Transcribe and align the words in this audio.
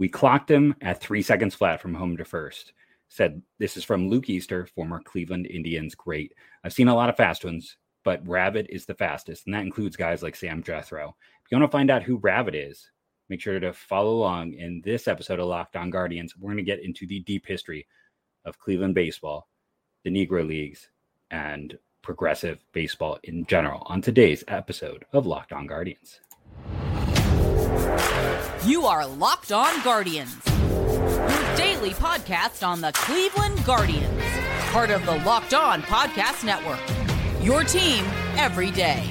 We 0.00 0.08
clocked 0.08 0.50
him 0.50 0.74
at 0.80 0.98
three 0.98 1.20
seconds 1.20 1.54
flat 1.54 1.82
from 1.82 1.92
home 1.92 2.16
to 2.16 2.24
first. 2.24 2.72
Said 3.10 3.42
this 3.58 3.76
is 3.76 3.84
from 3.84 4.08
Luke 4.08 4.30
Easter, 4.30 4.64
former 4.64 4.98
Cleveland 5.02 5.46
Indians 5.46 5.94
great. 5.94 6.32
I've 6.64 6.72
seen 6.72 6.88
a 6.88 6.94
lot 6.94 7.10
of 7.10 7.18
fast 7.18 7.44
ones, 7.44 7.76
but 8.02 8.26
Rabbit 8.26 8.66
is 8.70 8.86
the 8.86 8.94
fastest, 8.94 9.44
and 9.44 9.54
that 9.54 9.60
includes 9.60 9.96
guys 9.96 10.22
like 10.22 10.36
Sam 10.36 10.62
Jethroe. 10.62 11.10
If 11.44 11.50
you 11.50 11.58
want 11.58 11.70
to 11.70 11.76
find 11.76 11.90
out 11.90 12.02
who 12.02 12.16
Rabbit 12.16 12.54
is, 12.54 12.90
make 13.28 13.42
sure 13.42 13.60
to 13.60 13.74
follow 13.74 14.12
along 14.12 14.54
in 14.54 14.80
this 14.82 15.06
episode 15.06 15.38
of 15.38 15.48
Locked 15.48 15.76
On 15.76 15.90
Guardians. 15.90 16.34
We're 16.34 16.52
going 16.52 16.64
to 16.64 16.70
get 16.70 16.82
into 16.82 17.06
the 17.06 17.20
deep 17.20 17.46
history 17.46 17.86
of 18.46 18.58
Cleveland 18.58 18.94
baseball, 18.94 19.48
the 20.04 20.10
Negro 20.10 20.48
Leagues, 20.48 20.88
and 21.30 21.76
progressive 22.00 22.64
baseball 22.72 23.18
in 23.24 23.44
general 23.44 23.82
on 23.84 24.00
today's 24.00 24.44
episode 24.48 25.04
of 25.12 25.26
Locked 25.26 25.52
On 25.52 25.66
Guardians. 25.66 26.20
You 28.64 28.86
are 28.86 29.06
Locked 29.06 29.52
On 29.52 29.82
Guardians, 29.82 30.36
your 30.46 31.56
daily 31.56 31.90
podcast 31.90 32.66
on 32.66 32.80
the 32.80 32.92
Cleveland 32.92 33.64
Guardians, 33.64 34.22
part 34.70 34.90
of 34.90 35.04
the 35.06 35.16
Locked 35.24 35.54
On 35.54 35.82
Podcast 35.82 36.44
Network. 36.44 36.80
Your 37.42 37.64
team 37.64 38.04
every 38.36 38.70
day. 38.70 39.02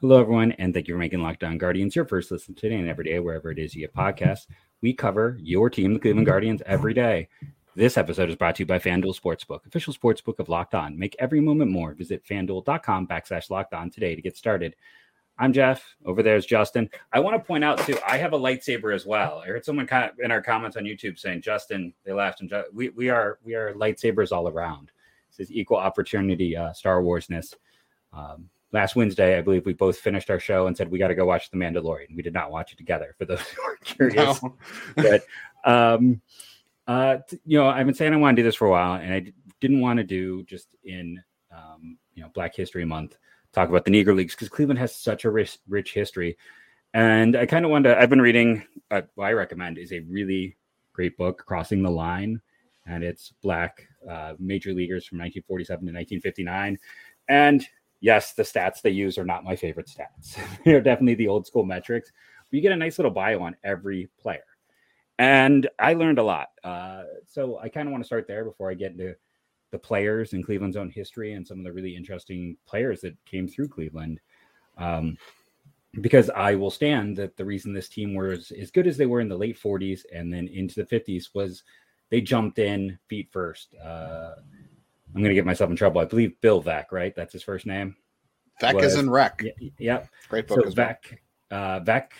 Hello, 0.00 0.18
everyone, 0.18 0.52
and 0.52 0.72
thank 0.72 0.88
you 0.88 0.94
for 0.94 0.98
making 0.98 1.20
Locked 1.20 1.44
On 1.44 1.58
Guardians 1.58 1.94
your 1.94 2.06
first 2.06 2.30
listen 2.30 2.54
today 2.54 2.76
and 2.76 2.88
every 2.88 3.04
day, 3.04 3.18
wherever 3.18 3.50
it 3.50 3.58
is 3.58 3.74
you 3.74 3.82
get 3.82 3.94
podcasts. 3.94 4.46
We 4.82 4.94
cover 4.94 5.36
your 5.40 5.68
team, 5.68 5.92
the 5.92 6.00
Cleveland 6.00 6.26
Guardians, 6.26 6.62
every 6.64 6.94
day. 6.94 7.28
This 7.76 7.98
episode 7.98 8.30
is 8.30 8.36
brought 8.36 8.56
to 8.56 8.62
you 8.62 8.66
by 8.66 8.78
FanDuel 8.78 9.18
Sportsbook, 9.18 9.66
official 9.66 9.92
sportsbook 9.92 10.38
of 10.38 10.48
Locked 10.48 10.74
On. 10.74 10.98
Make 10.98 11.14
every 11.18 11.40
moment 11.40 11.70
more. 11.70 11.92
Visit 11.92 12.24
fanduel.com 12.24 13.06
backslash 13.06 13.50
locked 13.50 13.74
on 13.74 13.90
today 13.90 14.14
to 14.14 14.22
get 14.22 14.38
started. 14.38 14.74
I'm 15.38 15.52
Jeff. 15.52 15.84
Over 16.06 16.22
there 16.22 16.36
is 16.36 16.46
Justin. 16.46 16.88
I 17.12 17.20
want 17.20 17.36
to 17.36 17.46
point 17.46 17.62
out 17.62 17.78
too, 17.78 17.98
I 18.06 18.16
have 18.16 18.32
a 18.32 18.38
lightsaber 18.38 18.94
as 18.94 19.04
well. 19.04 19.42
I 19.44 19.48
heard 19.48 19.66
someone 19.66 19.86
kind 19.86 20.10
of 20.10 20.18
in 20.18 20.30
our 20.30 20.42
comments 20.42 20.78
on 20.78 20.84
YouTube 20.84 21.18
saying, 21.18 21.42
Justin, 21.42 21.92
they 22.04 22.12
laughed, 22.12 22.40
and 22.40 22.52
we 22.72 22.88
we 22.90 23.10
are 23.10 23.38
we 23.44 23.54
are 23.54 23.74
lightsabers 23.74 24.32
all 24.32 24.48
around. 24.48 24.92
This 25.30 25.48
is 25.48 25.54
equal 25.54 25.76
opportunity 25.76 26.56
uh, 26.56 26.72
Star 26.72 27.02
Warsness. 27.02 27.54
Um, 28.12 28.48
last 28.72 28.96
Wednesday, 28.96 29.36
I 29.36 29.40
believe 29.40 29.66
we 29.66 29.72
both 29.72 29.98
finished 29.98 30.30
our 30.30 30.40
show 30.40 30.66
and 30.66 30.76
said 30.76 30.90
we 30.90 30.98
got 30.98 31.08
to 31.08 31.14
go 31.14 31.24
watch 31.24 31.50
The 31.50 31.56
Mandalorian. 31.56 32.14
We 32.14 32.22
did 32.22 32.34
not 32.34 32.50
watch 32.50 32.72
it 32.72 32.76
together. 32.76 33.14
For 33.18 33.24
those 33.24 33.40
who 33.40 33.62
are 33.62 33.76
curious, 33.84 34.42
no. 34.42 34.56
but 34.96 35.22
um, 35.64 36.20
uh, 36.86 37.18
you 37.44 37.58
know, 37.58 37.68
I've 37.68 37.86
been 37.86 37.94
saying 37.94 38.12
I 38.12 38.16
want 38.16 38.36
to 38.36 38.42
do 38.42 38.46
this 38.46 38.56
for 38.56 38.66
a 38.66 38.70
while, 38.70 38.94
and 38.94 39.12
I 39.12 39.20
d- 39.20 39.34
didn't 39.60 39.80
want 39.80 39.98
to 39.98 40.04
do 40.04 40.42
just 40.44 40.68
in 40.84 41.22
um, 41.54 41.98
you 42.14 42.22
know 42.22 42.30
Black 42.34 42.54
History 42.54 42.84
Month 42.84 43.16
talk 43.52 43.68
about 43.68 43.84
the 43.84 43.90
Negro 43.90 44.16
Leagues 44.16 44.34
because 44.34 44.48
Cleveland 44.48 44.78
has 44.78 44.94
such 44.94 45.24
a 45.24 45.30
rich, 45.30 45.58
rich 45.68 45.92
history, 45.92 46.36
and 46.94 47.36
I 47.36 47.46
kind 47.46 47.64
of 47.64 47.70
wanted. 47.70 47.90
To, 47.90 48.00
I've 48.00 48.10
been 48.10 48.20
reading. 48.20 48.64
Uh, 48.90 49.02
what 49.14 49.26
I 49.26 49.32
recommend 49.32 49.78
is 49.78 49.92
a 49.92 50.00
really 50.00 50.56
great 50.92 51.16
book, 51.16 51.44
Crossing 51.46 51.82
the 51.82 51.90
Line, 51.90 52.40
and 52.86 53.04
it's 53.04 53.32
Black 53.42 53.86
uh, 54.08 54.34
major 54.38 54.72
leaguers 54.72 55.06
from 55.06 55.18
1947 55.18 55.86
to 55.86 55.92
1959, 55.92 56.78
and 57.28 57.66
yes, 58.00 58.32
the 58.32 58.42
stats 58.42 58.82
they 58.82 58.90
use 58.90 59.18
are 59.18 59.24
not 59.24 59.44
my 59.44 59.56
favorite 59.56 59.88
stats. 59.88 60.38
They're 60.64 60.80
definitely 60.80 61.14
the 61.14 61.28
old 61.28 61.46
school 61.46 61.64
metrics. 61.64 62.10
But 62.50 62.56
you 62.56 62.62
get 62.62 62.72
a 62.72 62.76
nice 62.76 62.98
little 62.98 63.12
bio 63.12 63.40
on 63.42 63.56
every 63.62 64.08
player. 64.18 64.42
And 65.18 65.68
I 65.78 65.94
learned 65.94 66.18
a 66.18 66.22
lot. 66.22 66.48
Uh, 66.64 67.02
so 67.26 67.58
I 67.58 67.68
kind 67.68 67.86
of 67.86 67.92
want 67.92 68.02
to 68.02 68.06
start 68.06 68.26
there 68.26 68.44
before 68.44 68.70
I 68.70 68.74
get 68.74 68.92
into 68.92 69.14
the 69.70 69.78
players 69.78 70.32
in 70.32 70.42
Cleveland's 70.42 70.76
own 70.76 70.90
history 70.90 71.34
and 71.34 71.46
some 71.46 71.58
of 71.58 71.64
the 71.64 71.72
really 71.72 71.94
interesting 71.94 72.56
players 72.66 73.02
that 73.02 73.16
came 73.26 73.46
through 73.46 73.68
Cleveland. 73.68 74.18
Um, 74.78 75.16
because 76.00 76.30
I 76.30 76.54
will 76.54 76.70
stand 76.70 77.16
that 77.16 77.36
the 77.36 77.44
reason 77.44 77.72
this 77.72 77.88
team 77.88 78.14
was 78.14 78.52
as 78.52 78.70
good 78.70 78.86
as 78.86 78.96
they 78.96 79.06
were 79.06 79.20
in 79.20 79.28
the 79.28 79.36
late 79.36 79.60
40s 79.60 80.02
and 80.14 80.32
then 80.32 80.48
into 80.48 80.82
the 80.82 81.00
50s 81.00 81.34
was 81.34 81.64
they 82.10 82.20
jumped 82.20 82.58
in 82.58 82.98
feet 83.08 83.28
first. 83.30 83.74
Uh, 83.74 84.36
I'm 85.14 85.22
going 85.22 85.30
to 85.30 85.34
get 85.34 85.46
myself 85.46 85.70
in 85.70 85.76
trouble. 85.76 86.00
I 86.00 86.04
believe 86.04 86.40
Bill 86.40 86.62
Veeck, 86.62 86.86
right? 86.92 87.14
That's 87.14 87.32
his 87.32 87.42
first 87.42 87.66
name. 87.66 87.96
Was, 88.62 88.92
is 88.92 88.98
in 88.98 89.10
Rec. 89.10 89.42
Yeah, 89.42 89.70
yep. 89.78 90.08
Great 90.28 90.46
book. 90.46 90.58
So 90.58 90.72
well. 90.76 90.96
uh, 91.50 91.80
Veeck 91.80 92.10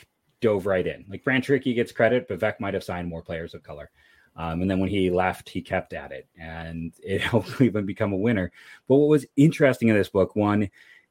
dove 0.41 0.67
right 0.67 0.87
in. 0.87 1.05
Like 1.09 1.25
Branch 1.25 1.47
Rickey 1.49 1.75
gets 1.75 1.93
credit, 1.93 2.27
but 2.29 2.41
Veeck 2.41 2.61
might 2.61 2.75
have 2.75 2.85
signed 2.85 3.09
more 3.09 3.23
players 3.23 3.55
of 3.55 3.63
color. 3.63 3.91
Um, 4.37 4.63
and 4.63 4.71
then 4.71 4.79
when 4.79 4.89
he 4.89 5.11
left, 5.11 5.49
he 5.49 5.61
kept 5.61 5.93
at 5.93 6.13
it, 6.13 6.29
and 6.39 6.93
it 7.03 7.21
helped 7.21 7.53
Cleveland 7.53 7.87
become 7.87 8.13
a 8.13 8.17
winner. 8.17 8.51
But 8.89 8.97
what 8.97 9.09
was 9.09 9.27
interesting 9.37 9.89
in 9.89 9.97
this 9.97 10.09
book, 10.09 10.35
one, 10.37 10.71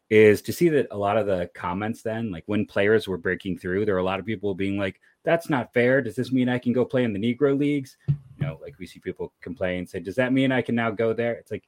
is 0.09 0.41
to 0.41 0.53
see 0.53 0.69
that 0.69 0.87
a 0.89 0.97
lot 0.97 1.17
of 1.17 1.27
the 1.27 1.49
comments 1.53 2.01
then, 2.01 2.31
like 2.31 2.43
when 2.47 2.65
players 2.65 3.07
were 3.07 3.17
breaking 3.17 3.59
through, 3.59 3.85
there 3.85 3.93
were 3.93 3.99
a 3.99 4.05
lot 4.05 4.19
of 4.19 4.25
people 4.25 4.55
being 4.55 4.77
like, 4.77 4.99
"That's 5.23 5.49
not 5.49 5.73
fair. 5.73 6.01
Does 6.01 6.15
this 6.15 6.31
mean 6.31 6.49
I 6.49 6.57
can 6.57 6.73
go 6.73 6.85
play 6.85 7.03
in 7.03 7.13
the 7.13 7.19
Negro 7.19 7.57
leagues?" 7.57 7.97
You 8.39 8.47
know, 8.47 8.59
like 8.61 8.75
we 8.79 8.85
see 8.85 8.99
people 8.99 9.33
complain, 9.41 9.85
say, 9.85 9.99
"Does 9.99 10.15
that 10.15 10.33
mean 10.33 10.51
I 10.51 10.61
can 10.61 10.75
now 10.75 10.91
go 10.91 11.13
there?" 11.13 11.33
It's 11.33 11.51
like, 11.51 11.67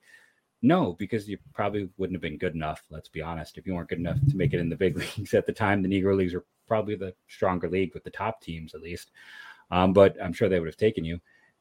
no, 0.62 0.94
because 0.94 1.28
you 1.28 1.38
probably 1.54 1.90
wouldn't 1.98 2.16
have 2.16 2.22
been 2.22 2.38
good 2.38 2.54
enough. 2.54 2.84
Let's 2.90 3.10
be 3.10 3.22
honest. 3.22 3.58
If 3.58 3.66
you 3.66 3.74
weren't 3.74 3.90
good 3.90 4.00
enough 4.00 4.20
to 4.30 4.38
make 4.38 4.54
it 4.54 4.60
in 4.60 4.70
the 4.70 4.76
big 4.76 4.98
leagues 5.18 5.34
at 5.34 5.46
the 5.46 5.54
time, 5.54 5.82
the 5.82 5.90
Negro 5.90 6.16
leagues 6.16 6.34
were 6.34 6.46
probably 6.68 6.96
the 6.96 7.14
stronger 7.28 7.70
league 7.70 7.94
with 7.94 8.04
the 8.04 8.12
top 8.12 8.42
teams 8.42 8.74
at 8.74 8.82
least. 8.82 9.12
Um, 9.72 9.94
but 9.94 10.16
I'm 10.22 10.34
sure 10.34 10.50
they 10.50 10.60
would 10.60 10.68
have 10.68 10.78
taken 10.78 11.04
you. 11.04 11.20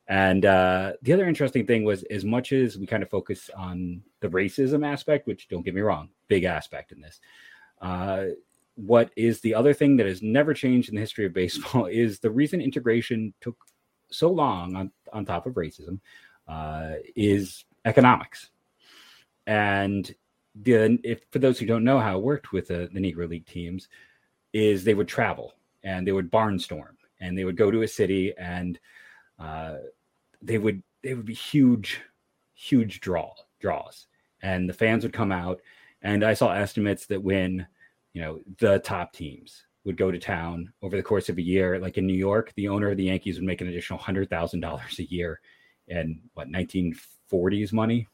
And 0.09 0.45
uh, 0.45 0.95
the 1.03 1.13
other 1.13 1.29
interesting 1.29 1.67
thing 1.67 1.85
was, 1.85 2.03
as 2.05 2.25
much 2.25 2.53
as 2.53 2.77
we 2.77 2.87
kind 2.87 3.03
of 3.03 3.09
focus 3.09 3.49
on 3.57 4.03
the 4.21 4.29
racism 4.29 4.85
aspect, 4.85 5.27
which 5.27 5.49
don't 5.49 5.63
get 5.63 5.75
me 5.75 5.83
wrong, 5.83 6.11
big 6.27 6.45
aspect 6.45 6.91
in 6.91 7.01
this. 7.01 7.21
Uh, 7.81 8.25
what 8.75 9.13
is 9.17 9.41
the 9.41 9.55
other 9.55 9.73
thing 9.73 9.97
that 9.97 10.07
has 10.07 10.21
never 10.21 10.53
changed 10.53 10.89
in 10.89 10.97
the 10.97 11.01
history 11.01 11.27
of 11.27 11.33
baseball 11.33 11.87
is 11.91 12.19
the 12.19 12.31
reason 12.31 12.61
integration 12.61 13.33
took 13.41 13.57
so 14.11 14.31
long 14.31 14.77
on, 14.77 14.91
on 15.13 15.25
top 15.25 15.47
of 15.47 15.55
racism 15.55 16.01
uh, 16.49 16.95
is 17.17 17.65
economics. 17.85 18.51
And 19.47 20.13
the 20.55 20.99
if 21.05 21.23
for 21.31 21.39
those 21.39 21.59
who 21.59 21.67
don't 21.67 21.85
know 21.85 21.99
how 21.99 22.19
it 22.19 22.25
worked 22.25 22.53
with 22.53 22.69
the, 22.69 22.89
the 22.93 23.01
Negro 23.01 23.29
League 23.29 23.47
teams, 23.47 23.89
is 24.53 24.85
they 24.85 24.95
would 24.95 25.09
travel 25.09 25.55
and 25.83 26.07
they 26.07 26.13
would 26.13 26.31
barnstorm 26.31 26.97
and 27.21 27.37
they 27.37 27.45
would 27.45 27.57
go 27.57 27.71
to 27.71 27.83
a 27.83 27.89
city 27.89 28.35
and 28.37 28.79
uh, 29.39 29.77
they 30.43 30.59
would 30.59 30.83
they 31.03 31.15
would 31.15 31.27
be 31.27 31.35
huge, 31.35 32.01
huge 32.55 33.01
draw 33.01 33.33
draws, 33.59 34.07
and 34.43 34.69
the 34.69 34.75
fans 34.75 35.03
would 35.03 35.13
come 35.13 35.33
out. 35.33 35.61
And 36.03 36.25
I 36.25 36.35
saw 36.35 36.51
estimates 36.51 37.07
that 37.07 37.23
when 37.23 37.67
you 38.13 38.23
know 38.23 38.41
the 38.59 38.79
top 38.81 39.13
teams 39.13 39.65
would 39.85 39.97
go 39.97 40.11
to 40.11 40.19
town 40.19 40.73
over 40.83 40.97
the 40.97 41.03
course 41.03 41.29
of 41.29 41.39
a 41.39 41.43
year, 41.43 41.79
like 41.79 41.99
in 41.99 42.07
New 42.07 42.15
York, 42.15 42.53
the 42.55 42.69
owner 42.69 42.91
of 42.91 42.97
the 42.97 43.05
Yankees 43.05 43.37
would 43.37 43.47
make 43.47 43.61
an 43.61 43.69
additional 43.69 43.99
hundred 43.99 44.29
thousand 44.29 44.61
dollars 44.61 44.99
a 44.99 45.11
year 45.11 45.41
in 45.89 46.21
what 46.35 46.49
1940s 46.49 47.73
money. 47.73 48.07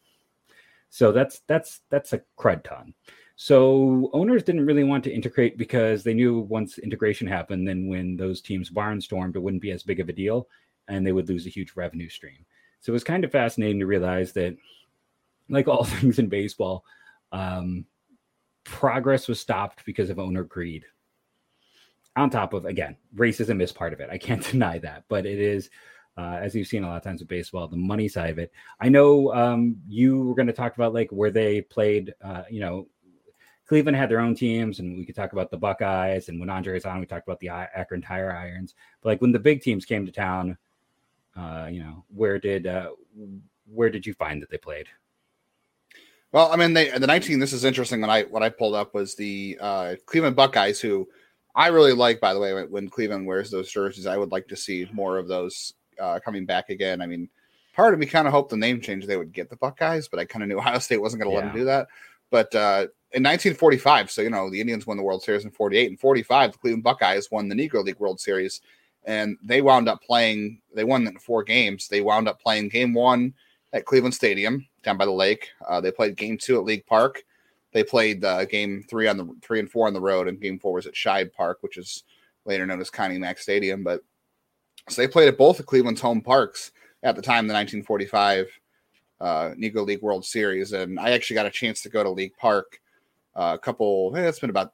So 0.91 1.13
that's 1.13 1.41
that's 1.49 1.81
that's 1.91 2.13
a 2.13 2.23
crud 2.39 2.65
ton. 2.65 2.95
So 3.37 4.09
owners 4.15 4.43
didn't 4.43 4.65
really 4.65 4.85
want 4.85 5.05
to 5.05 5.13
integrate 5.13 5.59
because 5.59 6.03
they 6.03 6.15
knew 6.15 6.41
once 6.41 6.79
integration 6.79 7.27
happened, 7.27 7.69
then 7.69 7.87
when 7.89 8.17
those 8.17 8.41
teams 8.41 8.71
barnstormed, 8.71 9.37
it 9.37 9.43
wouldn't 9.43 9.63
be 9.63 9.73
as 9.73 9.83
big 9.83 10.01
of 10.01 10.09
a 10.09 10.13
deal 10.13 10.49
and 10.89 11.07
they 11.07 11.13
would 11.13 11.29
lose 11.29 11.47
a 11.47 11.51
huge 11.51 11.73
revenue 11.77 12.09
stream. 12.09 12.47
So 12.81 12.91
it 12.91 12.95
was 12.95 13.05
kind 13.05 13.25
of 13.25 13.33
fascinating 13.33 13.81
to 13.81 13.87
realize 13.87 14.33
that, 14.33 14.57
like 15.49 15.69
all 15.69 15.85
things 15.85 16.19
in 16.19 16.29
baseball, 16.29 16.85
um, 17.33 17.85
progress 18.65 19.29
was 19.29 19.41
stopped 19.41 19.85
because 19.85 20.11
of 20.11 20.19
owner 20.19 20.45
greed. 20.45 20.85
On 22.17 22.31
top 22.31 22.55
of, 22.55 22.65
again, 22.65 22.97
racism 23.15 23.63
is 23.63 23.73
part 23.73 23.93
of 23.93 24.01
it. 24.01 24.09
I 24.11 24.19
can't 24.19 24.43
deny 24.51 24.79
that, 24.79 25.05
but 25.09 25.27
it 25.27 25.39
is, 25.39 25.71
uh, 26.17 26.39
as 26.41 26.55
you've 26.55 26.67
seen 26.67 26.83
a 26.83 26.89
lot 26.89 26.97
of 26.97 27.05
times 27.05 27.21
with 27.21 27.29
baseball, 27.29 27.69
the 27.69 27.77
money 27.77 28.09
side 28.09 28.31
of 28.31 28.39
it. 28.39 28.51
I 28.81 28.89
know 28.89 29.33
um, 29.35 29.77
you 29.87 30.23
were 30.23 30.35
going 30.35 30.47
to 30.47 30.53
talk 30.53 30.75
about 30.75 30.95
like 30.95 31.11
where 31.11 31.31
they 31.31 31.61
played, 31.61 32.15
uh, 32.23 32.43
you 32.51 32.61
know, 32.61 32.89
Cleveland 33.67 33.97
had 33.97 34.09
their 34.09 34.21
own 34.21 34.35
teams, 34.35 34.79
and 34.79 34.97
we 34.97 35.05
could 35.05 35.17
talk 35.17 35.33
about 35.33 35.51
the 35.51 35.57
Buckeyes. 35.57 36.29
And 36.29 36.39
when 36.39 36.49
andre 36.49 36.77
is 36.77 36.85
on, 36.85 37.01
we 37.01 37.07
talked 37.07 37.27
about 37.27 37.41
the 37.41 37.49
Akron 37.49 38.01
Tire 38.01 38.33
Irons. 38.33 38.75
But 39.01 39.09
like 39.11 39.21
when 39.21 39.33
the 39.33 39.41
big 39.41 39.61
teams 39.61 39.85
came 39.85 40.07
to 40.07 40.13
town, 40.13 40.57
uh, 41.37 41.69
you 41.71 41.81
know, 41.81 42.05
where 42.15 42.39
did 42.39 42.67
uh, 42.67 42.91
where 43.67 43.91
did 43.91 44.07
you 44.07 44.15
find 44.15 44.41
that 44.41 44.51
they 44.51 44.59
played? 44.59 44.87
Well, 46.33 46.51
I 46.53 46.57
mean, 46.57 46.75
they 46.75 46.91
the 46.97 47.07
19. 47.07 47.41
This 47.41 47.53
is 47.53 47.65
interesting. 47.65 48.01
When 48.01 48.11
I 48.11 48.23
what 48.23 48.43
I 48.43 48.51
pulled 48.51 48.75
up 48.75 48.95
was 48.95 49.17
the 49.17 49.59
uh, 49.61 49.95
Cleveland 50.07 50.37
Buckeyes, 50.37 50.81
who 50.81 51.09
I 51.57 51.69
really 51.69 51.93
like. 51.93 52.21
By 52.21 52.35
the 52.35 52.41
way, 52.41 52.65
when 52.65 52.89
Cleveland 52.89 53.27
wears 53.27 53.51
those 53.51 53.71
jerseys, 53.71 54.07
I 54.07 54.17
would 54.17 54.31
like 54.31 54.47
to 54.49 54.57
see 54.57 54.89
more 54.93 55.19
of 55.19 55.27
those 55.27 55.75
uh, 56.01 56.21
coming 56.25 56.47
back 56.47 56.71
again. 56.71 57.01
I 57.01 57.07
mean, 57.07 57.29
part 57.75 57.95
of 57.95 57.99
me 57.99 58.07
kind 58.07 58.29
of 58.29 58.33
hoped 58.33 58.51
the 58.51 58.57
name 58.57 58.81
change 58.81 59.07
they 59.07 59.17
would 59.17 59.33
get 59.33 59.51
the 59.51 59.57
Buckeyes, 59.57 60.07
but 60.07 60.21
I 60.21 60.25
kind 60.25 60.43
of 60.43 60.49
knew 60.49 60.59
Ohio 60.59 60.79
State 60.79 61.01
wasn't 61.01 61.23
going 61.23 61.33
to 61.33 61.37
yeah. 61.37 61.45
let 61.45 61.53
them 61.53 61.61
do 61.61 61.65
that. 61.65 61.89
But 62.31 62.55
uh, 62.55 62.87
in 63.13 63.23
1945, 63.23 64.11
so 64.11 64.23
you 64.23 64.31
know 64.31 64.51
the 64.51 64.61
Indians 64.61 64.87
won 64.87 64.97
the 64.97 65.03
World 65.03 65.23
Series 65.23 65.45
in 65.45 65.51
48 65.51 65.91
and 65.91 65.99
45. 65.99 66.53
The 66.53 66.59
Cleveland 66.59 66.85
Buckeyes 66.85 67.31
won 67.31 67.49
the 67.49 67.55
Negro 67.55 67.83
League 67.83 67.99
World 67.99 68.21
Series 68.21 68.61
and 69.07 69.39
they 69.43 69.63
wound 69.63 69.89
up 69.89 70.03
playing. 70.03 70.61
They 70.75 70.85
won 70.85 71.07
in 71.07 71.17
four 71.19 71.43
games. 71.45 71.89
They 71.89 72.01
wound 72.01 72.29
up 72.29 72.43
playing 72.43 72.69
game 72.69 72.93
one 72.93 73.33
at 73.73 73.87
Cleveland 73.87 74.15
Stadium 74.15 74.67
down 74.83 74.99
by 74.99 75.05
the 75.05 75.13
lake. 75.13 75.49
Uh, 75.67 75.81
they 75.81 75.93
played 75.93 76.17
game 76.17 76.37
two 76.37 76.57
at 76.57 76.65
League 76.65 76.85
Park. 76.87 77.23
They 77.77 77.85
played 77.85 78.25
uh, 78.25 78.47
game 78.47 78.83
three 78.89 79.07
on 79.07 79.19
the 79.19 79.29
three 79.43 79.61
and 79.61 79.71
four 79.71 79.87
on 79.87 79.93
the 79.93 80.01
road, 80.01 80.29
and 80.29 80.41
game 80.41 80.59
four 80.59 80.73
was 80.73 80.87
at 80.87 80.95
Shibe 80.95 81.31
Park, 81.35 81.59
which 81.61 81.77
is 81.77 82.05
later 82.47 82.65
known 82.65 82.81
as 82.81 82.89
Connie 82.89 83.19
Mack 83.19 83.37
Stadium. 83.37 83.85
But 83.85 84.01
so 84.89 85.03
they 85.03 85.07
played 85.07 85.29
at 85.29 85.37
both 85.37 85.61
of 85.61 85.67
Cleveland's 85.67 86.01
home 86.01 86.23
parks 86.23 86.73
at 87.03 87.17
the 87.17 87.21
time, 87.21 87.47
the 87.47 87.53
1945 87.53 88.49
uh, 89.21 89.27
Negro 89.59 89.85
League 89.85 90.01
World 90.01 90.25
Series. 90.25 90.73
And 90.73 90.99
I 90.99 91.11
actually 91.11 91.35
got 91.35 91.45
a 91.45 91.51
chance 91.51 91.83
to 91.83 91.91
go 91.91 92.03
to 92.03 92.09
League 92.09 92.35
Park 92.39 92.81
uh, 93.35 93.53
a 93.57 93.59
couple, 93.59 94.11
hey, 94.15 94.27
it's 94.27 94.41
been 94.41 94.49
about 94.49 94.73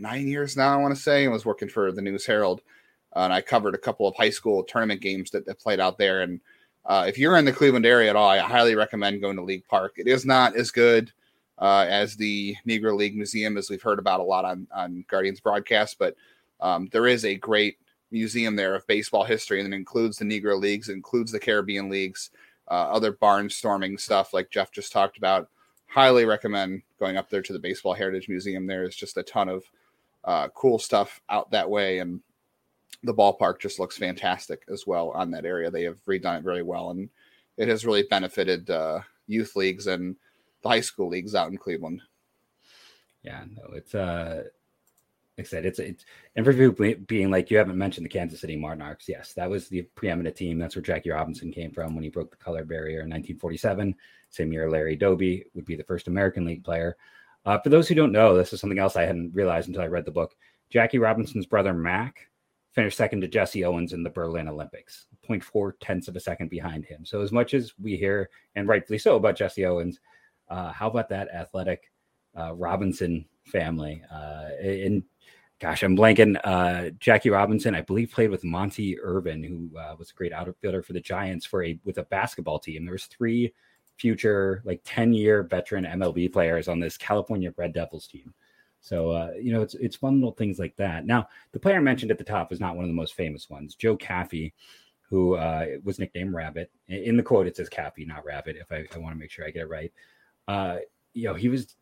nine 0.00 0.26
years 0.26 0.56
now, 0.56 0.76
I 0.76 0.82
want 0.82 0.92
to 0.92 1.00
say. 1.00 1.26
I 1.26 1.28
was 1.28 1.44
working 1.44 1.68
for 1.68 1.92
the 1.92 2.02
News 2.02 2.26
Herald. 2.26 2.62
Uh, 3.14 3.20
and 3.20 3.32
I 3.32 3.42
covered 3.42 3.76
a 3.76 3.78
couple 3.78 4.08
of 4.08 4.16
high 4.16 4.30
school 4.30 4.64
tournament 4.64 5.02
games 5.02 5.30
that, 5.30 5.46
that 5.46 5.60
played 5.60 5.78
out 5.78 5.98
there. 5.98 6.22
And 6.22 6.40
uh, 6.84 7.04
if 7.06 7.16
you're 7.16 7.36
in 7.36 7.44
the 7.44 7.52
Cleveland 7.52 7.86
area 7.86 8.10
at 8.10 8.16
all, 8.16 8.28
I 8.28 8.38
highly 8.38 8.74
recommend 8.74 9.20
going 9.20 9.36
to 9.36 9.44
League 9.44 9.68
Park. 9.68 9.92
It 9.98 10.08
is 10.08 10.26
not 10.26 10.56
as 10.56 10.72
good 10.72 11.12
uh, 11.60 11.86
as 11.88 12.16
the 12.16 12.56
Negro 12.66 12.96
League 12.96 13.16
Museum, 13.16 13.56
as 13.56 13.68
we've 13.70 13.82
heard 13.82 13.98
about 13.98 14.20
a 14.20 14.24
lot 14.24 14.44
on, 14.44 14.66
on 14.74 15.04
Guardians 15.08 15.40
broadcast, 15.40 15.98
but 15.98 16.16
um, 16.60 16.88
there 16.92 17.06
is 17.06 17.24
a 17.24 17.34
great 17.34 17.76
museum 18.10 18.56
there 18.56 18.74
of 18.74 18.86
baseball 18.86 19.24
history, 19.24 19.60
and 19.60 19.72
it 19.72 19.76
includes 19.76 20.18
the 20.18 20.24
Negro 20.24 20.60
Leagues, 20.60 20.88
includes 20.88 21.32
the 21.32 21.40
Caribbean 21.40 21.88
Leagues, 21.88 22.30
uh, 22.70 22.88
other 22.90 23.12
barnstorming 23.12 24.00
stuff 24.00 24.32
like 24.32 24.50
Jeff 24.50 24.72
just 24.72 24.92
talked 24.92 25.18
about. 25.18 25.48
Highly 25.86 26.24
recommend 26.24 26.82
going 26.98 27.16
up 27.16 27.28
there 27.28 27.42
to 27.42 27.52
the 27.52 27.58
Baseball 27.58 27.94
Heritage 27.94 28.28
Museum. 28.28 28.66
There 28.66 28.84
is 28.84 28.94
just 28.94 29.16
a 29.16 29.22
ton 29.22 29.48
of 29.48 29.64
uh, 30.24 30.48
cool 30.54 30.78
stuff 30.78 31.20
out 31.28 31.50
that 31.50 31.68
way, 31.68 31.98
and 31.98 32.20
the 33.02 33.14
ballpark 33.14 33.58
just 33.60 33.78
looks 33.78 33.96
fantastic 33.96 34.62
as 34.70 34.86
well 34.86 35.10
on 35.10 35.30
that 35.30 35.44
area. 35.44 35.70
They 35.70 35.84
have 35.84 36.04
redone 36.04 36.38
it 36.38 36.44
very 36.44 36.62
well, 36.62 36.90
and 36.90 37.08
it 37.56 37.68
has 37.68 37.84
really 37.84 38.04
benefited 38.04 38.70
uh, 38.70 39.00
youth 39.26 39.56
leagues 39.56 39.86
and 39.86 40.16
high 40.64 40.80
school 40.80 41.08
leagues 41.08 41.34
out 41.34 41.50
in 41.50 41.56
Cleveland. 41.56 42.02
Yeah, 43.22 43.44
no, 43.50 43.74
it's 43.74 43.94
uh 43.94 44.44
like 45.38 45.46
I 45.46 45.48
said, 45.48 45.64
it's 45.64 45.78
it's 45.78 46.04
and 46.36 46.44
for 46.44 46.94
being 47.06 47.30
like 47.30 47.50
you 47.50 47.56
haven't 47.56 47.78
mentioned 47.78 48.04
the 48.04 48.10
Kansas 48.10 48.40
City 48.40 48.56
Monarchs. 48.56 49.08
Yes, 49.08 49.32
that 49.34 49.48
was 49.48 49.68
the 49.68 49.82
preeminent 49.94 50.36
team. 50.36 50.58
That's 50.58 50.76
where 50.76 50.82
Jackie 50.82 51.10
Robinson 51.10 51.50
came 51.50 51.72
from 51.72 51.94
when 51.94 52.04
he 52.04 52.10
broke 52.10 52.30
the 52.30 52.36
color 52.36 52.64
barrier 52.64 53.00
in 53.00 53.08
1947. 53.08 53.94
Same 54.28 54.52
year, 54.52 54.70
Larry 54.70 54.96
Doby 54.96 55.44
would 55.54 55.64
be 55.64 55.76
the 55.76 55.84
first 55.84 56.08
American 56.08 56.44
League 56.44 56.62
player. 56.62 56.96
Uh, 57.46 57.58
for 57.58 57.70
those 57.70 57.88
who 57.88 57.94
don't 57.94 58.12
know, 58.12 58.36
this 58.36 58.52
is 58.52 58.60
something 58.60 58.78
else 58.78 58.96
I 58.96 59.06
hadn't 59.06 59.34
realized 59.34 59.68
until 59.68 59.82
I 59.82 59.86
read 59.86 60.04
the 60.04 60.10
book. 60.10 60.34
Jackie 60.68 60.98
Robinson's 60.98 61.46
brother 61.46 61.72
Mack 61.72 62.28
finished 62.72 62.96
second 62.96 63.22
to 63.22 63.28
Jesse 63.28 63.64
Owens 63.64 63.92
in 63.92 64.02
the 64.02 64.10
Berlin 64.10 64.46
Olympics, 64.46 65.06
0.4 65.28 65.72
tenths 65.80 66.06
of 66.06 66.16
a 66.16 66.20
second 66.20 66.50
behind 66.50 66.84
him. 66.84 67.04
So 67.04 67.22
as 67.22 67.32
much 67.32 67.54
as 67.54 67.72
we 67.80 67.96
hear, 67.96 68.30
and 68.54 68.68
rightfully 68.68 68.98
so, 68.98 69.16
about 69.16 69.36
Jesse 69.36 69.64
Owens, 69.64 70.00
uh, 70.50 70.72
how 70.72 70.88
about 70.88 71.08
that 71.08 71.28
athletic 71.32 71.90
uh, 72.38 72.52
Robinson 72.54 73.24
family? 73.44 74.02
Uh, 74.12 74.48
and 74.60 75.02
gosh, 75.60 75.82
I'm 75.82 75.96
blanking. 75.96 76.38
Uh, 76.42 76.90
Jackie 76.98 77.30
Robinson, 77.30 77.74
I 77.74 77.82
believe, 77.82 78.10
played 78.10 78.30
with 78.30 78.44
Monte 78.44 78.98
Irvin, 79.00 79.42
who 79.42 79.78
uh, 79.78 79.94
was 79.98 80.10
a 80.10 80.14
great 80.14 80.32
outfielder 80.32 80.82
for 80.82 80.92
the 80.92 81.00
Giants 81.00 81.46
for 81.46 81.64
a 81.64 81.78
with 81.84 81.98
a 81.98 82.04
basketball 82.04 82.58
team. 82.58 82.84
There 82.84 82.92
was 82.92 83.06
three 83.06 83.54
future 83.96 84.62
like 84.64 84.80
10 84.84 85.12
year 85.12 85.42
veteran 85.42 85.84
MLB 85.84 86.32
players 86.32 86.68
on 86.68 86.80
this 86.80 86.96
California 86.96 87.52
Red 87.56 87.74
Devils 87.74 88.08
team. 88.08 88.34
So 88.80 89.10
uh, 89.10 89.32
you 89.40 89.52
know, 89.52 89.62
it's 89.62 89.74
it's 89.74 89.96
fun 89.96 90.14
little 90.14 90.32
things 90.32 90.58
like 90.58 90.74
that. 90.76 91.06
Now, 91.06 91.28
the 91.52 91.60
player 91.60 91.80
mentioned 91.80 92.10
at 92.10 92.18
the 92.18 92.24
top 92.24 92.52
is 92.52 92.60
not 92.60 92.74
one 92.74 92.84
of 92.84 92.88
the 92.90 92.94
most 92.94 93.14
famous 93.14 93.48
ones. 93.48 93.76
Joe 93.76 93.96
Caffie, 93.96 94.52
who 95.02 95.36
uh, 95.36 95.66
was 95.84 95.98
nicknamed 95.98 96.34
Rabbit. 96.34 96.72
In 96.88 97.16
the 97.16 97.22
quote, 97.22 97.46
it 97.46 97.56
says 97.56 97.68
Caffie, 97.68 98.06
not 98.06 98.24
Rabbit. 98.24 98.56
If 98.56 98.72
I, 98.72 98.86
I 98.94 98.98
want 98.98 99.14
to 99.14 99.18
make 99.18 99.30
sure 99.30 99.46
I 99.46 99.50
get 99.50 99.62
it 99.62 99.68
right 99.68 99.92
uh, 100.48 100.76
you 101.12 101.24
know, 101.24 101.34
he 101.34 101.48
was. 101.48 101.74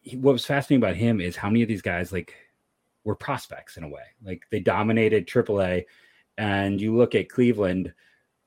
He, 0.00 0.16
what 0.18 0.32
was 0.32 0.44
fascinating 0.44 0.84
about 0.84 0.96
him 0.96 1.20
is 1.20 1.34
how 1.34 1.48
many 1.48 1.62
of 1.62 1.68
these 1.68 1.80
guys 1.80 2.12
like 2.12 2.34
were 3.04 3.14
prospects 3.14 3.76
in 3.76 3.84
a 3.84 3.88
way. 3.88 4.02
Like 4.22 4.42
they 4.50 4.60
dominated 4.60 5.26
AAA, 5.26 5.84
and 6.38 6.80
you 6.80 6.96
look 6.96 7.14
at 7.14 7.28
Cleveland. 7.28 7.92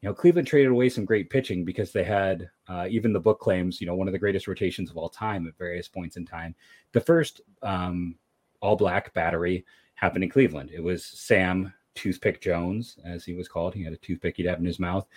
You 0.01 0.09
know, 0.09 0.13
Cleveland 0.13 0.47
traded 0.47 0.71
away 0.71 0.89
some 0.89 1.05
great 1.05 1.31
pitching 1.31 1.65
because 1.65 1.91
they 1.91 2.03
had 2.03 2.49
uh, 2.67 2.85
even 2.87 3.13
the 3.13 3.19
book 3.19 3.39
claims, 3.39 3.81
you 3.81 3.87
know, 3.87 3.95
one 3.95 4.07
of 4.07 4.11
the 4.11 4.19
greatest 4.19 4.47
rotations 4.47 4.91
of 4.91 4.97
all 4.97 5.09
time 5.09 5.47
at 5.47 5.57
various 5.57 5.87
points 5.87 6.17
in 6.17 6.25
time. 6.25 6.53
The 6.91 7.01
first 7.01 7.41
um, 7.63 8.15
all 8.61 8.75
black 8.75 9.11
battery 9.15 9.65
happened 9.95 10.23
in 10.23 10.29
Cleveland. 10.29 10.69
It 10.71 10.83
was 10.83 11.03
Sam 11.03 11.73
Toothpick 11.95 12.41
Jones, 12.41 12.97
as 13.03 13.25
he 13.25 13.33
was 13.33 13.47
called. 13.47 13.73
He 13.73 13.83
had 13.83 13.93
a 13.93 13.97
toothpick 13.97 14.37
he'd 14.37 14.45
have 14.45 14.59
in 14.59 14.65
his 14.65 14.79
mouth, 14.79 15.07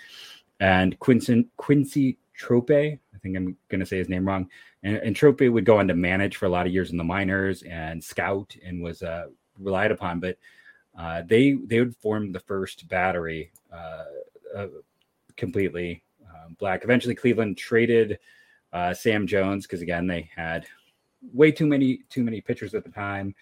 and 0.60 0.98
Quincy 0.98 2.18
Trouppe. 2.38 2.98
I 3.14 3.18
think 3.18 3.36
I'm 3.36 3.56
going 3.68 3.80
to 3.80 3.86
say 3.86 3.98
his 3.98 4.08
name 4.08 4.26
wrong. 4.26 4.48
And, 4.82 4.96
and 4.98 5.16
Trouppe 5.16 5.50
would 5.50 5.64
go 5.64 5.78
on 5.78 5.88
to 5.88 5.94
manage 5.94 6.36
for 6.36 6.46
a 6.46 6.50
lot 6.50 6.66
of 6.66 6.72
years 6.72 6.90
in 6.90 6.96
the 6.96 7.04
minors 7.04 7.62
and 7.62 8.02
scout 8.02 8.54
and 8.64 8.82
was 8.82 9.02
uh, 9.02 9.26
relied 9.58 9.90
upon. 9.90 10.20
But 10.20 10.38
uh, 10.98 11.22
they 11.26 11.52
they 11.52 11.80
would 11.80 11.96
form 11.96 12.32
the 12.32 12.40
first 12.40 12.88
battery 12.88 13.52
uh, 13.72 14.04
uh 14.56 14.66
completely 15.36 16.02
um, 16.28 16.56
black. 16.58 16.84
Eventually, 16.84 17.14
Cleveland 17.14 17.56
traded 17.56 18.18
uh, 18.72 18.92
Sam 18.92 19.26
Jones 19.26 19.66
because 19.66 19.82
again 19.82 20.06
they 20.06 20.28
had 20.34 20.66
way 21.32 21.52
too 21.52 21.66
many 21.66 22.00
too 22.10 22.24
many 22.24 22.40
pitchers 22.40 22.74
at 22.74 22.84
the 22.84 22.90
time, 22.90 23.34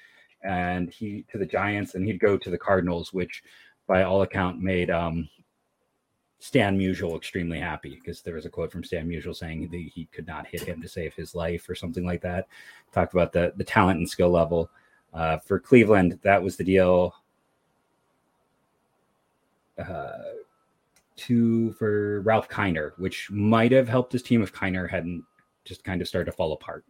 and 0.42 0.90
he 0.90 1.24
to 1.30 1.38
the 1.38 1.46
Giants, 1.46 1.94
and 1.94 2.06
he'd 2.06 2.20
go 2.20 2.36
to 2.36 2.50
the 2.50 2.58
Cardinals, 2.58 3.12
which 3.12 3.42
by 3.86 4.02
all 4.02 4.22
account 4.22 4.60
made 4.60 4.90
um, 4.90 5.28
Stan 6.40 6.78
Musial 6.78 7.16
extremely 7.16 7.58
happy 7.58 7.96
because 7.96 8.22
there 8.22 8.34
was 8.34 8.46
a 8.46 8.50
quote 8.50 8.70
from 8.70 8.84
Stan 8.84 9.08
Musial 9.08 9.34
saying 9.34 9.68
that 9.68 9.76
he 9.76 10.08
could 10.12 10.26
not 10.26 10.46
hit 10.46 10.62
him 10.62 10.80
to 10.80 10.88
save 10.88 11.14
his 11.14 11.34
life 11.34 11.68
or 11.68 11.74
something 11.74 12.06
like 12.06 12.22
that. 12.22 12.46
Talked 12.92 13.12
about 13.12 13.32
the 13.32 13.52
the 13.56 13.64
talent 13.64 13.98
and 13.98 14.08
skill 14.08 14.30
level 14.30 14.70
uh, 15.12 15.38
for 15.38 15.58
Cleveland. 15.58 16.18
That 16.22 16.42
was 16.42 16.56
the 16.56 16.64
deal. 16.64 17.14
Uh, 19.78 20.18
to 21.18 21.72
for 21.72 22.20
Ralph 22.22 22.48
Kiner, 22.48 22.92
which 22.96 23.30
might 23.30 23.72
have 23.72 23.88
helped 23.88 24.12
his 24.12 24.22
team 24.22 24.42
if 24.42 24.52
Kiner 24.52 24.88
hadn't 24.88 25.24
just 25.64 25.84
kind 25.84 26.00
of 26.00 26.08
started 26.08 26.30
to 26.30 26.36
fall 26.36 26.52
apart. 26.52 26.84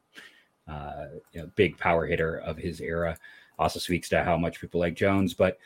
Uh, 0.69 1.07
you 1.33 1.41
know, 1.41 1.51
big 1.57 1.77
power 1.79 2.07
hitter 2.07 2.39
of 2.41 2.59
his 2.59 2.81
era. 2.81 3.17
Also 3.59 3.81
speaks 3.81 4.09
to 4.11 4.23
how 4.23 4.37
much 4.37 4.61
people 4.61 4.79
like 4.79 4.95
Jones, 4.95 5.35
but 5.35 5.59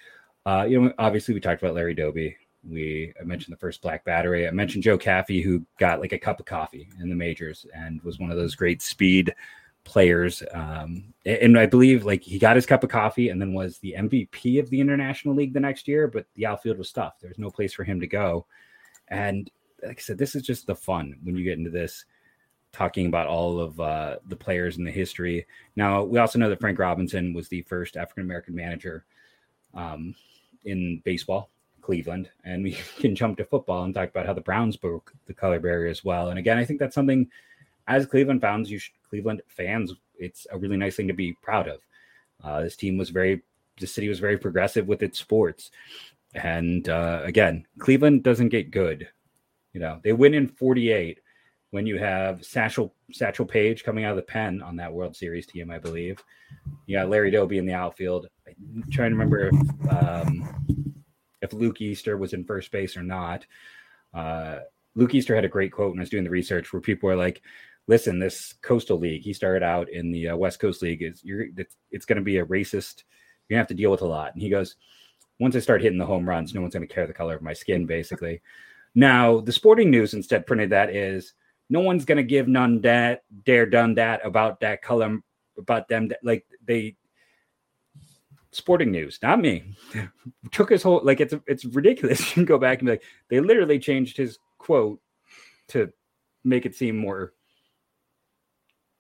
uh, 0.47 0.65
you 0.69 0.81
know, 0.81 0.93
obviously 0.99 1.35
we 1.35 1.41
talked 1.41 1.63
about 1.63 1.75
Larry 1.75 1.95
Doby. 1.95 2.37
We 2.69 3.13
I 3.21 3.25
mentioned 3.25 3.53
the 3.53 3.59
first 3.59 3.83
Black 3.83 4.05
Battery. 4.05 4.47
I 4.47 4.51
mentioned 4.51 4.85
Joe 4.85 4.99
Caffie, 4.99 5.43
who 5.43 5.65
got 5.79 6.01
like 6.01 6.13
a 6.13 6.19
cup 6.19 6.41
of 6.41 6.47
coffee 6.47 6.89
in 7.01 7.09
the 7.09 7.15
majors 7.15 7.67
and 7.75 8.01
was 8.03 8.19
one 8.19 8.31
of 8.31 8.37
those 8.37 8.55
great 8.55 8.83
speed 8.83 9.35
players. 9.85 10.43
Um, 10.53 11.13
and 11.27 11.59
I 11.59 11.67
believe 11.67 12.05
like 12.05 12.23
he 12.23 12.39
got 12.39 12.57
his 12.57 12.67
cup 12.67 12.85
of 12.85 12.91
coffee 12.91 13.31
and 13.31 13.41
then 13.41 13.53
was 13.53 13.79
the 13.79 13.95
MVP 13.99 14.61
of 14.61 14.71
the 14.71 14.81
International 14.81 15.35
League 15.35 15.55
the 15.55 15.61
next 15.61 15.89
year. 15.89 16.07
But 16.07 16.27
the 16.35 16.47
outfield 16.47 16.79
was 16.79 16.89
stuffed. 16.89 17.21
There 17.21 17.31
was 17.31 17.39
no 17.39 17.51
place 17.51 17.73
for 17.73 17.85
him 17.85 18.01
to 18.01 18.07
go. 18.07 18.47
And 19.09 19.51
like 19.83 19.99
I 19.99 20.01
said, 20.01 20.19
this 20.19 20.35
is 20.35 20.43
just 20.43 20.67
the 20.67 20.77
fun 20.77 21.17
when 21.23 21.37
you 21.37 21.45
get 21.45 21.59
into 21.59 21.71
this 21.71 22.05
talking 22.73 23.07
about 23.07 23.27
all 23.27 23.61
of 23.61 23.79
uh, 23.81 24.17
the 24.27 24.37
players 24.37 24.79
in 24.79 24.85
the 24.85 24.91
history. 24.91 25.47
Now, 25.77 26.03
we 26.05 26.19
also 26.19 26.39
know 26.39 26.49
that 26.49 26.61
Frank 26.61 26.79
Robinson 26.79 27.35
was 27.35 27.49
the 27.49 27.63
first 27.63 27.97
African 27.97 28.25
American 28.25 28.55
manager 28.55 29.05
um, 29.75 30.15
in 30.65 31.03
baseball. 31.05 31.51
Cleveland, 31.83 32.31
and 32.45 32.63
we 32.63 32.73
can 32.99 33.15
jump 33.15 33.37
to 33.39 33.45
football 33.45 33.85
and 33.85 33.95
talk 33.95 34.09
about 34.09 34.27
how 34.27 34.33
the 34.33 34.41
Browns 34.41 34.77
broke 34.77 35.13
the 35.27 35.35
color 35.35 35.61
barrier 35.61 35.91
as 35.91 36.05
well. 36.05 36.31
And 36.31 36.39
again, 36.39 36.59
I 36.59 36.65
think 36.65 36.81
that's 36.81 36.95
something 36.95 37.29
as 37.89 38.07
Cleveland 38.07 38.41
fans, 38.41 38.71
you 38.71 38.79
should, 38.79 38.95
Cleveland 39.09 39.43
fans, 39.49 39.93
it's 40.19 40.47
a 40.51 40.59
really 40.59 40.77
nice 40.77 40.97
thing 40.97 41.09
to 41.09 41.15
be 41.15 41.35
proud 41.43 41.69
of. 41.69 41.81
Uh, 42.43 42.63
this 42.63 42.77
team 42.77 42.97
was 42.97 43.11
very, 43.11 43.43
the 43.79 43.87
city 43.87 44.09
was 44.09 44.21
very 44.21 44.39
progressive 44.39 44.87
with 44.87 45.03
its 45.03 45.19
sports, 45.19 45.71
and 46.35 46.89
uh, 46.89 47.21
again, 47.25 47.67
Cleveland 47.79 48.23
doesn't 48.23 48.49
get 48.49 48.71
good. 48.71 49.09
You 49.73 49.81
know, 49.81 50.01
they 50.03 50.13
win 50.13 50.35
in 50.35 50.49
'48 50.49 51.21
when 51.71 51.87
you 51.87 51.99
have 51.99 52.45
Satchel 52.45 52.95
Satchel 53.13 53.47
Paige 53.47 53.85
coming 53.85 54.05
out 54.05 54.11
of 54.11 54.17
the 54.17 54.23
pen 54.23 54.63
on 54.63 54.77
that 54.77 54.93
World 54.93 55.17
Series 55.17 55.47
team, 55.47 55.71
I 55.71 55.79
believe. 55.79 56.23
You 56.87 56.99
got 56.99 57.09
Larry 57.09 57.31
Doby 57.31 57.59
in 57.59 57.67
the 57.67 57.73
outfield. 57.73 58.29
I'm 58.47 58.85
trying 58.91 59.11
to 59.11 59.17
remember 59.17 59.49
if 59.49 59.93
um, 59.93 60.82
if 61.43 61.53
Luke 61.53 61.81
Easter 61.81 62.17
was 62.17 62.33
in 62.33 62.45
first 62.45 62.71
base 62.71 62.97
or 62.97 63.03
not. 63.03 63.45
Uh, 64.15 64.59
Luke 64.95 65.15
Easter 65.15 65.35
had 65.35 65.45
a 65.45 65.49
great 65.49 65.73
quote 65.73 65.91
when 65.91 65.99
I 65.99 66.03
was 66.03 66.11
doing 66.11 66.25
the 66.25 66.31
research 66.31 66.73
where 66.73 66.81
people 66.81 67.09
were 67.09 67.17
like, 67.17 67.43
"Listen, 67.89 68.19
this 68.19 68.55
Coastal 68.63 68.99
League. 68.99 69.23
He 69.23 69.33
started 69.33 69.63
out 69.63 69.91
in 69.91 70.11
the 70.11 70.29
uh, 70.29 70.37
West 70.37 70.61
Coast 70.61 70.83
League. 70.83 71.03
Is 71.03 71.23
you're 71.25 71.47
it's, 71.57 71.77
it's 71.91 72.07
going 72.07 72.17
to 72.17 72.23
be 72.23 72.39
a 72.39 72.47
racist. 72.47 73.03
You're 73.49 73.57
gonna 73.57 73.63
have 73.63 73.69
to 73.69 73.75
deal 73.75 73.91
with 73.91 74.03
a 74.03 74.07
lot." 74.07 74.33
And 74.33 74.43
he 74.43 74.49
goes, 74.49 74.77
"Once 75.41 75.57
I 75.57 75.61
start 75.61 75.83
hitting 75.83 75.99
the 75.99 76.07
home 76.07 76.29
runs, 76.29 76.55
no 76.55 76.61
one's 76.61 76.75
going 76.75 76.87
to 76.87 76.95
care 76.95 77.07
the 77.07 77.13
color 77.13 77.35
of 77.35 77.43
my 77.43 77.53
skin, 77.53 77.87
basically." 77.87 78.41
Now 78.95 79.41
the 79.41 79.53
Sporting 79.53 79.91
News 79.91 80.15
instead 80.15 80.47
printed 80.47 80.71
that 80.71 80.91
is 80.91 81.35
no 81.71 81.81
one's 81.81 82.05
going 82.05 82.19
to 82.19 82.23
give 82.23 82.49
none 82.49 82.83
that 82.83 83.23
dare 83.45 83.67
done 83.67 83.95
that 83.95 84.25
about 84.27 84.61
that 84.61 84.83
color 84.83 85.19
about 85.57 85.89
them 85.89 86.11
like 86.23 86.45
they 86.67 86.97
sporting 88.53 88.91
news, 88.91 89.19
not 89.23 89.41
me. 89.41 89.75
Took 90.53 90.71
his 90.71 90.83
whole 90.83 91.01
like 91.03 91.21
it's 91.21 91.35
it's 91.47 91.65
ridiculous. 91.65 92.21
You 92.29 92.35
can 92.35 92.45
go 92.45 92.59
back 92.59 92.79
and 92.79 92.87
be 92.87 92.93
like, 92.93 93.03
they 93.29 93.41
literally 93.41 93.79
changed 93.79 94.17
his 94.17 94.39
quote 94.59 95.01
to 95.69 95.93
make 96.45 96.67
it 96.67 96.75
seem 96.75 96.97
more 96.97 97.33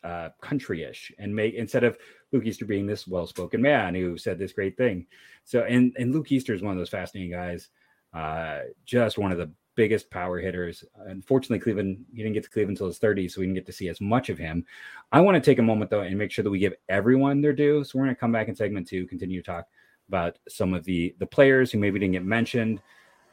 uh, 0.04 0.30
country-ish 0.40 1.12
and 1.18 1.34
make 1.34 1.54
instead 1.54 1.84
of 1.84 1.96
Luke 2.32 2.46
Easter 2.46 2.64
being 2.64 2.86
this 2.86 3.06
well-spoken 3.06 3.62
man 3.62 3.94
who 3.94 4.18
said 4.18 4.38
this 4.38 4.52
great 4.52 4.76
thing. 4.76 5.06
So 5.44 5.60
and 5.62 5.94
and 5.96 6.12
Luke 6.12 6.32
Easter 6.32 6.54
is 6.54 6.62
one 6.62 6.72
of 6.72 6.78
those 6.78 6.88
fascinating 6.88 7.32
guys. 7.32 7.68
Uh, 8.12 8.60
just 8.84 9.18
one 9.18 9.32
of 9.32 9.38
the 9.38 9.50
biggest 9.74 10.10
power 10.10 10.38
hitters. 10.38 10.84
Unfortunately, 11.06 11.58
Cleveland 11.58 12.04
he 12.12 12.22
didn't 12.22 12.34
get 12.34 12.44
to 12.44 12.50
Cleveland 12.50 12.76
until 12.76 12.86
his 12.86 12.98
30s, 12.98 13.32
so 13.32 13.40
we 13.40 13.46
didn't 13.46 13.56
get 13.56 13.66
to 13.66 13.72
see 13.72 13.88
as 13.88 14.00
much 14.00 14.28
of 14.28 14.38
him. 14.38 14.64
I 15.10 15.20
want 15.20 15.34
to 15.34 15.40
take 15.40 15.58
a 15.58 15.62
moment 15.62 15.90
though 15.90 16.00
and 16.00 16.16
make 16.16 16.30
sure 16.30 16.42
that 16.42 16.50
we 16.50 16.58
give 16.58 16.74
everyone 16.88 17.40
their 17.40 17.52
due. 17.52 17.84
So 17.84 17.98
we're 17.98 18.04
going 18.04 18.14
to 18.14 18.20
come 18.20 18.32
back 18.32 18.48
in 18.48 18.54
segment 18.54 18.88
two, 18.88 19.06
continue 19.06 19.40
to 19.40 19.46
talk 19.46 19.66
about 20.08 20.38
some 20.48 20.74
of 20.74 20.84
the 20.84 21.14
the 21.18 21.26
players 21.26 21.70
who 21.70 21.78
maybe 21.78 21.98
didn't 21.98 22.12
get 22.12 22.24
mentioned. 22.24 22.80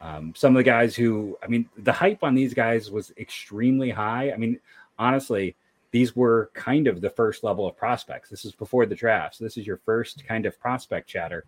Um, 0.01 0.34
some 0.36 0.55
of 0.55 0.60
the 0.60 0.63
guys 0.63 0.96
who, 0.96 1.38
I 1.43 1.48
mean, 1.48 1.69
the 1.77 1.91
hype 1.91 2.24
on 2.24 2.34
these 2.34 2.53
guys 2.53 2.89
was 2.89 3.12
extremely 3.17 3.89
high. 3.89 4.31
I 4.31 4.38
mean, 4.38 4.60
honestly, 4.98 5.58
these 5.91 6.15
were 6.15 6.51
kind 6.53 6.88
of 6.88 7.01
the 7.01 7.10
first 7.10 7.43
level 7.43 7.67
of 7.67 7.75
prospects. 7.75 8.29
This 8.29 8.46
is 8.46 8.53
before 8.53 8.86
the 8.86 8.96
draft. 8.96 9.36
So 9.36 9.43
this 9.43 9.58
is 9.58 9.67
your 9.67 9.77
first 9.77 10.25
kind 10.25 10.46
of 10.46 10.60
prospect 10.60 11.10
chatter. 11.10 11.43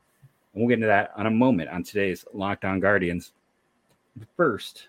And 0.53 0.61
we'll 0.61 0.69
get 0.69 0.75
into 0.75 0.87
that 0.87 1.11
on 1.15 1.27
a 1.27 1.31
moment 1.31 1.69
on 1.69 1.83
today's 1.83 2.25
Locked 2.33 2.65
On 2.65 2.79
Guardians. 2.79 3.31
First, 4.35 4.87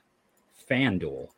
FanDuel. 0.68 1.28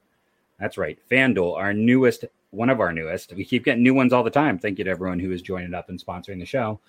That's 0.58 0.78
right. 0.78 0.98
FanDuel, 1.10 1.56
our 1.56 1.72
newest, 1.72 2.24
one 2.50 2.70
of 2.70 2.80
our 2.80 2.92
newest. 2.92 3.32
We 3.32 3.44
keep 3.44 3.64
getting 3.64 3.82
new 3.82 3.94
ones 3.94 4.12
all 4.12 4.22
the 4.22 4.30
time. 4.30 4.58
Thank 4.58 4.78
you 4.78 4.84
to 4.84 4.90
everyone 4.90 5.18
who 5.18 5.32
is 5.32 5.42
joining 5.42 5.74
up 5.74 5.88
and 5.88 6.02
sponsoring 6.02 6.38
the 6.38 6.46
show. 6.46 6.80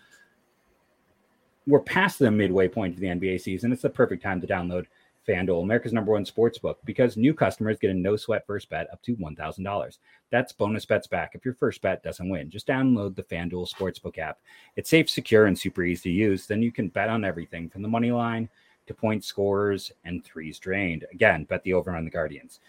We're 1.68 1.80
past 1.80 2.20
the 2.20 2.30
midway 2.30 2.68
point 2.68 2.94
of 2.94 3.00
the 3.00 3.08
NBA 3.08 3.42
season. 3.42 3.72
It's 3.72 3.82
the 3.82 3.90
perfect 3.90 4.22
time 4.22 4.40
to 4.42 4.48
download 4.48 4.86
FanDuel, 5.28 5.64
America's 5.64 5.94
number 5.94 6.12
one 6.12 6.26
sports 6.26 6.60
book, 6.60 6.80
because 6.86 7.18
new 7.18 7.34
customers 7.34 7.80
get 7.80 7.90
a 7.90 7.94
no 7.94 8.16
sweat 8.16 8.46
first 8.46 8.70
bet 8.70 8.88
up 8.94 9.02
to 9.04 9.16
$1,000. 9.16 9.98
That's 10.30 10.54
bonus 10.54 10.86
bets 10.86 11.08
back 11.08 11.32
if 11.34 11.44
your 11.44 11.56
first 11.56 11.82
bet 11.82 12.04
doesn't 12.04 12.30
win. 12.30 12.52
Just 12.52 12.68
download 12.68 13.16
the 13.16 13.24
FanDuel 13.24 13.72
Sportsbook 13.72 14.20
app. 14.20 14.40
It's 14.76 14.90
safe, 14.90 15.10
secure, 15.10 15.48
and 15.48 15.58
super 15.58 15.84
easy 15.84 16.10
to 16.10 16.16
use. 16.16 16.46
Then 16.46 16.62
you 16.62 16.72
can 16.72 16.90
bet 16.90 17.10
on 17.10 17.26
everything 17.26 17.70
from 17.70 17.82
the 17.82 17.88
money 17.88 18.12
line 18.12 18.50
to 18.88 18.94
point 18.94 19.24
scores 19.24 19.92
and 20.04 20.24
threes 20.24 20.60
drained. 20.60 21.06
Again, 21.12 21.46
bet 21.46 21.64
the 21.64 21.74
over 21.74 21.96
on 21.96 22.06
the 22.06 22.12
Guardians. 22.12 22.60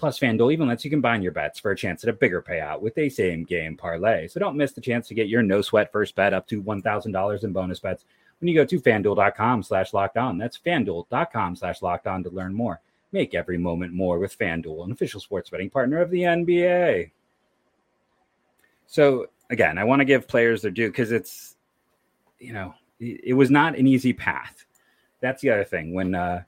Plus, 0.00 0.18
FanDuel 0.18 0.52
even 0.52 0.66
lets 0.66 0.82
you 0.82 0.90
combine 0.90 1.20
your 1.20 1.30
bets 1.30 1.60
for 1.60 1.72
a 1.72 1.76
chance 1.76 2.02
at 2.02 2.08
a 2.08 2.14
bigger 2.14 2.40
payout 2.40 2.80
with 2.80 2.96
a 2.96 3.10
same 3.10 3.44
game 3.44 3.76
parlay. 3.76 4.26
So 4.28 4.40
don't 4.40 4.56
miss 4.56 4.72
the 4.72 4.80
chance 4.80 5.06
to 5.08 5.14
get 5.14 5.28
your 5.28 5.42
no 5.42 5.60
sweat 5.60 5.92
first 5.92 6.14
bet 6.14 6.32
up 6.32 6.48
to 6.48 6.62
$1,000 6.62 7.44
in 7.44 7.52
bonus 7.52 7.80
bets 7.80 8.06
when 8.40 8.48
you 8.48 8.54
go 8.54 8.64
to 8.64 8.80
fanduel.com 8.80 9.62
slash 9.62 9.92
locked 9.92 10.16
on. 10.16 10.38
That's 10.38 10.58
fanduel.com 10.58 11.54
slash 11.54 11.82
locked 11.82 12.06
on 12.06 12.24
to 12.24 12.30
learn 12.30 12.54
more. 12.54 12.80
Make 13.12 13.34
every 13.34 13.58
moment 13.58 13.92
more 13.92 14.18
with 14.18 14.38
FanDuel, 14.38 14.84
an 14.84 14.92
official 14.92 15.20
sports 15.20 15.50
betting 15.50 15.68
partner 15.68 16.00
of 16.00 16.10
the 16.10 16.22
NBA. 16.22 17.10
So, 18.86 19.26
again, 19.50 19.76
I 19.76 19.84
want 19.84 20.00
to 20.00 20.06
give 20.06 20.26
players 20.26 20.62
their 20.62 20.70
due 20.70 20.88
because 20.88 21.12
it's, 21.12 21.56
you 22.38 22.54
know, 22.54 22.72
it 22.98 23.36
was 23.36 23.50
not 23.50 23.76
an 23.76 23.86
easy 23.86 24.14
path. 24.14 24.64
That's 25.20 25.42
the 25.42 25.50
other 25.50 25.64
thing. 25.64 25.92
When, 25.92 26.14
uh, 26.14 26.42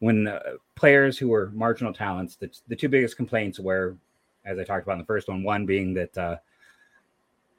when 0.00 0.28
uh, 0.28 0.40
players 0.74 1.18
who 1.18 1.28
were 1.28 1.50
marginal 1.50 1.92
talents, 1.92 2.36
the, 2.36 2.50
the 2.68 2.76
two 2.76 2.88
biggest 2.88 3.16
complaints 3.16 3.58
were, 3.58 3.96
as 4.44 4.58
I 4.58 4.64
talked 4.64 4.84
about 4.84 4.94
in 4.94 4.98
the 5.00 5.04
first 5.04 5.28
one, 5.28 5.42
one 5.42 5.66
being 5.66 5.94
that, 5.94 6.16
uh, 6.18 6.36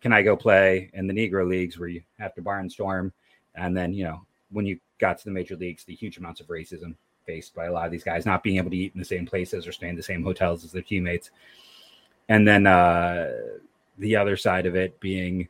can 0.02 0.14
I 0.14 0.22
go 0.22 0.36
play 0.36 0.90
in 0.94 1.08
the 1.08 1.14
Negro 1.14 1.48
leagues 1.48 1.78
where 1.78 1.90
you 1.90 2.02
have 2.20 2.34
to 2.36 2.42
barnstorm? 2.42 3.12
And 3.56 3.76
then, 3.76 3.94
you 3.94 4.06
know, 4.06 4.22
when 4.52 4.66
you 4.66 4.80
got 5.00 5.18
to 5.18 5.26
the 5.26 5.32
major 5.32 5.56
leagues, 5.56 5.84
the 5.84 5.96
huge 5.96 6.18
amounts 6.18 6.40
of 6.40 6.48
racism 6.48 6.96
faced 7.26 7.54
by 7.54 7.66
a 7.66 7.72
lot 7.72 7.86
of 7.86 7.92
these 7.92 8.04
guys 8.04 8.26
not 8.26 8.42
being 8.42 8.58
able 8.58 8.72
to 8.72 8.78
eat 8.78 8.94
in 8.94 9.00
the 9.00 9.06
same 9.06 9.26
places 9.26 9.68
or 9.68 9.72
stay 9.72 9.90
in 9.90 9.96
the 9.96 10.04
same 10.04 10.24
hotels 10.24 10.64
as 10.64 10.72
their 10.72 10.82
teammates. 10.82 11.32
And 12.30 12.48
then 12.48 12.66
uh, 12.66 13.32
the 13.98 14.16
other 14.16 14.38
side 14.38 14.66
of 14.66 14.76
it 14.76 15.00
being 15.00 15.48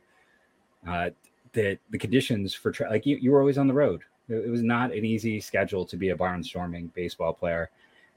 uh, 0.86 1.10
that 1.52 1.78
the 1.90 1.98
conditions 1.98 2.54
for 2.54 2.70
tra- 2.70 2.90
like 2.90 3.06
you, 3.06 3.16
you 3.16 3.30
were 3.30 3.40
always 3.40 3.58
on 3.58 3.68
the 3.68 3.74
road. 3.74 4.02
It, 4.30 4.48
was 4.48 4.62
not 4.62 4.92
an 4.92 5.04
easy 5.04 5.40
schedule 5.40 5.84
to 5.86 5.96
be 5.96 6.10
a 6.10 6.16
barnstorming 6.16 6.92
baseball 6.94 7.32
player. 7.32 7.70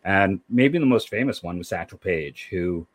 And 0.03 0.39
maybe 0.49 0.77
the 0.77 0.85
most 0.85 1.09
famous 1.09 1.41
one 1.41 1.57
was 1.57 1.69
Satchel 1.69 1.97
Paige, 1.97 2.47
who, 2.49 2.57
you 2.57 2.87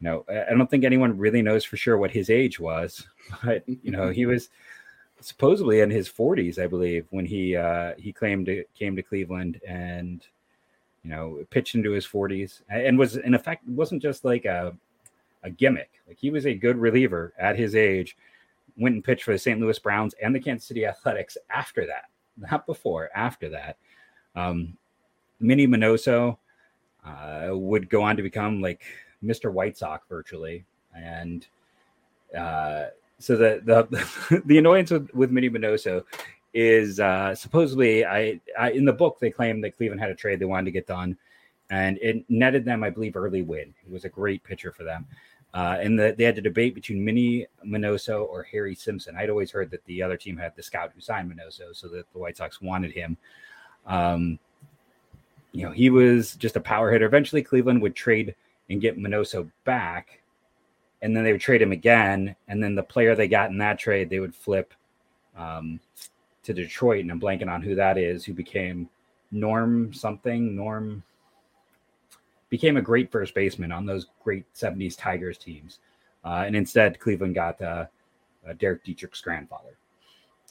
know, 0.00 0.24
I 0.28 0.54
don't 0.54 0.70
think 0.70 0.84
anyone 0.84 1.18
really 1.18 1.42
knows 1.42 1.64
for 1.64 1.76
sure 1.76 1.98
what 1.98 2.10
his 2.10 2.30
age 2.30 2.60
was, 2.60 3.06
but 3.44 3.64
you 3.66 3.90
know, 3.90 4.10
he 4.10 4.26
was 4.26 4.48
supposedly 5.20 5.80
in 5.80 5.90
his 5.90 6.08
40s, 6.08 6.58
I 6.58 6.66
believe, 6.66 7.06
when 7.10 7.26
he 7.26 7.56
uh, 7.56 7.94
he 7.98 8.12
claimed 8.12 8.48
it 8.48 8.68
came 8.78 8.96
to 8.96 9.02
Cleveland 9.02 9.60
and 9.66 10.26
you 11.02 11.10
know 11.10 11.44
pitched 11.50 11.74
into 11.74 11.92
his 11.92 12.06
40s 12.06 12.62
and 12.68 12.98
was 12.98 13.16
in 13.16 13.34
effect 13.34 13.66
wasn't 13.68 14.02
just 14.02 14.24
like 14.24 14.44
a 14.44 14.76
a 15.42 15.50
gimmick. 15.50 15.90
Like 16.06 16.18
he 16.18 16.30
was 16.30 16.46
a 16.46 16.54
good 16.54 16.76
reliever 16.76 17.32
at 17.38 17.56
his 17.56 17.74
age. 17.74 18.16
Went 18.76 18.94
and 18.94 19.04
pitched 19.04 19.24
for 19.24 19.32
the 19.32 19.38
St. 19.38 19.58
Louis 19.58 19.78
Browns 19.78 20.14
and 20.22 20.34
the 20.34 20.40
Kansas 20.40 20.68
City 20.68 20.84
Athletics 20.84 21.38
after 21.48 21.86
that, 21.86 22.10
not 22.36 22.66
before. 22.66 23.10
After 23.14 23.48
that, 23.50 23.76
um, 24.34 24.76
Minnie 25.40 25.66
Minoso 25.66 26.38
uh, 27.04 27.50
would 27.52 27.88
go 27.88 28.02
on 28.02 28.16
to 28.16 28.22
become 28.22 28.60
like 28.60 28.82
Mr. 29.22 29.52
White 29.52 29.76
Sox 29.76 30.06
virtually, 30.08 30.64
and 30.94 31.46
uh, 32.36 32.86
so 33.18 33.36
the 33.36 33.60
the 33.64 34.42
the 34.46 34.58
annoyance 34.58 34.90
with 34.90 35.12
with 35.14 35.30
Minnie 35.30 35.50
Minoso 35.50 36.04
is 36.54 37.00
uh, 37.00 37.34
supposedly 37.34 38.04
I, 38.04 38.40
I 38.58 38.70
in 38.70 38.84
the 38.84 38.92
book 38.92 39.18
they 39.20 39.30
claim 39.30 39.60
that 39.60 39.76
Cleveland 39.76 40.00
had 40.00 40.10
a 40.10 40.14
trade 40.14 40.38
they 40.38 40.46
wanted 40.46 40.66
to 40.66 40.70
get 40.70 40.86
done, 40.86 41.16
and 41.70 41.98
it 42.00 42.24
netted 42.28 42.64
them 42.64 42.82
I 42.82 42.90
believe 42.90 43.16
Early 43.16 43.42
Wynn. 43.42 43.74
It 43.86 43.92
was 43.92 44.04
a 44.04 44.10
great 44.10 44.42
pitcher 44.42 44.72
for 44.72 44.84
them. 44.84 45.06
Uh, 45.56 45.78
and 45.80 45.98
the, 45.98 46.14
they 46.18 46.24
had 46.24 46.34
to 46.34 46.42
debate 46.42 46.74
between 46.74 47.02
Minnie 47.02 47.46
Minoso 47.66 48.28
or 48.28 48.42
Harry 48.42 48.74
Simpson. 48.74 49.16
I'd 49.16 49.30
always 49.30 49.50
heard 49.50 49.70
that 49.70 49.82
the 49.86 50.02
other 50.02 50.18
team 50.18 50.36
had 50.36 50.54
the 50.54 50.62
scout 50.62 50.92
who 50.94 51.00
signed 51.00 51.32
Minoso, 51.32 51.74
so 51.74 51.88
that 51.88 52.04
the 52.12 52.18
White 52.18 52.36
Sox 52.36 52.60
wanted 52.60 52.92
him. 52.92 53.16
Um, 53.86 54.38
you 55.52 55.64
know, 55.64 55.72
he 55.72 55.88
was 55.88 56.34
just 56.34 56.56
a 56.56 56.60
power 56.60 56.92
hitter. 56.92 57.06
Eventually, 57.06 57.42
Cleveland 57.42 57.80
would 57.80 57.94
trade 57.94 58.34
and 58.68 58.82
get 58.82 58.98
Minoso 58.98 59.50
back, 59.64 60.20
and 61.00 61.16
then 61.16 61.24
they 61.24 61.32
would 61.32 61.40
trade 61.40 61.62
him 61.62 61.72
again, 61.72 62.36
and 62.48 62.62
then 62.62 62.74
the 62.74 62.82
player 62.82 63.14
they 63.14 63.26
got 63.26 63.48
in 63.48 63.56
that 63.56 63.78
trade 63.78 64.10
they 64.10 64.20
would 64.20 64.34
flip 64.34 64.74
um, 65.38 65.80
to 66.42 66.52
Detroit, 66.52 67.00
and 67.00 67.10
I'm 67.10 67.18
blanking 67.18 67.50
on 67.50 67.62
who 67.62 67.74
that 67.76 67.96
is, 67.96 68.26
who 68.26 68.34
became 68.34 68.90
Norm 69.32 69.94
something, 69.94 70.54
Norm 70.54 71.02
became 72.48 72.76
a 72.76 72.82
great 72.82 73.10
first 73.10 73.34
baseman 73.34 73.72
on 73.72 73.86
those 73.86 74.06
great 74.22 74.44
70s 74.54 74.96
Tigers 74.96 75.38
teams. 75.38 75.78
Uh, 76.24 76.44
and 76.46 76.56
instead, 76.56 76.98
Cleveland 76.98 77.34
got 77.34 77.60
uh, 77.60 77.86
uh, 78.48 78.52
Derek 78.58 78.84
Dietrich's 78.84 79.20
grandfather. 79.20 79.76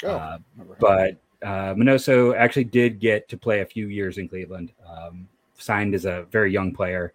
Oh, 0.03 0.09
uh, 0.09 0.37
but 0.79 1.17
uh, 1.41 1.73
Minoso 1.73 2.35
actually 2.35 2.65
did 2.65 2.99
get 2.99 3.29
to 3.29 3.37
play 3.37 3.61
a 3.61 3.65
few 3.65 3.87
years 3.87 4.17
in 4.17 4.27
Cleveland, 4.27 4.71
um, 4.87 5.27
signed 5.57 5.95
as 5.95 6.05
a 6.05 6.25
very 6.31 6.51
young 6.51 6.73
player 6.73 7.13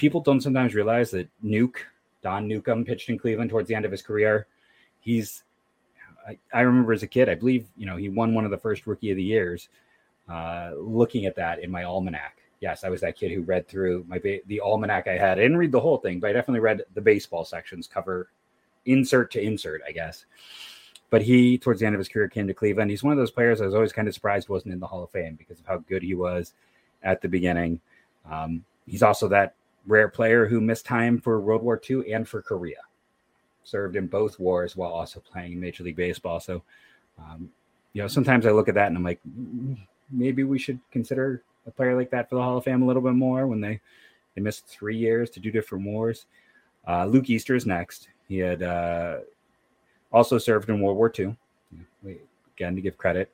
people 0.00 0.22
don't 0.22 0.40
sometimes 0.40 0.74
realize 0.74 1.10
that 1.10 1.28
Nuke, 1.44 1.76
Don 2.22 2.48
Newcombe, 2.48 2.86
pitched 2.86 3.10
in 3.10 3.18
Cleveland 3.18 3.50
towards 3.50 3.68
the 3.68 3.74
end 3.74 3.84
of 3.84 3.90
his 3.90 4.00
career. 4.00 4.46
He's, 5.00 5.44
I, 6.26 6.38
I 6.54 6.62
remember 6.62 6.94
as 6.94 7.02
a 7.02 7.06
kid, 7.06 7.28
I 7.28 7.34
believe, 7.34 7.66
you 7.76 7.84
know, 7.84 7.96
he 7.96 8.08
won 8.08 8.32
one 8.32 8.46
of 8.46 8.50
the 8.50 8.56
first 8.56 8.86
rookie 8.86 9.10
of 9.10 9.18
the 9.18 9.22
years. 9.22 9.68
Uh, 10.26 10.70
looking 10.78 11.26
at 11.26 11.36
that 11.36 11.62
in 11.62 11.70
my 11.70 11.84
almanac. 11.84 12.38
Yes, 12.60 12.84
I 12.84 12.90
was 12.90 13.00
that 13.00 13.16
kid 13.16 13.32
who 13.32 13.42
read 13.42 13.66
through 13.66 14.04
my 14.06 14.18
ba- 14.18 14.40
the 14.46 14.60
almanac 14.60 15.08
I 15.08 15.16
had. 15.16 15.38
I 15.38 15.42
didn't 15.42 15.56
read 15.56 15.72
the 15.72 15.80
whole 15.80 15.96
thing, 15.96 16.20
but 16.20 16.30
I 16.30 16.32
definitely 16.34 16.60
read 16.60 16.82
the 16.94 17.00
baseball 17.00 17.44
sections, 17.44 17.86
cover 17.86 18.28
insert 18.84 19.30
to 19.32 19.42
insert, 19.42 19.80
I 19.86 19.92
guess. 19.92 20.26
But 21.08 21.22
he, 21.22 21.58
towards 21.58 21.80
the 21.80 21.86
end 21.86 21.94
of 21.94 21.98
his 21.98 22.08
career, 22.08 22.28
came 22.28 22.46
to 22.46 22.54
Cleveland. 22.54 22.90
He's 22.90 23.02
one 23.02 23.12
of 23.12 23.18
those 23.18 23.30
players 23.30 23.60
I 23.60 23.66
was 23.66 23.74
always 23.74 23.92
kind 23.92 24.06
of 24.06 24.14
surprised 24.14 24.48
wasn't 24.48 24.74
in 24.74 24.80
the 24.80 24.86
Hall 24.86 25.02
of 25.02 25.10
Fame 25.10 25.34
because 25.34 25.58
of 25.58 25.66
how 25.66 25.78
good 25.78 26.02
he 26.02 26.14
was 26.14 26.52
at 27.02 27.20
the 27.20 27.28
beginning. 27.28 27.80
Um, 28.30 28.64
he's 28.86 29.02
also 29.02 29.26
that 29.28 29.54
rare 29.86 30.08
player 30.08 30.46
who 30.46 30.60
missed 30.60 30.86
time 30.86 31.18
for 31.18 31.40
World 31.40 31.62
War 31.62 31.80
II 31.88 32.12
and 32.12 32.28
for 32.28 32.42
Korea. 32.42 32.78
Served 33.64 33.96
in 33.96 34.06
both 34.06 34.38
wars 34.38 34.76
while 34.76 34.92
also 34.92 35.20
playing 35.20 35.52
in 35.52 35.60
Major 35.60 35.82
League 35.82 35.96
Baseball. 35.96 36.40
So, 36.40 36.62
um, 37.18 37.50
you 37.92 38.02
know, 38.02 38.08
sometimes 38.08 38.46
I 38.46 38.50
look 38.50 38.68
at 38.68 38.74
that 38.74 38.88
and 38.88 38.96
I'm 38.96 39.04
like, 39.04 39.20
mm, 39.28 39.76
maybe 40.10 40.44
we 40.44 40.58
should 40.58 40.78
consider 40.92 41.42
a 41.70 41.76
player 41.76 41.96
like 41.96 42.10
that 42.10 42.28
for 42.28 42.34
the 42.36 42.42
Hall 42.42 42.56
of 42.56 42.64
Fame 42.64 42.82
a 42.82 42.86
little 42.86 43.02
bit 43.02 43.14
more 43.14 43.46
when 43.46 43.60
they 43.60 43.80
they 44.34 44.42
missed 44.42 44.66
three 44.66 44.96
years 44.96 45.30
to 45.30 45.40
do 45.40 45.50
different 45.50 45.84
wars. 45.84 46.26
Uh, 46.86 47.06
Luke 47.06 47.30
Easter 47.30 47.54
is 47.54 47.66
next. 47.66 48.08
He 48.28 48.38
had 48.38 48.62
uh, 48.62 49.18
also 50.12 50.38
served 50.38 50.68
in 50.68 50.80
World 50.80 50.96
War 50.96 51.12
II. 51.16 51.36
Again, 52.56 52.74
to 52.74 52.80
give 52.80 52.98
credit, 52.98 53.32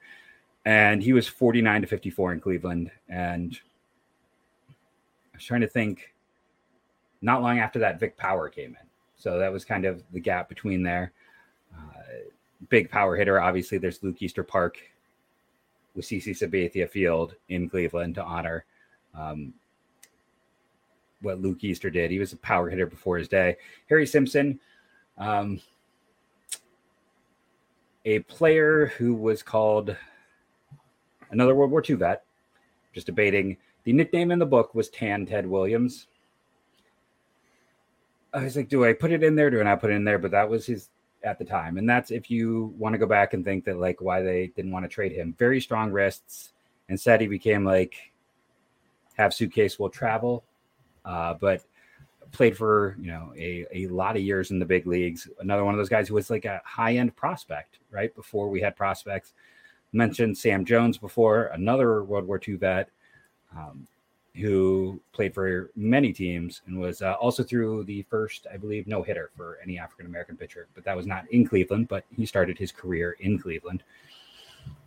and 0.65 1.03
he 1.03 1.13
was 1.13 1.27
49 1.27 1.81
to 1.81 1.87
54 1.87 2.35
in 2.35 2.41
Cleveland. 2.41 2.91
And 3.09 3.59
I 4.69 5.37
was 5.37 5.45
trying 5.45 5.63
to 5.63 5.69
think 5.69 6.15
not 7.23 7.43
long 7.43 7.59
after 7.59 7.81
that, 7.81 7.99
Vic 7.99 8.17
Power 8.17 8.49
came 8.49 8.71
in. 8.81 8.87
So 9.17 9.39
that 9.39 9.53
was 9.53 9.65
kind 9.65 9.85
of 9.85 10.03
the 10.13 10.21
gap 10.21 10.49
between 10.49 10.83
there. 10.83 11.13
Uh, 11.77 12.03
big 12.69 12.91
power 12.91 13.17
hitter. 13.17 13.41
Obviously, 13.41 13.79
there's 13.79 14.03
Luke 14.03 14.21
Easter 14.21 14.45
Park 14.45 14.79
with 15.97 16.05
CC 16.05 16.31
Sabathia 16.31 16.89
Field 16.89 17.35
in 17.49 17.69
Cleveland 17.69 18.15
to 18.17 18.23
honor. 18.23 18.65
Um, 19.15 19.55
what 21.23 21.41
Luke 21.41 21.65
Easter 21.65 21.91
did. 21.91 22.11
He 22.11 22.19
was 22.19 22.33
a 22.33 22.37
power 22.39 22.69
hitter 22.69 22.87
before 22.87 23.19
his 23.19 23.29
day. 23.29 23.57
Harry 23.89 24.07
Simpson, 24.07 24.61
um, 25.19 25.61
a 28.05 28.21
player 28.21 28.87
who 28.99 29.15
was 29.15 29.43
called 29.43 29.97
another 31.31 31.55
World 31.55 31.71
War 31.71 31.83
II 31.89 31.97
vet. 31.97 32.25
Just 32.93 33.07
debating. 33.07 33.57
The 33.85 33.93
nickname 33.93 34.31
in 34.31 34.39
the 34.39 34.47
book 34.47 34.75
was 34.75 34.89
Tan 34.89 35.27
Ted 35.27 35.47
Williams. 35.47 36.07
I 38.33 38.45
was 38.45 38.57
like, 38.57 38.69
do 38.69 38.85
I 38.85 38.93
put 38.93 39.13
it 39.13 39.23
in 39.23 39.35
there? 39.35 39.51
Do 39.51 39.61
I 39.61 39.65
not 39.65 39.81
put 39.81 39.91
it 39.91 39.95
in 39.95 40.05
there? 40.05 40.19
But 40.19 40.31
that 40.33 40.49
was 40.49 40.67
his 40.67 40.91
at 41.27 41.39
the 41.39 41.45
time. 41.45 41.77
And 41.77 41.89
that's 41.89 42.11
if 42.11 42.31
you 42.31 42.73
want 42.79 42.95
to 42.95 42.99
go 42.99 43.07
back 43.07 43.35
and 43.35 43.45
think 43.45 43.65
that 43.65 43.79
like 43.79 44.01
why 44.01 44.23
they 44.23 44.53
didn't 44.57 44.71
want 44.71 44.85
to 44.85 44.89
trade 44.89 45.13
him. 45.13 45.35
Very 45.39 45.61
strong 45.61 45.91
wrists. 45.91 46.53
Instead, 46.89 47.21
he 47.21 47.27
became 47.27 47.65
like 47.65 47.97
have 49.17 49.35
suitcase 49.35 49.79
will 49.79 49.91
travel. 49.91 50.45
Uh, 51.05 51.35
but 51.35 51.65
played 52.33 52.57
for 52.57 52.97
you 53.01 53.09
know 53.09 53.33
a, 53.37 53.67
a 53.73 53.87
lot 53.89 54.17
of 54.17 54.23
years 54.23 54.51
in 54.51 54.59
the 54.59 54.65
big 54.65 54.87
leagues. 54.87 55.29
Another 55.41 55.65
one 55.65 55.75
of 55.75 55.79
those 55.79 55.89
guys 55.89 56.09
who 56.09 56.15
was 56.15 56.31
like 56.31 56.45
a 56.45 56.61
high 56.65 56.97
end 56.97 57.15
prospect, 57.17 57.79
right? 57.91 58.15
Before 58.15 58.49
we 58.49 58.61
had 58.61 58.77
prospects. 58.77 59.33
Mentioned 59.93 60.37
Sam 60.37 60.65
Jones 60.65 60.99
before, 60.99 61.45
another 61.55 62.03
World 62.03 62.27
War 62.27 62.41
II 62.47 62.57
vet. 62.57 62.91
Um, 63.57 63.87
who 64.41 65.01
played 65.13 65.35
for 65.35 65.71
many 65.77 66.13
teams 66.13 66.63
and 66.67 66.79
was 66.79 67.03
uh, 67.03 67.15
also 67.15 67.43
through 67.43 67.85
the 67.85 68.03
first, 68.03 68.47
I 68.53 68.57
believe, 68.57 68.87
no 68.87 69.03
hitter 69.03 69.31
for 69.37 69.59
any 69.63 69.79
African 69.79 70.07
American 70.07 70.37
pitcher. 70.37 70.69
But 70.75 70.85
that 70.85 70.97
was 70.97 71.07
not 71.07 71.31
in 71.31 71.47
Cleveland, 71.47 71.89
but 71.89 72.05
he 72.15 72.27
started 72.27 72.59
his 72.59 72.73
career 72.73 73.17
in 73.21 73.39
Cleveland. 73.39 73.83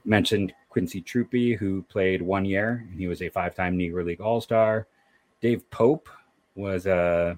Mentioned 0.05 0.53
Quincy 0.69 1.01
Troopy, 1.01 1.55
who 1.55 1.81
played 1.83 2.21
one 2.21 2.45
year, 2.45 2.85
and 2.89 2.99
he 2.99 3.07
was 3.07 3.21
a 3.21 3.29
five 3.29 3.55
time 3.55 3.77
Negro 3.77 4.05
League 4.05 4.21
All 4.21 4.41
Star. 4.41 4.87
Dave 5.41 5.69
Pope 5.71 6.09
was 6.55 6.85
uh, 6.85 7.35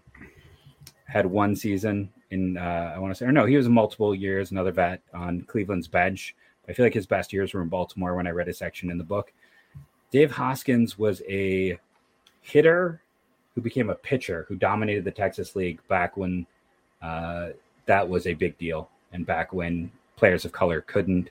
had 1.06 1.25
one 1.25 1.56
season 1.56 2.10
in, 2.32 2.58
uh, 2.58 2.94
I 2.96 3.00
want 3.00 3.12
to 3.12 3.15
say, 3.15 3.25
or 3.25 3.32
no, 3.32 3.46
he 3.46 3.58
was 3.58 3.70
multiple 3.70 4.15
years, 4.15 4.51
another 4.51 4.72
vet 4.72 5.01
on 5.13 5.41
Cleveland's 5.44 5.88
bench. 5.88 6.36
I 6.68 6.74
feel 6.74 6.86
like 6.86 6.94
his 6.94 7.06
best 7.06 7.34
years 7.34 7.53
were 7.53 7.62
in 7.62 7.68
Baltimore 7.68 8.15
when 8.15 8.27
I 8.27 8.32
read 8.32 8.48
a 8.48 8.53
section 8.53 8.89
in 8.89 8.98
the 8.98 9.03
book. 9.03 9.34
Dave 10.12 10.32
Hoskins 10.32 10.98
was 10.98 11.22
a 11.30 11.77
hitter 12.41 13.01
who 13.55 13.62
became 13.62 13.89
a 13.89 13.95
pitcher 13.95 14.45
who 14.48 14.55
dominated 14.55 15.03
the 15.03 15.12
Texas 15.12 15.55
League 15.55 15.79
back 15.88 16.17
when 16.17 16.45
uh, 17.01 17.50
that 17.86 18.07
was 18.07 18.27
a 18.27 18.33
big 18.33 18.57
deal 18.57 18.89
and 19.13 19.25
back 19.25 19.53
when 19.53 19.91
players 20.15 20.45
of 20.45 20.51
color 20.51 20.81
couldn't. 20.81 21.29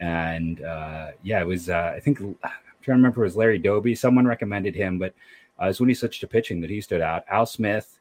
And 0.00 0.62
uh, 0.62 1.12
yeah, 1.22 1.40
it 1.40 1.46
was, 1.46 1.68
uh, 1.68 1.92
I 1.94 2.00
think, 2.00 2.20
I'm 2.20 2.36
trying 2.42 2.58
to 2.84 2.92
remember, 2.92 3.22
it 3.22 3.26
was 3.26 3.36
Larry 3.36 3.58
Doby. 3.58 3.94
Someone 3.94 4.26
recommended 4.26 4.74
him, 4.74 4.98
but 4.98 5.14
uh, 5.60 5.66
it 5.66 5.68
was 5.68 5.80
when 5.80 5.88
he 5.88 5.94
switched 5.94 6.20
to 6.20 6.26
pitching 6.26 6.60
that 6.60 6.70
he 6.70 6.80
stood 6.80 7.00
out. 7.00 7.24
Al 7.28 7.46
Smith 7.46 7.93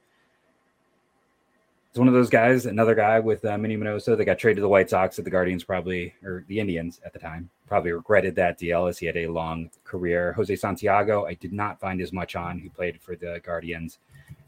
is 1.94 2.00
one 2.00 2.08
of 2.08 2.14
those 2.14 2.30
guys, 2.30 2.66
another 2.66 2.96
guy 2.96 3.20
with 3.20 3.46
uh, 3.46 3.56
Minnie 3.56 3.78
Minoso 3.78 4.18
that 4.18 4.26
got 4.26 4.40
traded 4.40 4.58
to 4.58 4.62
the 4.62 4.70
White 4.70 4.90
Sox 4.90 5.16
that 5.16 5.24
the 5.24 5.30
Guardians 5.30 5.64
probably, 5.64 6.16
or 6.24 6.44
the 6.48 6.60
Indians 6.60 7.00
at 7.06 7.14
the 7.14 7.20
time, 7.20 7.50
probably 7.68 7.92
regretted 7.92 8.36
that 8.36 8.58
deal 8.58 8.88
as 8.88 8.98
he 8.98 9.06
had 9.06 9.16
a 9.16 9.28
long 9.28 9.70
career. 9.84 10.34
Jose 10.34 10.56
Santiago, 10.56 11.26
I 11.26 11.36
did 11.36 11.54
not 11.54 11.80
find 11.80 12.02
as 12.02 12.12
much 12.12 12.36
on, 12.36 12.58
who 12.58 12.70
played 12.72 13.00
for 13.00 13.16
the 13.16 13.40
Guardians. 13.46 14.00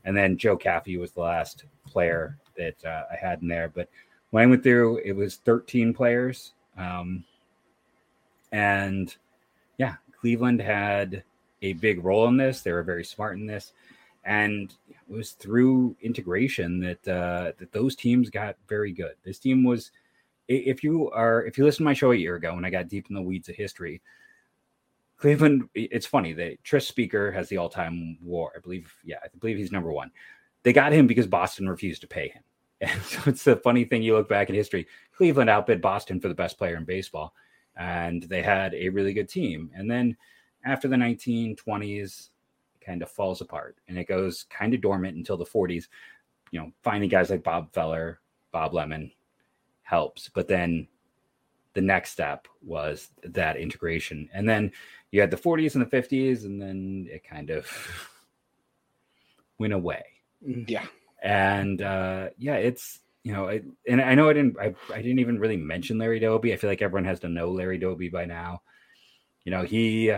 And 0.06 0.18
then 0.18 0.38
Joe 0.38 0.58
Caffie 0.58 1.00
was 1.00 1.12
the 1.12 1.22
last 1.22 1.66
player 1.86 2.38
that 2.58 2.84
uh, 2.84 3.04
I 3.12 3.16
had 3.16 3.44
in 3.44 3.48
there. 3.48 3.70
But 3.70 3.90
when 4.32 4.44
I 4.44 4.48
went 4.48 4.64
through, 4.64 5.02
it 5.06 5.14
was 5.14 5.36
13 5.36 5.94
players. 5.94 6.54
Um, 6.78 7.24
and 8.52 9.16
yeah, 9.78 9.96
Cleveland 10.20 10.62
had 10.62 11.24
a 11.62 11.74
big 11.74 12.04
role 12.04 12.28
in 12.28 12.38
this. 12.38 12.62
They 12.62 12.72
were 12.72 12.84
very 12.84 13.04
smart 13.04 13.38
in 13.38 13.46
this. 13.46 13.72
And 14.26 14.74
it 14.90 14.98
was 15.08 15.32
through 15.32 15.96
integration 16.02 16.80
that 16.80 17.08
uh, 17.08 17.52
that 17.58 17.72
those 17.72 17.96
teams 17.96 18.30
got 18.30 18.58
very 18.68 18.92
good. 18.92 19.14
This 19.24 19.40
team 19.40 19.64
was– 19.64 19.92
if 20.48 20.84
you 20.84 21.10
are 21.12 21.46
if 21.46 21.58
you 21.58 21.64
listen 21.64 21.80
to 21.80 21.90
my 21.90 21.94
show 21.94 22.12
a 22.12 22.16
year 22.16 22.36
ago 22.36 22.54
when 22.54 22.66
I 22.66 22.70
got 22.70 22.88
deep 22.88 23.08
in 23.10 23.16
the 23.16 23.22
weeds 23.22 23.50
of 23.50 23.56
history, 23.56 24.02
Cleveland. 25.18 25.70
It's 25.74 26.06
funny 26.06 26.34
that 26.34 26.64
Tris 26.64 26.88
Speaker 26.88 27.32
has 27.32 27.50
the 27.50 27.58
all-time 27.58 28.18
WAR. 28.22 28.52
I 28.56 28.60
believe, 28.60 28.94
yeah, 29.04 29.18
I 29.24 29.28
believe 29.40 29.58
he's 29.58 29.72
number 29.72 29.92
one. 29.92 30.12
They 30.64 30.74
got 30.74 30.92
him 30.92 31.08
because 31.08 31.28
Boston 31.28 31.70
refused 31.70 32.02
to 32.02 32.08
pay 32.08 32.30
him. 32.30 32.44
And 32.82 33.02
so 33.04 33.22
it's 33.28 33.44
the 33.46 33.56
funny 33.56 33.86
thing. 33.86 34.04
You 34.04 34.16
look 34.16 34.28
back 34.28 34.50
in 34.50 34.56
history, 34.56 34.86
Cleveland 35.16 35.50
outbid 35.50 35.82
Boston 35.82 36.20
for 36.20 36.28
the 36.28 36.36
best 36.36 36.58
player 36.58 36.76
in 36.76 36.84
baseball, 36.84 37.34
and 37.78 38.24
they 38.24 38.42
had 38.42 38.74
a 38.74 38.90
really 38.90 39.14
good 39.14 39.30
team. 39.30 39.72
And 39.74 39.90
then 39.90 40.18
after 40.66 40.90
the 40.90 40.98
1920s, 40.98 42.30
kind 42.86 43.02
of 43.02 43.10
falls 43.10 43.42
apart, 43.42 43.78
and 43.88 43.98
it 43.98 44.08
goes 44.08 44.46
kind 44.50 44.74
of 44.74 44.82
dormant 44.82 45.18
until 45.18 45.38
the 45.38 45.46
40s. 45.46 45.86
You 46.52 46.60
know, 46.60 46.72
finding 46.84 47.10
guys 47.10 47.30
like 47.30 47.44
Bob 47.44 47.74
Feller, 47.74 48.20
Bob 48.52 48.74
Lemon, 48.74 49.12
helps. 49.84 50.30
But 50.30 50.48
then 50.48 50.88
the 51.74 51.82
next 51.82 52.12
step 52.12 52.48
was 52.64 53.10
that 53.24 53.58
integration. 53.58 54.30
And 54.34 54.48
then 54.48 54.72
you 55.12 55.22
had 55.22 55.32
the 55.32 55.38
40s 55.38 55.76
and 55.76 55.86
the 55.86 55.98
50s, 55.98 56.46
and 56.46 56.62
then 56.62 57.08
it 57.10 57.24
kind 57.24 57.50
of 57.50 57.68
went 59.58 59.74
away. 59.74 60.04
Mm, 60.46 60.70
yeah. 60.70 60.86
And 61.22 61.82
uh, 61.82 62.30
yeah, 62.38 62.56
it's 62.56 63.00
you 63.24 63.34
know, 63.34 63.50
I, 63.50 63.62
and 63.88 64.00
I 64.02 64.14
know 64.14 64.30
I 64.30 64.34
didn't, 64.34 64.56
I, 64.60 64.76
I 64.94 65.02
didn't 65.02 65.18
even 65.18 65.40
really 65.40 65.58
mention 65.58 65.98
Larry 65.98 66.20
Doby. 66.20 66.54
I 66.54 66.58
feel 66.58 66.70
like 66.70 66.84
everyone 66.84 67.06
has 67.06 67.22
to 67.22 67.28
know 67.28 67.50
Larry 67.50 67.80
Doby 67.80 68.08
by 68.08 68.26
now. 68.26 68.62
You 69.44 69.52
know, 69.52 69.64
he 69.64 70.14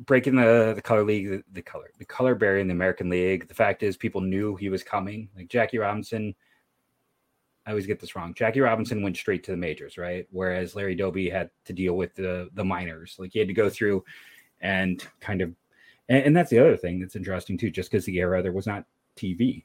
breaking 0.00 0.36
the 0.36 0.72
the 0.74 0.82
color 0.82 1.04
league, 1.04 1.28
the, 1.28 1.42
the 1.52 1.62
color, 1.62 1.90
the 1.98 2.04
color 2.04 2.34
barrier 2.34 2.60
in 2.60 2.68
the 2.68 2.74
American 2.74 3.08
League. 3.08 3.48
The 3.48 3.54
fact 3.54 3.82
is, 3.82 3.96
people 3.96 4.20
knew 4.20 4.56
he 4.56 4.68
was 4.68 4.82
coming. 4.82 5.28
Like 5.36 5.48
Jackie 5.48 5.78
Robinson 5.78 6.34
I 7.66 7.70
always 7.70 7.86
get 7.86 8.00
this 8.00 8.16
wrong. 8.16 8.34
Jackie 8.34 8.60
Robinson 8.60 9.02
went 9.02 9.16
straight 9.16 9.44
to 9.44 9.50
the 9.50 9.56
majors, 9.56 9.98
right? 9.98 10.26
Whereas 10.30 10.74
Larry 10.74 10.94
Doby 10.94 11.28
had 11.28 11.50
to 11.66 11.72
deal 11.72 11.94
with 11.94 12.14
the 12.14 12.48
the 12.54 12.64
minors. 12.64 13.16
Like 13.18 13.32
he 13.32 13.38
had 13.38 13.48
to 13.48 13.54
go 13.54 13.68
through 13.68 14.04
and 14.60 15.06
kind 15.20 15.40
of 15.40 15.54
and, 16.08 16.24
and 16.24 16.36
that's 16.36 16.50
the 16.50 16.58
other 16.58 16.76
thing 16.76 16.98
that's 16.98 17.16
interesting 17.16 17.58
too, 17.58 17.70
just 17.70 17.90
because 17.90 18.04
the 18.04 18.18
era 18.18 18.42
there 18.42 18.52
was 18.52 18.66
not 18.66 18.86
TV, 19.16 19.64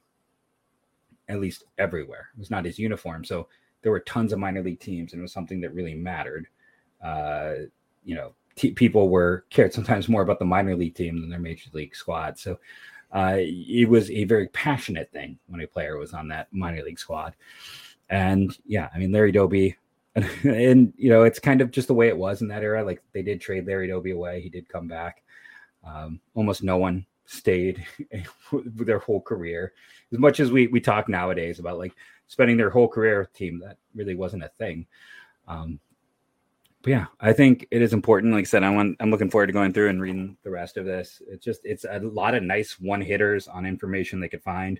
at 1.30 1.39
least 1.39 1.63
everywhere. 1.78 2.30
It 2.36 2.39
was 2.39 2.52
not 2.52 2.65
as 2.65 2.78
uniform. 2.78 3.24
So 3.24 3.48
there 3.82 3.91
were 3.91 4.02
tons 4.02 4.34
of 4.34 4.39
minor 4.39 4.62
league 4.62 4.80
teams, 4.80 5.13
and 5.13 5.19
it 5.19 5.24
was 5.24 5.34
something 5.34 5.62
that 5.62 5.74
really 5.74 5.95
mattered. 5.95 6.48
Uh, 7.04 7.54
you 8.04 8.15
know, 8.15 8.34
t- 8.55 8.71
people 8.71 9.09
were 9.09 9.45
cared 9.49 9.73
sometimes 9.73 10.09
more 10.09 10.21
about 10.21 10.39
the 10.39 10.45
minor 10.45 10.75
league 10.75 10.95
team 10.95 11.21
than 11.21 11.29
their 11.29 11.39
major 11.39 11.69
league 11.73 11.95
squad. 11.95 12.37
So 12.37 12.59
uh, 13.11 13.37
it 13.39 13.87
was 13.87 14.09
a 14.11 14.23
very 14.25 14.47
passionate 14.49 15.11
thing 15.11 15.37
when 15.47 15.61
a 15.61 15.67
player 15.67 15.97
was 15.97 16.13
on 16.13 16.27
that 16.29 16.47
minor 16.51 16.83
league 16.83 16.99
squad. 16.99 17.35
And 18.09 18.55
yeah, 18.65 18.89
I 18.93 18.99
mean 18.99 19.11
Larry 19.11 19.31
Doby, 19.31 19.75
and 20.15 20.93
you 20.97 21.09
know 21.09 21.23
it's 21.23 21.39
kind 21.39 21.61
of 21.61 21.71
just 21.71 21.87
the 21.87 21.93
way 21.93 22.07
it 22.07 22.17
was 22.17 22.41
in 22.41 22.47
that 22.49 22.63
era. 22.63 22.83
Like 22.83 23.01
they 23.13 23.21
did 23.21 23.41
trade 23.41 23.67
Larry 23.67 23.87
Doby 23.87 24.11
away, 24.11 24.41
he 24.41 24.49
did 24.49 24.69
come 24.69 24.87
back. 24.87 25.23
Um, 25.83 26.19
almost 26.33 26.63
no 26.63 26.77
one 26.77 27.05
stayed 27.25 27.85
their 28.51 28.99
whole 28.99 29.21
career. 29.21 29.73
As 30.11 30.19
much 30.19 30.39
as 30.39 30.51
we 30.51 30.67
we 30.67 30.79
talk 30.79 31.09
nowadays 31.09 31.59
about 31.59 31.77
like 31.77 31.93
spending 32.27 32.57
their 32.57 32.69
whole 32.69 32.87
career 32.87 33.19
with 33.19 33.33
team, 33.33 33.59
that 33.59 33.77
really 33.95 34.15
wasn't 34.15 34.43
a 34.43 34.51
thing. 34.57 34.85
Um, 35.47 35.79
but 36.86 36.91
yeah, 36.91 37.06
I 37.19 37.34
think 37.34 37.67
it 37.71 37.82
is 37.82 37.93
important. 37.93 38.32
Like 38.32 38.43
I 38.43 38.45
said, 38.45 38.62
I 38.62 38.69
want 38.69 38.95
I'm 39.00 39.10
looking 39.10 39.32
forward 39.32 39.48
to 39.48 39.54
going 39.54 39.74
through 39.74 39.89
and 39.89 40.00
reading 40.00 40.38
the 40.43 40.52
rest 40.52 40.78
of 40.78 40.86
this. 40.86 41.19
It's 41.28 41.43
just 41.43 41.62
it's 41.63 41.84
a 41.84 41.98
lot 41.98 42.36
of 42.36 42.43
nice 42.43 42.80
one 42.80 43.02
hitters 43.02 43.48
on 43.48 43.65
information 43.65 44.19
they 44.19 44.30
could 44.30 44.43
find. 44.43 44.80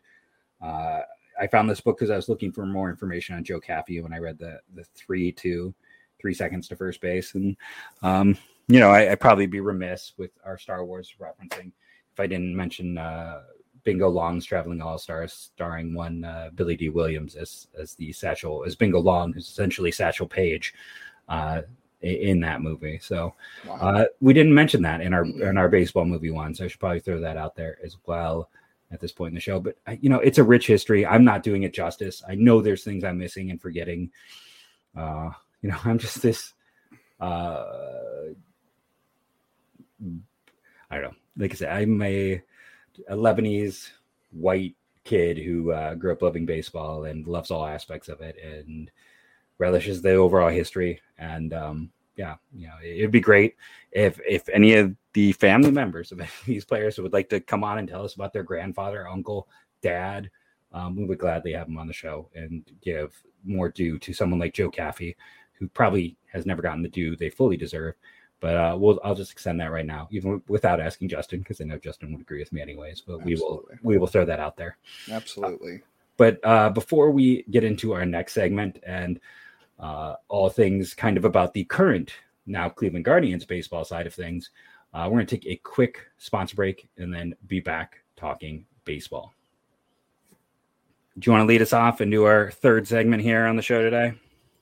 Uh, 0.62 1.00
I 1.42 1.48
found 1.48 1.68
this 1.68 1.82
book 1.82 1.98
because 1.98 2.12
I 2.12 2.16
was 2.16 2.30
looking 2.30 2.52
for 2.52 2.64
more 2.64 2.92
information 2.92 3.36
on 3.36 3.44
Joe 3.44 3.60
Caffie 3.60 4.04
when 4.04 4.14
I 4.14 4.20
read 4.20 4.38
the 4.38 4.60
the 4.76 4.84
three 4.84 5.32
to 5.32 5.74
three 6.22 6.36
seconds 6.36 6.68
to 6.68 6.76
first 6.76 7.02
base, 7.02 7.34
and 7.34 7.58
um, 8.04 8.38
you 8.68 8.80
know 8.80 8.92
I, 8.92 9.10
would 9.10 9.20
probably 9.20 9.48
be 9.48 9.60
remiss 9.60 10.14
with 10.16 10.30
our 10.46 10.60
Star 10.60 10.86
Wars 10.86 11.16
referencing 11.20 11.72
if 12.14 12.20
I 12.20 12.28
didn't 12.28 12.56
mention 12.56 13.00
uh, 13.00 13.42
Bingo 13.84 14.10
Long's 14.10 14.46
Traveling 14.46 14.80
All 14.80 15.00
Stars, 15.00 15.34
starring 15.34 15.96
one 15.96 16.24
uh, 16.24 16.52
Billy 16.54 16.78
Dee 16.78 16.90
Williams 16.90 17.36
as 17.36 17.66
as 17.76 17.96
the 17.96 18.14
Satchel 18.14 18.64
as 18.64 18.76
Bingo 18.76 19.00
Long, 19.00 19.34
who's 19.34 19.48
essentially 19.48 19.92
Satchel 19.92 20.28
Paige. 20.28 20.72
Uh, 21.28 21.64
in 22.06 22.40
that 22.42 22.62
movie, 22.62 23.00
so 23.02 23.34
wow. 23.68 23.76
Uh, 23.76 24.06
we 24.22 24.34
didn't 24.34 24.54
mention 24.54 24.82
that 24.84 25.02
in 25.02 25.14
our 25.14 25.26
in 25.26 25.58
our 25.58 25.70
baseball 25.70 26.06
movie 26.06 26.32
one. 26.32 26.54
So 26.54 26.66
I 26.66 26.68
should 26.68 26.80
probably 26.80 27.00
throw 27.00 27.20
that 27.20 27.38
out 27.38 27.56
there 27.56 27.78
as 27.84 27.98
well 28.06 28.50
at 28.92 29.00
this 29.00 29.12
point 29.12 29.30
in 29.32 29.36
the 29.36 29.42
show. 29.42 29.60
But 29.60 29.78
you 30.02 30.10
know, 30.10 30.20
it's 30.20 30.38
a 30.38 30.44
rich 30.44 30.68
history. 30.68 31.06
I'm 31.06 31.24
not 31.24 31.44
doing 31.44 31.64
it 31.64 31.74
justice. 31.74 32.24
I 32.28 32.36
know 32.36 32.62
there's 32.62 32.84
things 32.84 33.04
I'm 33.04 33.18
missing 33.18 33.52
and 33.52 33.62
forgetting. 33.62 34.12
Uh, 34.96 35.32
you 35.62 35.70
know, 35.70 35.78
I'm 35.86 35.98
just 35.98 36.22
this. 36.22 36.54
Uh, 37.20 37.66
I 40.90 40.96
don't 40.96 41.04
know. 41.04 41.16
Like 41.38 41.52
I 41.52 41.56
said, 41.56 41.70
I'm 41.70 42.02
a, 42.02 42.42
a 43.10 43.16
Lebanese 43.16 43.90
white 44.32 44.76
kid 45.04 45.38
who 45.38 45.72
uh, 45.72 45.96
grew 45.96 46.12
up 46.12 46.22
loving 46.22 46.46
baseball 46.46 47.06
and 47.06 47.28
loves 47.28 47.52
all 47.52 47.66
aspects 47.66 48.10
of 48.10 48.22
it 48.22 48.38
and 48.44 48.92
relishes 49.58 50.02
the 50.02 50.14
overall 50.14 50.50
history. 50.50 51.02
And 51.18 51.54
um, 51.54 51.92
yeah, 52.16 52.36
you 52.54 52.68
know, 52.68 52.76
it'd 52.84 53.12
be 53.12 53.20
great 53.20 53.56
if 53.92 54.20
if 54.28 54.48
any 54.50 54.76
of 54.76 54.96
the 55.14 55.32
family 55.34 55.72
members 55.72 56.12
of 56.12 56.22
these 56.46 56.66
players 56.66 56.98
would 56.98 57.14
like 57.14 57.30
to 57.30 57.40
come 57.40 57.64
on 57.64 57.80
and 57.80 57.88
tell 57.88 58.04
us 58.04 58.16
about 58.16 58.34
their 58.34 58.44
grandfather, 58.44 59.08
uncle, 59.08 59.48
dad, 59.82 60.30
um, 60.74 60.96
we 60.96 61.06
would 61.06 61.18
gladly 61.18 61.54
have 61.54 61.68
them 61.68 61.78
on 61.78 61.88
the 61.88 61.94
show 61.94 62.30
and 62.36 62.64
give 62.82 63.16
more 63.46 63.70
due 63.70 63.98
to 64.00 64.14
someone 64.14 64.40
like 64.40 64.54
Joe 64.54 64.70
Caffie, 64.70 65.16
who 65.54 65.68
probably 65.70 66.18
has 66.32 66.46
never 66.46 66.62
gotten 66.62 66.84
the 66.84 66.90
due 66.90 67.16
they 67.16 67.30
fully 67.30 67.58
deserve. 67.58 67.96
But 68.42 68.58
uh, 68.58 68.76
we'll 68.78 69.00
I'll 69.04 69.16
just 69.16 69.32
extend 69.32 69.60
that 69.62 69.72
right 69.72 69.86
now, 69.86 70.10
even 70.12 70.42
without 70.50 70.82
asking 70.82 71.10
Justin, 71.10 71.40
because 71.40 71.62
I 71.62 71.64
know 71.64 71.78
Justin 71.78 72.12
would 72.12 72.22
agree 72.22 72.40
with 72.40 72.52
me 72.52 72.62
anyways. 72.62 73.02
But 73.02 73.22
Absolutely. 73.22 73.36
we 73.36 73.42
will 73.42 73.66
we 73.82 73.98
will 73.98 74.08
throw 74.08 74.26
that 74.26 74.42
out 74.42 74.58
there. 74.58 74.78
Absolutely. 75.10 75.76
Uh, 75.76 75.86
but 76.18 76.40
uh, 76.44 76.70
before 76.70 77.12
we 77.12 77.44
get 77.50 77.64
into 77.64 77.94
our 77.94 78.06
next 78.06 78.34
segment 78.34 78.80
and 78.86 79.20
uh, 79.80 80.16
all 80.28 80.50
things 80.50 80.94
kind 80.94 81.18
of 81.18 81.26
about 81.26 81.54
the 81.54 81.64
current 81.66 82.14
now 82.46 82.70
Cleveland 82.70 83.06
Guardians 83.06 83.46
baseball 83.46 83.86
side 83.86 84.08
of 84.08 84.14
things, 84.14 84.52
uh, 84.94 85.06
we're 85.06 85.18
going 85.18 85.28
to 85.28 85.38
take 85.38 85.48
a 85.48 85.58
quick 85.58 86.00
sponsor 86.18 86.56
break 86.56 86.88
and 86.98 87.14
then 87.14 87.36
be 87.48 87.60
back 87.60 88.04
talking 88.16 88.66
baseball. 88.86 89.34
Do 91.18 91.28
you 91.28 91.32
want 91.32 91.44
to 91.44 91.48
lead 91.48 91.62
us 91.62 91.74
off 91.74 92.02
do 92.12 92.26
our 92.26 92.52
third 92.52 92.88
segment 92.88 93.22
here 93.22 93.46
on 93.46 93.56
the 93.56 93.62
show 93.62 93.82
today? 93.82 94.14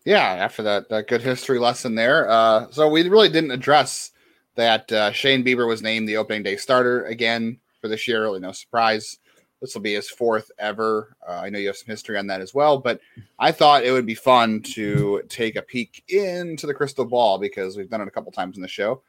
Yeah, 0.05 0.21
after 0.21 0.63
that, 0.63 0.89
that 0.89 1.07
good 1.07 1.21
history 1.21 1.59
lesson 1.59 1.95
there. 1.95 2.29
Uh, 2.29 2.67
so 2.71 2.89
we 2.89 3.07
really 3.07 3.29
didn't 3.29 3.51
address 3.51 4.11
that 4.55 4.91
uh, 4.91 5.11
Shane 5.11 5.43
Bieber 5.43 5.67
was 5.67 5.81
named 5.81 6.07
the 6.07 6.17
opening 6.17 6.43
day 6.43 6.57
starter 6.57 7.05
again 7.05 7.59
for 7.81 7.87
this 7.87 8.07
year. 8.07 8.23
Really, 8.23 8.39
no 8.39 8.51
surprise. 8.51 9.17
This 9.63 9.75
will 9.75 9.81
be 9.81 9.93
his 9.93 10.09
fourth 10.09 10.51
ever. 10.59 11.15
Uh, 11.25 11.39
I 11.39 11.49
know 11.49 11.57
you 11.57 11.67
have 11.67 11.77
some 11.77 11.87
history 11.87 12.17
on 12.17 12.27
that 12.27 12.41
as 12.41 12.53
well, 12.53 12.77
but 12.77 12.99
I 13.39 13.53
thought 13.53 13.85
it 13.85 13.93
would 13.93 14.05
be 14.05 14.13
fun 14.13 14.61
to 14.73 15.23
take 15.29 15.55
a 15.55 15.61
peek 15.61 16.03
into 16.09 16.67
the 16.67 16.73
crystal 16.73 17.05
ball 17.05 17.37
because 17.39 17.77
we've 17.77 17.89
done 17.89 18.01
it 18.01 18.09
a 18.09 18.11
couple 18.11 18.33
times 18.33 18.57
in 18.57 18.61
the 18.61 18.67
show, 18.67 19.03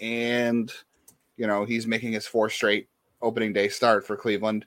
and 0.00 0.72
you 1.36 1.46
know 1.46 1.66
he's 1.66 1.86
making 1.86 2.12
his 2.12 2.26
fourth 2.26 2.54
straight 2.54 2.88
opening 3.20 3.52
day 3.52 3.68
start 3.68 4.06
for 4.06 4.16
Cleveland. 4.16 4.64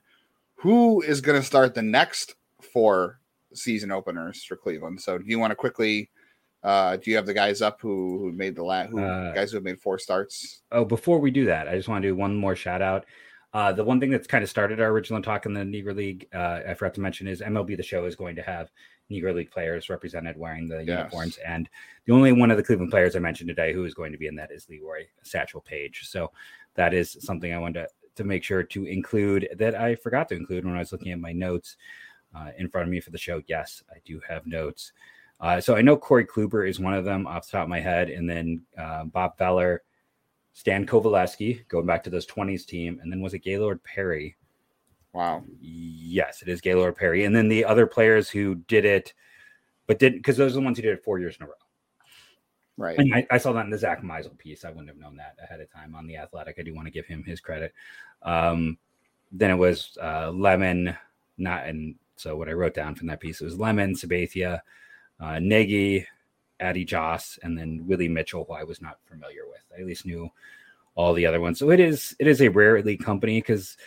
Who 0.58 1.02
is 1.02 1.22
going 1.22 1.42
to 1.42 1.46
start 1.46 1.74
the 1.74 1.82
next 1.82 2.36
four 2.62 3.20
season 3.52 3.92
openers 3.92 4.44
for 4.44 4.56
Cleveland. 4.56 5.02
So 5.02 5.18
do 5.18 5.26
you 5.26 5.40
want 5.40 5.50
to 5.50 5.56
quickly 5.56 6.12
uh, 6.64 6.98
do 6.98 7.10
you 7.10 7.16
have 7.18 7.26
the 7.26 7.34
guys 7.34 7.64
up 7.64 7.82
who, 7.82 8.20
who 8.20 8.32
made 8.32 8.56
the 8.56 8.64
last 8.64 8.92
who 8.92 9.00
uh, 9.00 9.34
guys 9.34 9.50
who 9.50 9.58
have 9.58 9.64
made 9.64 9.80
four 9.80 9.98
starts? 9.98 10.62
Oh, 10.72 10.86
before 10.86 11.18
we 11.18 11.32
do 11.32 11.46
that, 11.46 11.68
I 11.68 11.76
just 11.76 11.90
want 11.90 12.04
to 12.04 12.10
do 12.10 12.16
one 12.16 12.36
more 12.36 12.56
shout 12.56 12.84
out. 12.84 13.06
Uh, 13.54 13.72
the 13.72 13.84
one 13.84 14.00
thing 14.00 14.10
that's 14.10 14.28
kind 14.28 14.44
of 14.44 14.50
started 14.50 14.80
our 14.80 14.90
original 14.90 15.22
talk 15.22 15.46
in 15.46 15.54
the 15.54 15.62
Negro 15.62 15.96
League, 15.96 16.28
uh, 16.34 16.62
I 16.68 16.74
forgot 16.74 16.94
to 16.96 17.02
mention, 17.02 17.28
is 17.28 17.42
MLB 17.42 17.76
The 17.76 17.84
Show 17.84 18.06
is 18.06 18.16
going 18.16 18.36
to 18.38 18.42
have 18.42 18.72
Negro 19.12 19.36
League 19.36 19.52
players 19.52 19.90
represented 19.90 20.38
wearing 20.38 20.70
the 20.70 20.78
yes. 20.78 20.88
uniforms. 20.88 21.38
And 21.46 21.70
the 22.06 22.14
only 22.14 22.32
one 22.32 22.50
of 22.50 22.58
the 22.58 22.64
Cleveland 22.64 22.92
players 22.92 23.16
I 23.16 23.20
mentioned 23.20 23.50
today 23.50 23.74
who 23.74 23.84
is 23.84 23.94
going 23.94 24.14
to 24.14 24.18
be 24.18 24.28
in 24.28 24.36
that 24.36 24.52
is 24.52 24.70
Leroy 24.70 25.06
Satchel 25.22 25.62
Paige. 25.62 26.08
So 26.08 26.32
that 26.76 26.94
is 26.94 27.18
something 27.20 27.54
I 27.54 27.58
wanted 27.58 27.82
to, 27.82 27.88
to 28.16 28.24
make 28.24 28.44
sure 28.44 28.64
to 28.64 28.86
include 28.86 29.50
that 29.58 29.76
I 29.76 29.96
forgot 29.96 30.30
to 30.30 30.36
include 30.36 30.66
when 30.66 30.76
I 30.76 30.80
was 30.80 30.94
looking 30.94 31.12
at 31.12 31.20
my 31.20 31.34
notes 31.34 31.76
uh, 32.34 32.52
in 32.58 32.70
front 32.70 32.88
of 32.88 32.92
me 32.92 33.02
for 33.02 33.12
the 33.12 33.18
show. 33.18 33.42
Yes, 33.48 33.84
I 33.92 33.98
do 34.06 34.22
have 34.28 34.48
notes. 34.48 34.94
Uh, 35.42 35.60
so 35.60 35.76
I 35.76 35.82
know 35.82 35.98
Corey 35.98 36.26
Kluber 36.26 36.70
is 36.70 36.80
one 36.80 36.94
of 36.94 37.04
them 37.04 37.26
off 37.28 37.48
the 37.48 37.52
top 37.52 37.64
of 37.64 37.70
my 37.70 37.80
head, 37.80 38.10
and 38.10 38.30
then 38.30 38.62
uh, 38.78 39.06
Bob 39.06 39.38
Feller, 39.38 39.82
Stan 40.54 40.86
Coveleski, 40.86 41.68
going 41.68 41.86
back 41.86 42.04
to 42.04 42.10
those 42.10 42.28
20s 42.28 42.66
team, 42.66 43.00
and 43.02 43.12
then 43.12 43.22
was 43.22 43.34
it 43.34 43.40
Gaylord 43.40 43.84
Perry? 43.84 44.36
Wow. 45.14 45.44
Yes, 45.60 46.42
it 46.42 46.48
is 46.48 46.62
Gaylord 46.62 46.96
Perry. 46.96 47.26
And 47.26 47.36
then 47.36 47.48
the 47.48 47.66
other 47.66 47.86
players 47.86 48.30
who 48.30 48.56
did 48.56 48.86
it, 48.86 49.14
but 49.88 50.00
didn't, 50.00 50.20
because 50.20 50.38
those 50.38 50.52
are 50.52 50.60
the 50.60 50.62
ones 50.62 50.78
who 50.78 50.84
did 50.84 50.94
it 50.94 51.04
four 51.04 51.20
years 51.20 51.36
in 51.40 51.46
a 51.46 51.48
row. 51.48 51.54
Right. 52.78 52.98
And 52.98 53.14
I, 53.14 53.28
I, 53.30 53.38
saw 53.38 53.52
that 53.54 53.66
in 53.66 53.72
the 53.72 53.78
Zack 53.78 54.02
Meisel 54.02 54.38
piece. 54.38 54.66
I 54.66 54.70
wouldn't 54.70 54.88
have 54.88 54.98
known 54.98 55.18
that 55.18 55.36
ahead 55.44 55.60
of 55.60 55.72
time 55.72 55.94
on 55.94 56.08
the 56.08 56.18
Athletic. 56.18 56.56
I 56.58 56.64
do 56.64 56.74
want 56.74 56.88
to 56.88 56.92
give 56.92 57.06
him 57.06 57.24
his 57.24 57.40
credit. 57.40 57.74
Um, 58.24 58.78
then 59.32 59.52
it 59.52 59.56
was 59.56 59.98
uh, 60.02 60.32
Lemon, 60.32 60.96
not 61.38 61.66
and 61.66 61.96
so 62.16 62.36
what 62.36 62.50
I 62.50 62.54
wrote 62.54 62.74
down 62.74 62.96
from 62.96 63.08
that 63.08 63.20
piece 63.20 63.42
was 63.42 63.58
Lemon, 63.58 63.94
Sabathia, 63.94 64.62
uh, 65.20 65.40
Nagy, 65.40 66.06
Addie 66.62 66.86
Joss, 66.86 67.38
and 67.44 67.58
then 67.58 67.86
Willie 67.86 68.08
Mitchell, 68.08 68.46
who 68.48 68.54
I 68.54 68.64
was 68.64 68.82
not 68.82 69.00
familiar 69.06 69.48
with. 69.50 69.62
I 69.76 69.82
at 69.82 69.88
least 69.88 70.06
knew 70.06 70.30
all 70.96 71.14
the 71.14 71.26
other 71.26 71.42
ones. 71.42 71.60
So 71.60 71.72
it 71.72 71.80
is 71.80 72.16
it 72.20 72.28
is 72.28 72.42
a 72.42 72.50
rare 72.50 72.82
league 72.82 73.04
company 73.04 73.40
because 73.40 73.78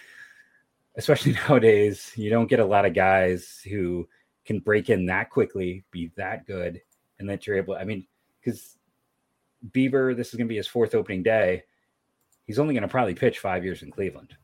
especially 0.96 1.32
nowadays, 1.48 2.12
you 2.16 2.30
don't 2.30 2.48
get 2.48 2.60
a 2.60 2.64
lot 2.64 2.84
of 2.84 2.94
guys 2.94 3.60
who 3.68 4.08
can 4.44 4.58
break 4.58 4.90
in 4.90 5.06
that 5.06 5.30
quickly, 5.30 5.84
be 5.90 6.10
that 6.16 6.46
good, 6.46 6.80
and 7.18 7.28
that 7.28 7.46
you're 7.46 7.56
able. 7.56 7.74
I 7.74 7.84
mean, 7.84 8.06
because 8.42 8.76
Bieber, 9.70 10.14
this 10.14 10.28
is 10.28 10.34
going 10.34 10.46
to 10.46 10.52
be 10.52 10.56
his 10.56 10.66
fourth 10.66 10.94
opening 10.94 11.22
day. 11.22 11.62
He's 12.46 12.58
only 12.58 12.74
going 12.74 12.82
to 12.82 12.88
probably 12.88 13.14
pitch 13.14 13.38
five 13.38 13.64
years 13.64 13.82
in 13.82 13.90
Cleveland. 13.90 14.37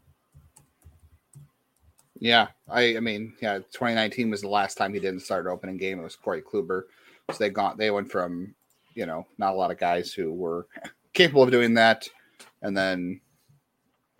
Yeah, 2.18 2.48
I, 2.68 2.96
I 2.96 3.00
mean, 3.00 3.34
yeah, 3.40 3.58
2019 3.58 4.30
was 4.30 4.42
the 4.42 4.48
last 4.48 4.76
time 4.76 4.92
he 4.92 5.00
didn't 5.00 5.20
start 5.20 5.46
an 5.46 5.52
opening 5.52 5.78
game. 5.78 5.98
It 5.98 6.02
was 6.02 6.16
Corey 6.16 6.42
Kluber. 6.42 6.82
So 7.32 7.44
they 7.44 7.50
got 7.50 7.78
they 7.78 7.90
went 7.90 8.10
from, 8.10 8.54
you 8.94 9.06
know, 9.06 9.26
not 9.38 9.54
a 9.54 9.56
lot 9.56 9.70
of 9.70 9.78
guys 9.78 10.12
who 10.12 10.32
were 10.32 10.66
capable 11.12 11.42
of 11.42 11.50
doing 11.50 11.74
that, 11.74 12.08
and 12.62 12.76
then 12.76 13.20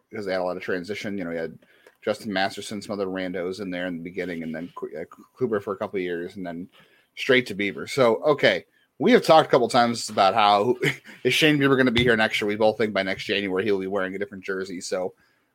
because 0.09 0.27
they 0.27 0.33
had 0.33 0.41
a 0.41 0.45
lot 0.45 0.57
of 0.57 0.63
transition, 0.63 1.17
you 1.17 1.25
know, 1.25 1.31
you 1.31 1.39
had 1.39 1.59
Justin 2.03 2.33
Masterson, 2.33 2.83
some 2.83 2.93
other 2.93 3.07
randos 3.07 3.61
in 3.61 3.71
there 3.71 3.87
in 3.87 3.97
the 3.97 4.03
beginning, 4.03 4.43
and 4.43 4.55
then 4.55 4.73
Kluber 4.75 5.63
for 5.63 5.73
a 5.73 5.77
couple 5.77 6.01
years, 6.01 6.37
and 6.37 6.47
then 6.47 6.69
straight 7.17 7.47
to 7.47 7.55
Bieber. 7.55 7.89
So 7.89 8.17
okay, 8.23 8.65
we 8.99 9.13
have 9.13 9.25
talked 9.25 9.49
a 9.49 9.51
couple 9.51 9.69
times 9.69 10.09
about 10.09 10.35
how 10.35 10.77
is 11.25 11.35
Shane 11.35 11.59
Bieber 11.59 11.77
going 11.77 11.87
to 11.87 11.93
be 11.93 12.03
here 12.03 12.17
next 12.17 12.41
year? 12.41 12.49
We 12.49 12.57
both 12.57 12.79
think 12.79 12.93
by 12.93 13.03
next 13.03 13.25
January 13.25 13.65
he'll 13.65 13.79
be 13.79 13.87
wearing 13.87 14.15
a 14.15 14.19
different 14.19 14.45
jersey. 14.45 14.81
So 14.81 15.15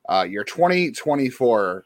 uh, 0.09 0.25
your 0.27 0.43
2024 0.43 1.85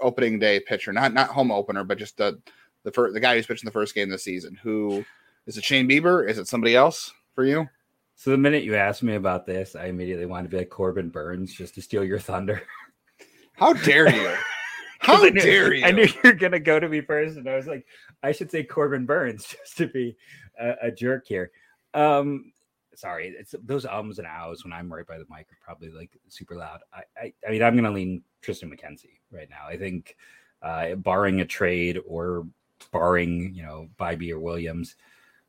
opening 0.00 0.38
day 0.38 0.60
pitcher, 0.60 0.92
not 0.92 1.12
not 1.12 1.30
home 1.30 1.50
opener, 1.50 1.84
but 1.84 1.98
just 1.98 2.16
the 2.16 2.40
the 2.84 2.92
first 2.92 3.14
the 3.14 3.20
guy 3.20 3.34
who's 3.34 3.46
pitching 3.46 3.66
the 3.66 3.72
first 3.72 3.94
game 3.94 4.08
this 4.08 4.24
season. 4.24 4.58
Who 4.62 5.04
is 5.46 5.56
it? 5.56 5.64
Shane 5.64 5.88
Bieber? 5.88 6.28
Is 6.28 6.38
it 6.38 6.48
somebody 6.48 6.76
else 6.76 7.12
for 7.34 7.44
you? 7.44 7.68
So 8.16 8.30
the 8.30 8.36
minute 8.36 8.64
you 8.64 8.74
asked 8.74 9.04
me 9.04 9.14
about 9.14 9.46
this, 9.46 9.76
I 9.76 9.86
immediately 9.86 10.26
wanted 10.26 10.44
to 10.44 10.48
be 10.48 10.58
like 10.58 10.70
Corbin 10.70 11.08
Burnes 11.08 11.54
just 11.54 11.76
to 11.76 11.82
steal 11.82 12.02
your 12.02 12.18
thunder. 12.18 12.62
How 13.52 13.72
dare 13.72 14.12
you? 14.12 14.34
How 15.00 15.24
I 15.24 15.30
knew, 15.30 15.40
dare 15.40 15.72
you? 15.72 15.84
I 15.84 15.92
knew 15.92 16.02
you 16.02 16.20
were 16.24 16.32
gonna 16.32 16.58
go 16.58 16.80
to 16.80 16.88
me 16.88 17.00
first, 17.00 17.36
and 17.36 17.48
I 17.48 17.54
was 17.54 17.66
like, 17.66 17.86
I 18.22 18.32
should 18.32 18.50
say 18.50 18.64
Corbin 18.64 19.06
Burnes 19.06 19.46
just 19.64 19.76
to 19.78 19.86
be 19.86 20.16
a, 20.58 20.74
a 20.82 20.90
jerk 20.90 21.26
here. 21.26 21.52
Um, 21.94 22.52
sorry, 22.94 23.28
it's 23.38 23.54
those 23.62 23.86
ums 23.86 24.18
and 24.18 24.26
ows 24.26 24.64
when 24.64 24.72
I'm 24.72 24.92
right 24.92 25.06
by 25.06 25.18
the 25.18 25.26
mic 25.30 25.46
are 25.52 25.58
probably 25.64 25.90
like 25.90 26.10
super 26.26 26.56
loud. 26.56 26.80
I, 26.92 27.02
I, 27.16 27.32
I 27.46 27.50
mean, 27.50 27.62
I'm 27.62 27.76
gonna 27.76 27.92
lean 27.92 28.22
Triston 28.42 28.64
McKenzie 28.64 29.20
right 29.30 29.48
now. 29.48 29.66
I 29.68 29.76
think, 29.76 30.16
uh, 30.60 30.96
barring 30.96 31.40
a 31.40 31.46
trade 31.46 32.00
or 32.04 32.46
barring 32.92 33.54
you 33.54 33.62
know 33.62 33.88
Bibee 33.98 34.30
or 34.30 34.40
Williams, 34.40 34.96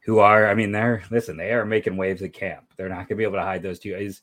who 0.02 0.20
are, 0.20 0.50
I 0.50 0.54
mean, 0.54 0.72
they're 0.72 1.04
listen, 1.12 1.38
they 1.38 1.52
are 1.52 1.66
making 1.66 1.98
waves 1.98 2.22
at 2.22 2.34
camp. 2.34 2.74
They're 2.76 2.90
not 2.90 3.08
gonna 3.08 3.18
be 3.18 3.24
able 3.24 3.38
to 3.38 3.44
hide 3.44 3.64
those 3.64 3.80
two 3.80 3.94
guys 3.94 4.22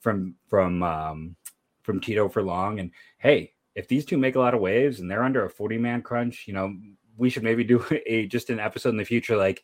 from 0.00 0.34
from 0.48 0.82
um, 0.82 1.36
from 1.82 2.00
Tito 2.00 2.28
for 2.28 2.42
long. 2.42 2.80
And 2.80 2.90
hey, 3.18 3.52
if 3.74 3.88
these 3.88 4.04
two 4.04 4.18
make 4.18 4.36
a 4.36 4.40
lot 4.40 4.54
of 4.54 4.60
waves 4.60 5.00
and 5.00 5.10
they're 5.10 5.22
under 5.22 5.44
a 5.44 5.50
40 5.50 5.78
man 5.78 6.02
crunch, 6.02 6.44
you 6.46 6.54
know, 6.54 6.76
we 7.16 7.30
should 7.30 7.42
maybe 7.42 7.64
do 7.64 7.84
a 8.06 8.26
just 8.26 8.50
an 8.50 8.60
episode 8.60 8.90
in 8.90 8.96
the 8.96 9.04
future 9.04 9.36
like 9.36 9.62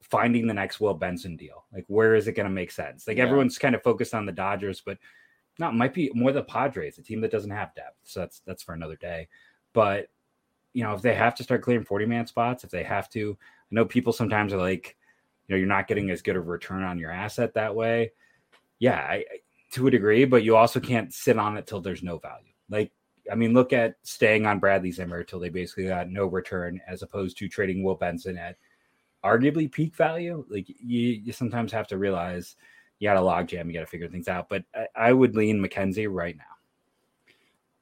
finding 0.00 0.46
the 0.46 0.54
next 0.54 0.80
Will 0.80 0.94
Benson 0.94 1.36
deal. 1.36 1.64
Like, 1.72 1.84
where 1.86 2.14
is 2.14 2.28
it 2.28 2.32
going 2.32 2.48
to 2.48 2.52
make 2.52 2.70
sense? 2.70 3.06
Like, 3.06 3.16
yeah. 3.16 3.24
everyone's 3.24 3.58
kind 3.58 3.74
of 3.74 3.82
focused 3.82 4.14
on 4.14 4.26
the 4.26 4.32
Dodgers, 4.32 4.82
but 4.84 4.98
not 5.58 5.74
might 5.74 5.94
be 5.94 6.10
more 6.14 6.32
the 6.32 6.42
Padres, 6.42 6.98
a 6.98 7.02
team 7.02 7.20
that 7.20 7.30
doesn't 7.30 7.50
have 7.50 7.74
depth. 7.74 7.98
So 8.02 8.20
that's 8.20 8.40
that's 8.46 8.62
for 8.62 8.74
another 8.74 8.96
day. 8.96 9.28
But 9.72 10.08
you 10.72 10.82
know, 10.82 10.94
if 10.94 11.02
they 11.02 11.14
have 11.14 11.34
to 11.36 11.42
start 11.42 11.62
clearing 11.62 11.84
40 11.84 12.06
man 12.06 12.26
spots, 12.26 12.64
if 12.64 12.70
they 12.70 12.82
have 12.82 13.08
to, 13.10 13.36
I 13.40 13.74
know 13.74 13.84
people 13.84 14.12
sometimes 14.12 14.52
are 14.52 14.58
like, 14.58 14.96
you 15.46 15.54
know, 15.54 15.58
you're 15.58 15.68
not 15.68 15.88
getting 15.88 16.10
as 16.10 16.22
good 16.22 16.36
of 16.36 16.46
a 16.46 16.50
return 16.50 16.82
on 16.82 16.98
your 16.98 17.10
asset 17.10 17.54
that 17.54 17.74
way. 17.74 18.12
Yeah, 18.78 18.98
I, 18.98 19.24
to 19.72 19.86
a 19.86 19.90
degree, 19.90 20.24
but 20.24 20.44
you 20.44 20.56
also 20.56 20.80
can't 20.80 21.12
sit 21.12 21.38
on 21.38 21.56
it 21.56 21.66
till 21.66 21.80
there's 21.80 22.02
no 22.02 22.18
value. 22.18 22.52
Like, 22.68 22.92
I 23.30 23.34
mean, 23.34 23.54
look 23.54 23.72
at 23.72 23.96
staying 24.02 24.46
on 24.46 24.58
Bradley 24.58 24.90
Zimmer 24.90 25.22
till 25.22 25.40
they 25.40 25.48
basically 25.48 25.86
got 25.86 26.10
no 26.10 26.26
return, 26.26 26.80
as 26.88 27.02
opposed 27.02 27.38
to 27.38 27.48
trading 27.48 27.82
Will 27.82 27.94
Benson 27.94 28.36
at 28.36 28.56
arguably 29.24 29.70
peak 29.70 29.94
value. 29.94 30.44
Like 30.48 30.68
you, 30.68 30.76
you 31.24 31.32
sometimes 31.32 31.72
have 31.72 31.86
to 31.88 31.98
realize 31.98 32.56
you 32.98 33.08
got 33.08 33.16
a 33.16 33.20
logjam, 33.20 33.66
you 33.66 33.72
got 33.72 33.80
to 33.80 33.86
figure 33.86 34.08
things 34.08 34.28
out. 34.28 34.48
But 34.48 34.64
I, 34.74 34.86
I, 34.94 35.12
would 35.12 35.36
lean 35.36 35.64
McKenzie 35.64 36.08
right 36.10 36.36
now. 36.36 36.44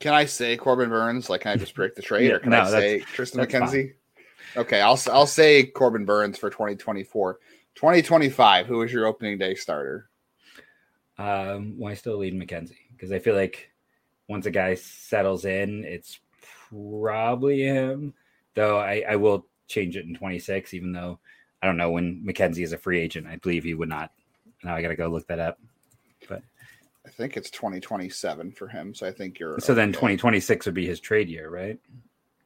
Can 0.01 0.15
I 0.15 0.25
say 0.25 0.57
Corbin 0.57 0.89
Burnes? 0.89 1.31
Like, 1.31 1.43
can 1.43 1.53
I 1.53 1.57
just 1.57 1.75
break 1.75 1.95
the 1.95 2.03
trade, 2.03 2.29
yeah, 2.29 2.35
or 2.35 2.39
can 2.41 2.51
no, 2.51 2.63
I 2.63 2.71
say 2.71 3.01
Triston 3.15 3.47
McKenzie? 3.47 3.93
Fine. 4.55 4.65
Okay, 4.65 4.81
I'll 4.81 4.99
I'll 5.13 5.27
say 5.27 5.65
Corbin 5.65 6.05
Burnes 6.05 6.39
for 6.39 6.51
2024. 6.51 7.39
2025, 7.77 8.67
who 8.67 8.83
is 8.83 8.93
your 8.93 9.07
opening 9.07 9.39
day 9.39 9.55
starter? 9.55 10.09
Um, 11.19 11.79
why 11.79 11.95
still 11.95 12.17
lead 12.17 12.35
McKenzie? 12.35 12.77
Because 12.91 13.13
I 13.13 13.19
feel 13.19 13.35
like 13.35 13.71
once 14.29 14.47
a 14.47 14.51
guy 14.51 14.75
settles 14.75 15.45
in, 15.45 15.85
it's 15.85 16.19
probably 16.71 17.63
him. 17.63 18.15
Though 18.55 18.79
I, 18.79 19.05
I 19.09 19.17
will 19.17 19.47
change 19.69 19.97
it 19.97 20.07
in 20.07 20.15
26, 20.15 20.75
even 20.75 20.93
though 20.93 21.21
I 21.63 21.67
don't 21.67 21.77
know 21.77 21.91
when 21.91 22.25
McKenzie 22.27 22.65
is 22.65 22.73
a 22.73 22.79
free 22.79 22.99
agent. 22.99 23.27
I 23.27 23.37
believe 23.37 23.65
he 23.65 23.75
would 23.75 23.89
not. 23.89 24.13
Now 24.65 24.75
I 24.75 24.83
got 24.83 24.89
to 24.89 24.97
go 24.97 25.09
look 25.09 25.27
that 25.29 25.39
up. 25.39 25.59
Think 27.21 27.37
it's 27.37 27.51
2027 27.51 28.53
for 28.53 28.67
him. 28.67 28.95
So 28.95 29.07
I 29.07 29.13
think 29.13 29.39
you're 29.39 29.61
So 29.61 29.75
then 29.75 29.93
2026 29.93 30.65
would 30.65 30.75
be 30.75 30.87
his 30.87 31.01
trade 31.01 31.29
year, 31.29 31.51
right? 31.51 31.79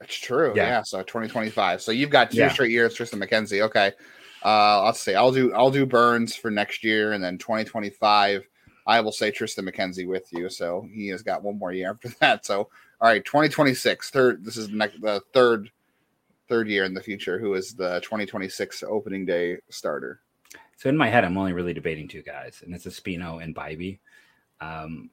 That's 0.00 0.16
true. 0.16 0.52
Yeah. 0.56 0.66
Yeah. 0.66 0.82
So 0.82 1.00
2025. 1.00 1.80
So 1.80 1.92
you've 1.92 2.10
got 2.10 2.32
two 2.32 2.38
Yeah. 2.38 2.48
straight 2.52 2.72
years, 2.72 2.92
Triston 2.96 3.22
McKenzie. 3.22 3.60
Okay. 3.60 3.92
Uh, 4.44 4.82
let's 4.84 4.98
see. 4.98 5.14
I'll 5.14 5.30
do 5.30 5.52
I'll 5.54 5.70
do 5.70 5.86
Burnes 5.86 6.34
for 6.34 6.50
next 6.50 6.82
year, 6.82 7.12
and 7.12 7.22
then 7.22 7.38
2025. 7.38 8.48
I 8.84 9.00
will 9.00 9.12
say 9.12 9.30
Triston 9.30 9.66
McKenzie 9.70 10.08
with 10.08 10.26
you. 10.32 10.48
So 10.50 10.88
he 10.92 11.06
has 11.10 11.22
got 11.22 11.44
one 11.44 11.56
more 11.56 11.70
year 11.72 11.90
after 11.94 12.08
that. 12.18 12.44
So 12.44 12.68
all 13.00 13.08
right, 13.08 13.24
2026. 13.24 14.10
Third. 14.10 14.44
This 14.44 14.56
is 14.56 14.70
the 14.70 14.76
next 14.76 15.00
the 15.00 15.22
third 15.32 15.70
third 16.48 16.68
year 16.68 16.82
in 16.82 16.94
the 16.94 17.00
future. 17.00 17.38
Who 17.38 17.54
is 17.54 17.74
the 17.74 18.00
2026 18.00 18.82
opening 18.82 19.24
day 19.24 19.58
starter? 19.70 20.18
So 20.76 20.88
in 20.88 20.96
my 20.96 21.08
head, 21.08 21.24
I'm 21.24 21.38
only 21.38 21.52
really 21.52 21.74
debating 21.74 22.08
two 22.08 22.22
guys, 22.22 22.64
and 22.66 22.74
it's 22.74 22.86
Espino 22.86 23.40
and 23.40 23.54
Bibee. 23.54 24.00
Um, 24.60 25.10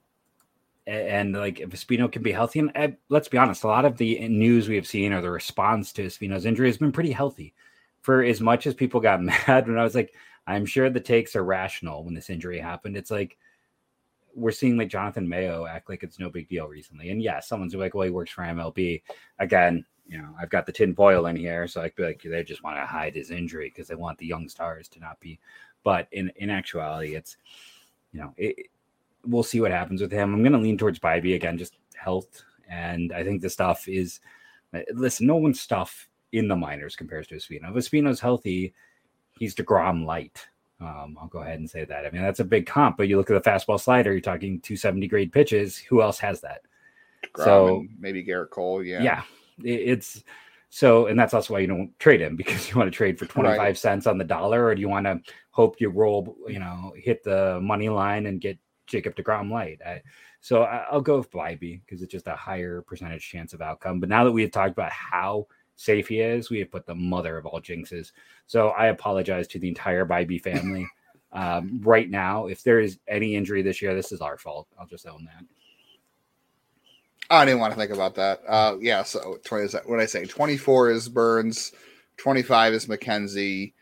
and, 0.87 1.33
like 1.33 1.59
if 1.59 1.69
Espino 1.69 2.11
can 2.11 2.23
be 2.23 2.31
healthy, 2.31 2.59
and 2.59 2.71
uh, 2.75 2.89
let's 3.09 3.27
be 3.27 3.37
honest, 3.37 3.63
a 3.63 3.67
lot 3.67 3.85
of 3.85 3.97
the 3.97 4.27
news 4.27 4.67
we 4.67 4.75
have 4.75 4.87
seen 4.87 5.13
or 5.13 5.21
the 5.21 5.29
response 5.29 5.93
to 5.93 6.05
Espino's 6.05 6.45
injury 6.45 6.67
has 6.67 6.77
been 6.77 6.91
pretty 6.91 7.11
healthy. 7.11 7.53
For 8.01 8.23
as 8.23 8.41
much 8.41 8.65
as 8.65 8.73
people 8.73 8.99
got 8.99 9.21
mad 9.47 9.67
when 9.67 9.77
I 9.77 9.83
was 9.83 9.95
like, 9.95 10.13
I'm 10.47 10.65
sure 10.65 10.89
the 10.89 10.99
takes 10.99 11.35
are 11.35 11.43
rational 11.43 12.03
when 12.03 12.13
this 12.13 12.29
injury 12.29 12.59
happened. 12.59 12.97
It's 12.97 13.11
like 13.11 13.37
we're 14.33 14.51
seeing 14.51 14.77
like 14.77 14.89
Jonathan 14.89 15.27
Mayo 15.27 15.65
act 15.65 15.89
like 15.89 16.03
it's 16.03 16.19
no 16.19 16.29
big 16.29 16.49
deal 16.49 16.67
recently. 16.67 17.09
And 17.09 17.21
yeah, 17.21 17.39
someone's 17.39 17.75
like, 17.75 17.93
well, 17.93 18.05
he 18.05 18.11
works 18.11 18.31
for 18.31 18.43
MLB. 18.43 19.01
Again, 19.39 19.85
you 20.07 20.17
know, 20.17 20.29
I've 20.39 20.49
got 20.49 20.65
the 20.65 20.71
tin 20.71 20.95
foil 20.95 21.27
in 21.27 21.35
here, 21.35 21.67
so 21.67 21.81
I 21.81 21.89
be 21.95 22.03
like, 22.03 22.21
they 22.23 22.43
just 22.43 22.63
want 22.63 22.77
to 22.77 22.85
hide 22.85 23.15
his 23.15 23.31
injury 23.31 23.69
because 23.69 23.87
they 23.87 23.95
want 23.95 24.17
the 24.17 24.25
young 24.25 24.49
stars 24.49 24.87
to 24.89 24.99
not 24.99 25.19
be. 25.19 25.39
But 25.83 26.07
in 26.11 26.31
in 26.35 26.49
actuality, 26.49 27.15
it's 27.15 27.37
you 28.11 28.19
know, 28.19 28.33
it, 28.37 28.67
we'll 29.25 29.43
see 29.43 29.61
what 29.61 29.71
happens 29.71 30.01
with 30.01 30.11
him. 30.11 30.33
I'm 30.33 30.41
going 30.41 30.51
to 30.53 30.57
lean 30.57 30.77
towards 30.77 30.99
Bibee 30.99 31.35
again, 31.35 31.57
just 31.57 31.77
health, 31.95 32.43
and 32.69 33.11
I 33.13 33.23
think 33.23 33.41
the 33.41 33.49
stuff 33.49 33.87
is. 33.87 34.19
Listen, 34.93 35.27
no 35.27 35.35
one's 35.35 35.59
stuff 35.59 36.07
in 36.31 36.47
the 36.47 36.55
minors 36.55 36.95
compares 36.95 37.27
to 37.27 37.35
Espino. 37.35 37.75
If 37.75 37.75
Espino's 37.91 38.21
healthy, 38.21 38.73
he's 39.37 39.53
Degrom 39.53 40.05
light. 40.05 40.47
Um, 40.79 41.17
I'll 41.21 41.27
go 41.27 41.39
ahead 41.39 41.59
and 41.59 41.69
say 41.69 41.83
that. 41.83 42.05
I 42.05 42.09
mean, 42.09 42.21
that's 42.21 42.39
a 42.39 42.45
big 42.45 42.65
comp, 42.65 42.95
but 42.97 43.07
you 43.09 43.17
look 43.17 43.29
at 43.29 43.43
the 43.43 43.49
fastball 43.49 43.79
slider, 43.79 44.13
you're 44.13 44.21
talking 44.21 44.61
270 44.61 45.07
grade 45.07 45.31
pitches. 45.33 45.77
Who 45.77 46.01
else 46.01 46.19
has 46.19 46.39
that? 46.41 46.61
Grom 47.33 47.45
So- 47.45 47.85
maybe 47.99 48.23
Gerrit 48.23 48.49
Cole. 48.49 48.81
Yeah. 48.81 49.03
yeah, 49.03 49.23
it- 49.63 49.89
it's 49.89 50.23
so 50.69 51.07
and 51.07 51.19
that's 51.19 51.33
also 51.33 51.53
why 51.53 51.59
you 51.59 51.67
don't 51.67 51.99
trade 51.99 52.21
him 52.21 52.35
because 52.37 52.69
you 52.69 52.77
want 52.77 52.87
to 52.89 52.95
trade 52.95 53.19
for 53.19 53.25
25 53.25 53.57
Right. 53.59 53.77
cents 53.77 54.07
on 54.07 54.17
the 54.17 54.23
dollar 54.23 54.63
or 54.65 54.73
do 54.73 54.79
you 54.79 54.87
want 54.87 55.05
to 55.05 55.19
hope 55.49 55.81
you 55.81 55.89
roll 55.89 56.37
you 56.47 56.59
know 56.59 56.93
hit 56.95 57.23
the 57.23 57.59
money 57.61 57.89
line 57.89 58.25
and 58.25 58.39
get 58.39 58.57
jacob 58.91 59.15
DeGrom 59.15 59.51
light 59.51 59.79
I, 59.85 60.01
so 60.39 60.63
I, 60.63 60.85
i'll 60.91 61.01
go 61.01 61.17
with 61.17 61.31
Bibee 61.31 61.81
because 61.85 62.01
it's 62.01 62.11
just 62.11 62.27
a 62.27 62.35
higher 62.35 62.81
percentage 62.81 63.27
chance 63.27 63.53
of 63.53 63.61
outcome 63.61 63.99
but 63.99 64.09
now 64.09 64.23
that 64.23 64.31
we 64.31 64.41
have 64.43 64.51
talked 64.51 64.71
about 64.71 64.91
how 64.91 65.47
safe 65.75 66.07
he 66.07 66.19
is 66.19 66.49
we 66.49 66.59
have 66.59 66.71
put 66.71 66.85
the 66.85 66.95
mother 66.95 67.37
of 67.37 67.45
all 67.45 67.61
jinxes 67.61 68.11
so 68.47 68.69
i 68.69 68.87
apologize 68.87 69.47
to 69.47 69.59
the 69.59 69.67
entire 69.67 70.05
Bibee 70.05 70.41
family 70.41 70.87
um, 71.33 71.79
right 71.83 72.09
now 72.09 72.47
if 72.47 72.61
there 72.63 72.79
is 72.79 72.99
any 73.07 73.35
injury 73.35 73.61
this 73.61 73.81
year 73.81 73.95
this 73.95 74.11
is 74.11 74.21
our 74.21 74.37
fault 74.37 74.67
i'll 74.79 74.87
just 74.87 75.07
own 75.07 75.25
that 75.25 75.45
I 77.31 77.45
didn't 77.45 77.61
want 77.61 77.73
to 77.73 77.79
think 77.79 77.91
about 77.91 78.13
that. 78.15 78.41
Uh, 78.45 78.75
yeah. 78.81 79.03
So 79.03 79.39
20 79.45 79.63
is 79.63 79.75
what 79.85 80.01
I 80.01 80.05
say. 80.05 80.25
24 80.25 80.91
is 80.91 81.07
Burnes. 81.07 81.71
25 82.17 82.73
is 82.73 82.85
McKenzie. 82.87 83.73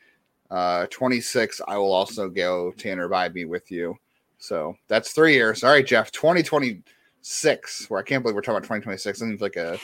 Uh, 0.51 0.85
26, 0.89 1.61
I 1.67 1.77
will 1.77 1.91
also 1.91 2.29
go 2.29 2.71
Tanner 2.77 3.09
Bibee 3.09 3.47
with 3.47 3.71
you. 3.71 3.95
So 4.39 4.75
that's 4.87 5.11
three 5.11 5.33
years. 5.33 5.63
All 5.63 5.71
right, 5.71 5.85
Jeff. 5.85 6.11
2026, 6.11 7.89
where 7.89 7.99
I 7.99 8.03
can't 8.03 8.23
believe 8.23 8.35
we're 8.35 8.41
talking 8.41 8.57
about 8.57 8.63
2026. 8.63 9.21
It 9.21 9.25
seems 9.25 9.41
like 9.41 9.57
a, 9.57 9.77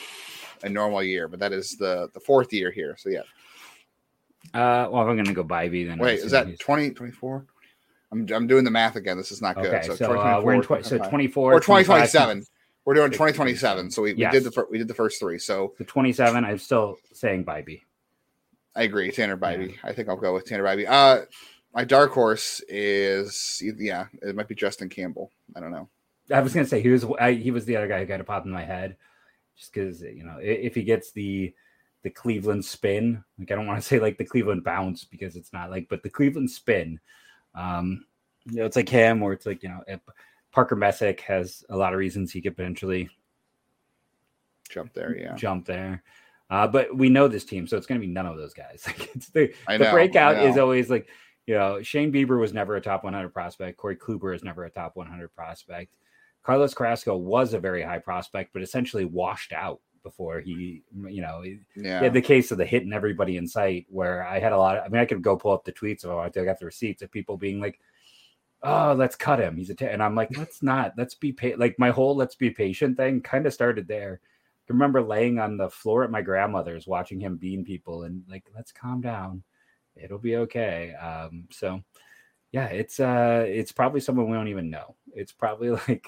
a 0.63 0.69
normal 0.69 1.03
year, 1.03 1.27
but 1.27 1.39
that 1.39 1.53
is 1.53 1.77
the 1.77 2.09
the 2.13 2.19
fourth 2.19 2.51
year 2.53 2.71
here. 2.71 2.95
So 2.97 3.09
yeah. 3.09 3.19
uh, 4.53 4.89
well 4.89 5.03
if 5.03 5.09
i'm 5.09 5.17
gonna 5.17 5.33
go 5.33 5.43
Bibee 5.43 5.87
then 5.87 5.99
Wait, 5.99 6.19
is 6.19 6.31
that 6.31 6.47
he's- 6.47 6.59
2024? 6.59 7.45
I'm, 8.11 8.27
I'm 8.31 8.47
doing 8.47 8.63
the 8.63 8.71
math 8.71 8.95
again. 8.95 9.17
This 9.17 9.31
is 9.31 9.41
not 9.41 9.55
good. 9.55 9.73
Okay, 9.73 9.95
so, 9.95 10.17
uh, 10.17 10.39
we're 10.41 10.53
in 10.53 10.61
tw- 10.61 10.85
so 10.85 10.97
24 10.99 11.53
or 11.53 11.59
25, 11.59 11.85
2027. 12.09 12.45
We're 12.85 12.93
doing 12.93 13.11
2027. 13.11 13.91
So 13.91 14.03
we, 14.03 14.13
we 14.13 14.27
did 14.29 14.43
the 14.43 14.51
fir- 14.51 14.67
we 14.69 14.77
did 14.77 14.87
the 14.87 14.93
first 14.93 15.19
three. 15.19 15.39
So 15.39 15.73
the 15.79 15.83
27, 15.83 16.45
I'm 16.45 16.57
still 16.59 16.97
saying 17.13 17.43
Bibee. 17.43 17.81
I 18.75 18.83
agree, 18.83 19.11
Tanner 19.11 19.37
Bibee. 19.37 19.75
I 19.83 19.91
think 19.91 20.07
I'll 20.07 20.17
go 20.17 20.33
with 20.33 20.45
Tanner 20.45 20.63
Bibee. 20.63 20.85
Uh, 20.87 21.25
my 21.75 21.83
dark 21.83 22.11
horse 22.11 22.61
is 22.67 23.61
yeah, 23.77 24.07
it 24.21 24.35
might 24.35 24.47
be 24.47 24.55
Justin 24.55 24.89
Campbell. 24.89 25.31
I 25.55 25.59
don't 25.59 25.71
know. 25.71 25.89
I 26.33 26.39
was 26.39 26.53
gonna 26.53 26.65
say 26.65 26.81
he 26.81 26.89
was 26.89 27.05
I, 27.19 27.33
he 27.33 27.51
was 27.51 27.65
the 27.65 27.75
other 27.75 27.87
guy 27.87 27.99
who 27.99 28.05
got 28.05 28.21
a 28.21 28.23
pop 28.23 28.45
in 28.45 28.51
my 28.51 28.63
head, 28.63 28.95
just 29.55 29.73
because 29.73 30.01
you 30.01 30.23
know 30.23 30.37
if 30.41 30.73
he 30.73 30.83
gets 30.83 31.11
the 31.11 31.53
the 32.01 32.09
Cleveland 32.09 32.65
spin, 32.65 33.23
like 33.37 33.51
I 33.51 33.55
don't 33.55 33.67
want 33.67 33.79
to 33.79 33.87
say 33.87 33.99
like 33.99 34.17
the 34.17 34.25
Cleveland 34.25 34.63
bounce 34.63 35.03
because 35.03 35.35
it's 35.35 35.53
not 35.53 35.69
like, 35.69 35.87
but 35.89 36.01
the 36.01 36.09
Cleveland 36.09 36.49
spin, 36.49 36.99
um, 37.53 38.05
you 38.45 38.57
know, 38.57 38.65
it's 38.65 38.75
like 38.75 38.89
him 38.89 39.21
or 39.21 39.33
it's 39.33 39.45
like 39.45 39.61
you 39.61 39.69
know 39.69 39.83
if 39.87 39.99
Parker 40.51 40.75
Messick 40.75 41.19
has 41.21 41.63
a 41.69 41.77
lot 41.77 41.93
of 41.93 41.99
reasons 41.99 42.31
he 42.31 42.41
could 42.41 42.55
potentially 42.55 43.09
Jump 44.69 44.93
there, 44.93 45.17
yeah. 45.17 45.35
jump 45.35 45.65
there. 45.65 46.03
Uh, 46.49 46.67
but 46.67 46.95
we 46.95 47.09
know 47.09 47.27
this 47.27 47.45
team, 47.45 47.67
so 47.67 47.77
it's 47.77 47.87
going 47.87 47.99
to 47.99 48.05
be 48.05 48.11
none 48.11 48.25
of 48.25 48.37
those 48.37 48.53
guys. 48.53 48.83
Like 48.87 49.15
it's 49.15 49.29
the, 49.29 49.53
the 49.67 49.89
breakout 49.91 50.37
is 50.37 50.57
always 50.57 50.89
like, 50.89 51.07
you 51.45 51.55
know, 51.55 51.81
Shane 51.81 52.11
Bieber 52.11 52.39
was 52.39 52.53
never 52.53 52.75
a 52.75 52.81
top 52.81 53.03
100 53.03 53.29
prospect. 53.33 53.77
Corey 53.77 53.95
Kluber 53.95 54.35
is 54.35 54.43
never 54.43 54.63
a 54.63 54.69
top 54.69 54.95
100 54.95 55.29
prospect. 55.35 55.95
Carlos 56.43 56.73
Carrasco 56.73 57.15
was 57.15 57.53
a 57.53 57.59
very 57.59 57.81
high 57.81 57.99
prospect, 57.99 58.53
but 58.53 58.61
essentially 58.61 59.05
washed 59.05 59.51
out 59.51 59.79
before 60.03 60.39
he, 60.39 60.83
you 61.07 61.21
know, 61.21 61.41
he 61.41 61.59
had 61.83 62.13
the 62.13 62.21
case 62.21 62.51
of 62.51 62.59
the 62.59 62.65
hitting 62.65 62.93
everybody 62.93 63.37
in 63.37 63.47
sight. 63.47 63.87
Where 63.89 64.25
I 64.25 64.39
had 64.39 64.53
a 64.53 64.57
lot. 64.57 64.77
Of, 64.77 64.83
I 64.85 64.87
mean, 64.89 65.01
I 65.01 65.05
could 65.05 65.23
go 65.23 65.35
pull 65.35 65.53
up 65.53 65.65
the 65.65 65.71
tweets 65.71 66.03
if 66.03 66.11
I 66.11 66.13
wanted 66.13 66.33
to. 66.33 66.41
I 66.41 66.45
got 66.45 66.59
the 66.59 66.65
receipts 66.65 67.01
of 67.01 67.11
people 67.11 67.37
being 67.37 67.59
like, 67.59 67.79
"Oh, 68.61 68.93
let's 68.95 69.15
cut 69.15 69.39
him. 69.39 69.57
He's 69.57 69.71
a," 69.71 69.75
ta-" 69.75 69.85
and 69.85 70.03
I'm 70.03 70.13
like, 70.13 70.37
"Let's 70.37 70.61
not. 70.61 70.93
Let's 70.95 71.15
be 71.15 71.33
pa-. 71.33 71.57
like 71.57 71.79
my 71.79 71.89
whole 71.89 72.15
let's 72.15 72.35
be 72.35 72.51
patient 72.51 72.97
thing 72.97 73.21
kind 73.21 73.47
of 73.47 73.53
started 73.53 73.87
there." 73.87 74.21
I 74.69 74.73
remember 74.73 75.01
laying 75.01 75.39
on 75.39 75.57
the 75.57 75.69
floor 75.69 76.03
at 76.03 76.11
my 76.11 76.21
grandmother's 76.21 76.87
watching 76.87 77.19
him 77.19 77.37
bean 77.37 77.63
people 77.63 78.03
and 78.03 78.23
like, 78.27 78.45
let's 78.55 78.71
calm 78.71 78.99
down. 78.99 79.43
It'll 79.95 80.17
be 80.19 80.37
okay. 80.37 80.93
Um, 80.95 81.45
so 81.51 81.81
yeah, 82.51 82.67
it's 82.67 82.99
uh 82.99 83.45
it's 83.47 83.71
probably 83.71 83.99
someone 84.01 84.29
we 84.29 84.35
don't 84.37 84.47
even 84.47 84.69
know. 84.69 84.95
It's 85.13 85.31
probably 85.31 85.69
like 85.87 86.07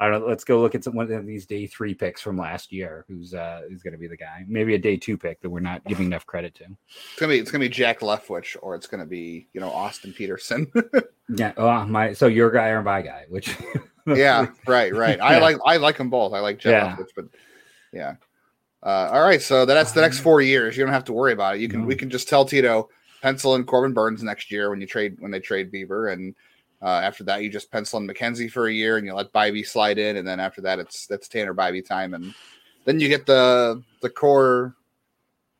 I 0.00 0.08
don't 0.08 0.20
know, 0.20 0.28
let's 0.28 0.44
go 0.44 0.60
look 0.60 0.76
at 0.76 0.84
some 0.84 0.94
one 0.94 1.10
of 1.10 1.26
these 1.26 1.44
day 1.46 1.66
three 1.66 1.92
picks 1.92 2.20
from 2.20 2.38
last 2.38 2.70
year 2.72 3.04
who's 3.08 3.34
uh 3.34 3.62
who's 3.68 3.82
gonna 3.82 3.98
be 3.98 4.06
the 4.06 4.16
guy. 4.16 4.44
Maybe 4.46 4.74
a 4.74 4.78
day 4.78 4.96
two 4.96 5.16
pick 5.18 5.40
that 5.40 5.50
we're 5.50 5.58
not 5.60 5.84
giving 5.84 6.06
enough 6.06 6.24
credit 6.26 6.54
to. 6.56 6.64
it's 6.64 7.18
gonna 7.18 7.32
be 7.32 7.38
it's 7.38 7.50
gonna 7.50 7.64
be 7.64 7.68
Jack 7.68 8.00
Leftwich 8.00 8.56
or 8.62 8.74
it's 8.74 8.86
gonna 8.86 9.06
be 9.06 9.48
you 9.52 9.60
know 9.60 9.70
Austin 9.70 10.12
Peterson. 10.12 10.70
Yeah, 11.30 11.52
oh 11.58 11.84
my 11.84 12.14
so 12.14 12.26
your 12.26 12.50
guy 12.50 12.68
or 12.68 12.82
my 12.82 13.02
guy, 13.02 13.26
which 13.28 13.54
yeah, 14.06 14.46
right, 14.66 14.94
right. 14.94 15.20
I 15.20 15.34
Yeah. 15.34 15.40
like 15.42 15.56
I 15.66 15.76
like 15.76 15.98
them 15.98 16.08
both. 16.08 16.32
I 16.32 16.40
like 16.40 16.58
Jack 16.58 16.72
Yeah. 16.72 16.96
Leftwich, 16.96 17.10
but 17.14 17.24
yeah. 17.92 18.14
Uh, 18.82 19.10
all 19.12 19.20
right, 19.20 19.42
so 19.42 19.66
that's 19.66 19.92
the 19.92 20.00
next 20.00 20.20
four 20.20 20.40
years. 20.40 20.74
You 20.74 20.84
don't 20.84 20.94
have 20.94 21.04
to 21.04 21.12
worry 21.12 21.34
about 21.34 21.56
it. 21.56 21.60
You 21.60 21.68
can 21.68 21.84
we 21.84 21.96
can 21.96 22.08
just 22.08 22.30
tell 22.30 22.46
Tito 22.46 22.88
pencil 23.22 23.54
in 23.54 23.64
Corbin 23.64 23.92
Burnes 23.92 24.22
next 24.22 24.50
year 24.50 24.70
when 24.70 24.80
you 24.80 24.86
trade 24.86 25.16
when 25.18 25.30
they 25.30 25.40
trade 25.40 25.72
Bieber, 25.72 26.12
and 26.12 26.34
uh, 26.82 26.86
after 26.86 27.24
that 27.24 27.42
you 27.42 27.50
just 27.50 27.70
pencil 27.70 27.98
in 27.98 28.06
McKenzie 28.06 28.50
for 28.50 28.68
a 28.68 28.72
year 28.72 28.96
and 28.96 29.06
you 29.06 29.14
let 29.14 29.32
Bibee 29.32 29.66
slide 29.66 29.98
in, 29.98 30.16
and 30.16 30.26
then 30.26 30.40
after 30.40 30.60
that 30.62 30.78
it's 30.78 31.06
that's 31.06 31.28
Tanner 31.28 31.54
Bibee 31.54 31.84
time, 31.84 32.14
and 32.14 32.34
then 32.84 33.00
you 33.00 33.08
get 33.08 33.26
the 33.26 33.82
the 34.00 34.10
core 34.10 34.74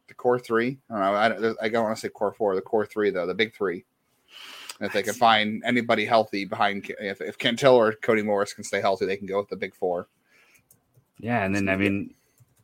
the 0.08 0.14
core 0.14 0.38
three. 0.38 0.78
I 0.90 0.94
don't 0.94 1.02
know. 1.02 1.14
I 1.14 1.28
don't, 1.28 1.58
I 1.62 1.68
don't 1.68 1.84
want 1.84 1.96
to 1.96 2.00
say 2.00 2.08
core 2.08 2.32
four. 2.32 2.54
The 2.54 2.62
core 2.62 2.86
three 2.86 3.10
though, 3.10 3.26
the 3.26 3.34
big 3.34 3.54
three. 3.54 3.84
And 4.80 4.86
if 4.86 4.92
they 4.92 5.02
can 5.02 5.14
find 5.14 5.60
anybody 5.66 6.04
healthy 6.04 6.44
behind, 6.44 6.88
if, 7.00 7.20
if 7.20 7.36
Cantil 7.36 7.74
or 7.74 7.94
Cody 7.94 8.22
Morris 8.22 8.52
can 8.52 8.62
stay 8.62 8.80
healthy, 8.80 9.06
they 9.06 9.16
can 9.16 9.26
go 9.26 9.38
with 9.38 9.48
the 9.48 9.56
big 9.56 9.74
four. 9.74 10.06
yeah, 11.18 11.44
and 11.44 11.54
then 11.54 11.68
I 11.68 11.76
mean 11.76 12.14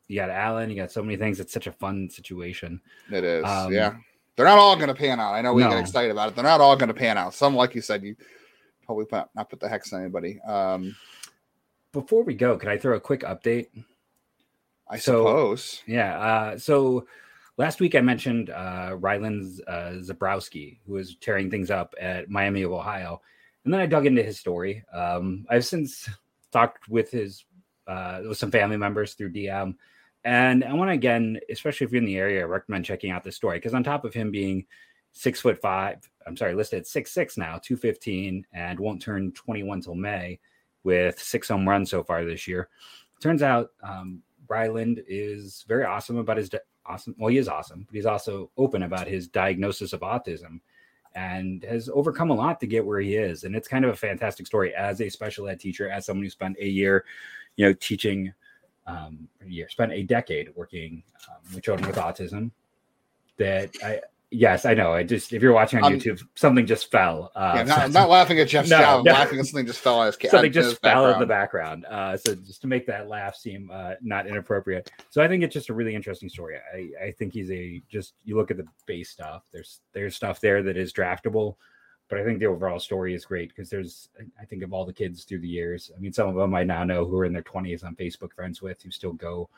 you 0.07 0.17
got 0.17 0.31
Allen, 0.31 0.71
you 0.71 0.77
got 0.77 0.93
so 0.93 1.03
many 1.03 1.17
things. 1.17 1.41
It's 1.41 1.53
such 1.53 1.67
a 1.67 1.73
fun 1.73 2.09
situation. 2.11 2.81
It 3.11 3.25
is, 3.25 3.45
Um, 3.45 3.73
yeah. 3.73 3.97
They're 4.37 4.47
not 4.47 4.59
all 4.59 4.75
going 4.77 4.88
to 4.88 4.94
pan 4.94 5.20
out. 5.20 5.33
I 5.35 5.42
know 5.42 5.53
we 5.55 5.62
No. 5.62 5.70
get 5.70 5.79
excited 5.81 6.11
about 6.11 6.29
it. 6.31 6.35
They're 6.35 6.44
not 6.44 6.61
all 6.61 6.77
going 6.77 6.88
to 6.88 6.94
pan 6.94 7.16
out. 7.18 7.35
Some, 7.35 7.55
like 7.55 7.75
you 7.75 7.81
said, 7.81 8.03
you 8.03 8.16
probably 8.85 9.05
put, 9.05 9.27
not 9.35 9.49
put 9.49 9.61
the 9.61 9.68
hex 9.68 9.92
on 9.92 10.01
anybody. 10.01 10.40
Um, 10.42 10.97
Before 11.92 12.25
we 12.25 12.35
go, 12.35 12.57
can 12.59 12.68
I 12.68 12.77
throw 12.77 12.97
a 12.97 13.01
quick 13.01 13.20
update? 13.20 13.68
I 14.90 14.99
So- 14.99 15.25
suppose. 15.25 15.83
Yeah. 15.87 16.18
Uh, 16.18 16.59
so 16.59 17.07
last 17.57 17.81
week 17.81 17.94
I 17.94 18.01
mentioned 18.01 18.51
uh, 18.51 18.97
Ryland 18.99 19.61
uh, 19.68 19.92
Zaborowski, 20.03 20.79
who 20.87 20.94
was 20.94 21.14
tearing 21.16 21.51
things 21.51 21.70
up 21.70 21.94
at 22.01 22.29
Miami 22.29 22.62
of 22.62 22.73
Ohio. 22.73 23.20
And 23.64 23.73
then 23.73 23.81
I 23.81 23.87
dug 23.87 24.07
into 24.07 24.23
his 24.23 24.38
story. 24.38 24.85
Um, 24.92 25.47
I've 25.49 25.64
since 25.64 26.11
talked 26.53 26.88
with 26.88 27.11
his 27.11 27.44
uh, 27.87 28.23
with 28.29 28.38
some 28.38 28.51
family 28.51 28.77
members 28.77 29.14
through 29.14 29.33
DM. 29.33 29.77
And 30.25 30.65
I 30.65 30.73
want 30.73 30.89
to 30.89 30.95
again, 30.95 31.39
especially 31.51 31.85
if 31.85 31.93
you're 31.93 32.01
in 32.01 32.07
the 32.07 32.17
area, 32.17 32.47
recommend 32.47 32.85
checking 32.85 33.11
out 33.11 33.25
this 33.25 33.37
story 33.37 33.59
because 33.59 33.75
on 33.75 33.85
top 33.85 34.05
of 34.05 34.15
him 34.15 34.31
being 34.31 34.65
six 35.13 35.41
foot 35.41 35.61
five, 35.61 36.09
I'm 36.27 36.37
sorry, 36.37 36.55
listed 36.55 36.87
six 36.87 37.13
six 37.13 37.37
now, 37.37 37.61
two 37.63 37.77
fifteen, 37.77 38.47
and 38.53 38.81
won't 38.81 39.03
turn 39.03 39.33
21 39.33 39.83
till 39.83 39.95
May, 39.95 40.41
with 40.83 41.19
six 41.19 41.49
home 41.49 41.69
runs 41.69 41.91
so 41.91 42.03
far 42.03 42.25
this 42.25 42.49
year. 42.49 42.69
Turns 43.21 43.43
out 43.43 43.71
um, 43.83 44.23
Ryland 44.49 45.03
is 45.07 45.65
very 45.69 45.85
awesome 45.85 46.17
about 46.17 46.37
his 46.37 46.49
di- 46.49 46.59
awesome. 46.87 47.15
Well, 47.19 47.31
he 47.31 47.39
is 47.39 47.49
awesome, 47.49 47.85
but 47.87 47.95
he's 47.95 48.07
also 48.07 48.51
open 48.57 48.83
about 48.83 49.07
his 49.07 49.29
diagnosis 49.29 49.93
of 49.93 50.01
autism 50.01 50.61
and 51.15 51.63
has 51.65 51.89
overcome 51.93 52.31
a 52.31 52.35
lot 52.35 52.61
to 52.61 52.67
get 52.67 52.85
where 52.85 53.01
he 53.01 53.15
is. 53.17 53.45
And 53.45 53.55
it's 53.55 53.69
kind 53.69 53.85
of 53.85 53.93
a 53.93 53.97
fantastic 53.97 54.47
story 54.47 54.75
as 54.75 55.01
a 55.01 55.09
special 55.09 55.49
ed 55.49 55.61
teacher, 55.61 55.89
as 55.89 56.07
someone 56.07 56.25
who 56.25 56.31
spent 56.31 56.57
a 56.61 56.67
year, 56.67 57.05
you 57.57 57.67
know, 57.67 57.73
teaching, 57.75 58.33
um, 58.87 59.29
year, 59.47 59.68
spent 59.68 59.92
a 59.92 60.03
decade 60.03 60.49
working 60.55 61.03
um, 61.29 61.55
with 61.55 61.64
children 61.64 61.87
with 61.88 61.97
autism. 61.97 62.51
That 63.37 63.70
I, 63.85 64.01
yes, 64.31 64.64
I 64.64 64.75
know. 64.75 64.92
I 64.92 65.03
just, 65.03 65.33
if 65.33 65.42
you're 65.42 65.53
watching 65.53 65.81
on 65.83 65.92
Um, 65.92 65.99
YouTube, 65.99 66.20
something 66.37 66.66
just 66.66 66.90
fell. 66.90 67.33
Uh, 67.35 67.55
Yeah, 67.57 67.62
not, 67.64 67.79
I'm 67.81 67.92
not 67.92 68.09
laughing 68.09 68.38
at 68.38 68.47
Jeff's 68.49 68.70
No, 68.70 68.79
job. 68.79 68.99
I'm 69.01 69.05
no. 69.05 69.12
laughing 69.12 69.40
at 69.40 69.47
something 69.47 69.66
just 69.66 69.81
fell 69.81 70.01
out 70.03 70.07
his 70.07 70.31
something 70.31 70.47
in 70.49 70.53
just 70.53 70.81
fell 70.83 71.12
in 71.12 71.18
the 71.18 71.27
background. 71.27 71.83
background. 71.83 72.12
Uh, 72.14 72.16
so 72.16 72.35
just 72.37 72.61
to 72.61 72.66
make 72.68 72.87
that 72.87 73.09
laugh 73.09 73.35
seem 73.35 73.70
uh, 73.73 73.94
not 74.03 74.27
inappropriate. 74.29 74.90
So 75.11 75.20
I 75.23 75.27
think 75.29 75.42
it's 75.42 75.53
just 75.55 75.68
a 75.68 75.75
really 75.75 75.94
interesting 75.97 76.29
story. 76.29 76.57
I, 76.73 77.07
I 77.07 77.11
think 77.12 77.33
he's 77.33 77.51
a 77.51 77.83
just 77.88 78.14
you 78.25 78.37
look 78.37 78.51
at 78.53 78.57
the 78.57 78.66
base 78.87 79.11
stuff. 79.11 79.42
There's 79.53 79.81
there's 79.92 80.14
stuff 80.14 80.40
there 80.40 80.62
that 80.62 80.77
is 80.77 80.92
draftable, 80.92 81.57
but 82.09 82.19
I 82.19 82.25
think 82.25 82.38
the 82.38 82.47
overall 82.47 82.79
story 82.79 83.14
is 83.14 83.25
great 83.25 83.49
because 83.49 83.71
there's 83.71 84.09
I 84.40 84.45
think 84.45 84.62
of 84.62 84.73
all 84.73 84.85
the 84.85 84.93
kids 84.93 85.25
through 85.25 85.40
the 85.40 85.49
years. 85.49 85.90
I 85.97 86.01
mean, 86.01 86.12
some 86.12 86.29
of 86.29 86.35
them 86.35 86.55
I 86.55 86.64
now 86.64 86.85
know 86.85 87.05
who 87.05 87.19
are 87.19 87.25
in 87.25 87.33
their 87.33 87.43
20s 87.43 87.85
on 87.85 87.97
Facebook 87.97 88.33
friends 88.33 88.61
with 88.61 88.83
who 88.83 88.90
still 88.90 89.12
go 89.12 89.49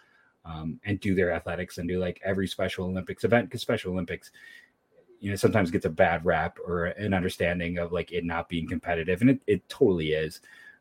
um, 0.44 0.80
and 0.84 1.00
do 1.00 1.14
their 1.14 1.32
athletics 1.32 1.78
and 1.78 1.88
do 1.88 1.98
like 1.98 2.20
every 2.24 2.46
Special 2.46 2.86
Olympics 2.86 3.24
event 3.24 3.48
because 3.48 3.62
Special 3.62 3.92
Olympics 3.92 4.30
you 5.20 5.30
know 5.30 5.36
sometimes 5.36 5.70
gets 5.70 5.86
a 5.86 5.90
bad 5.90 6.24
rap 6.24 6.58
or 6.64 6.86
an 6.86 7.14
understanding 7.14 7.78
of 7.78 7.92
like 7.92 8.12
it 8.12 8.24
not 8.24 8.48
being 8.48 8.68
competitive 8.68 9.20
and 9.22 9.30
it, 9.30 9.40
it 9.46 9.68
totally 9.68 10.12
is 10.12 10.40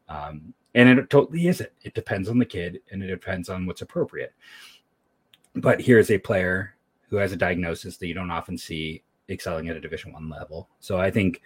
um, 0.10 0.54
and 0.76 1.00
it 1.00 1.10
totally 1.10 1.48
isn't 1.48 1.70
it 1.84 1.94
depends 1.94 2.30
on 2.30 2.38
the 2.38 2.46
kid 2.46 2.82
and 2.92 3.02
it 3.02 3.08
depends 3.08 3.50
on 3.50 3.66
what's 3.66 3.82
appropriate 3.82 4.34
but 5.56 5.82
here's 5.82 6.12
a 6.12 6.18
player 6.18 6.76
who 7.10 7.16
has 7.16 7.32
a 7.32 7.38
diagnosis 7.38 7.98
that 7.98 8.08
you 8.08 8.14
don't 8.14 8.32
often 8.32 8.58
see 8.58 9.02
excelling 9.30 9.70
at 9.70 9.76
a 9.76 9.82
division 9.82 10.14
one 10.14 10.30
level 10.30 10.70
so 10.80 10.98
i 11.00 11.10
think 11.10 11.42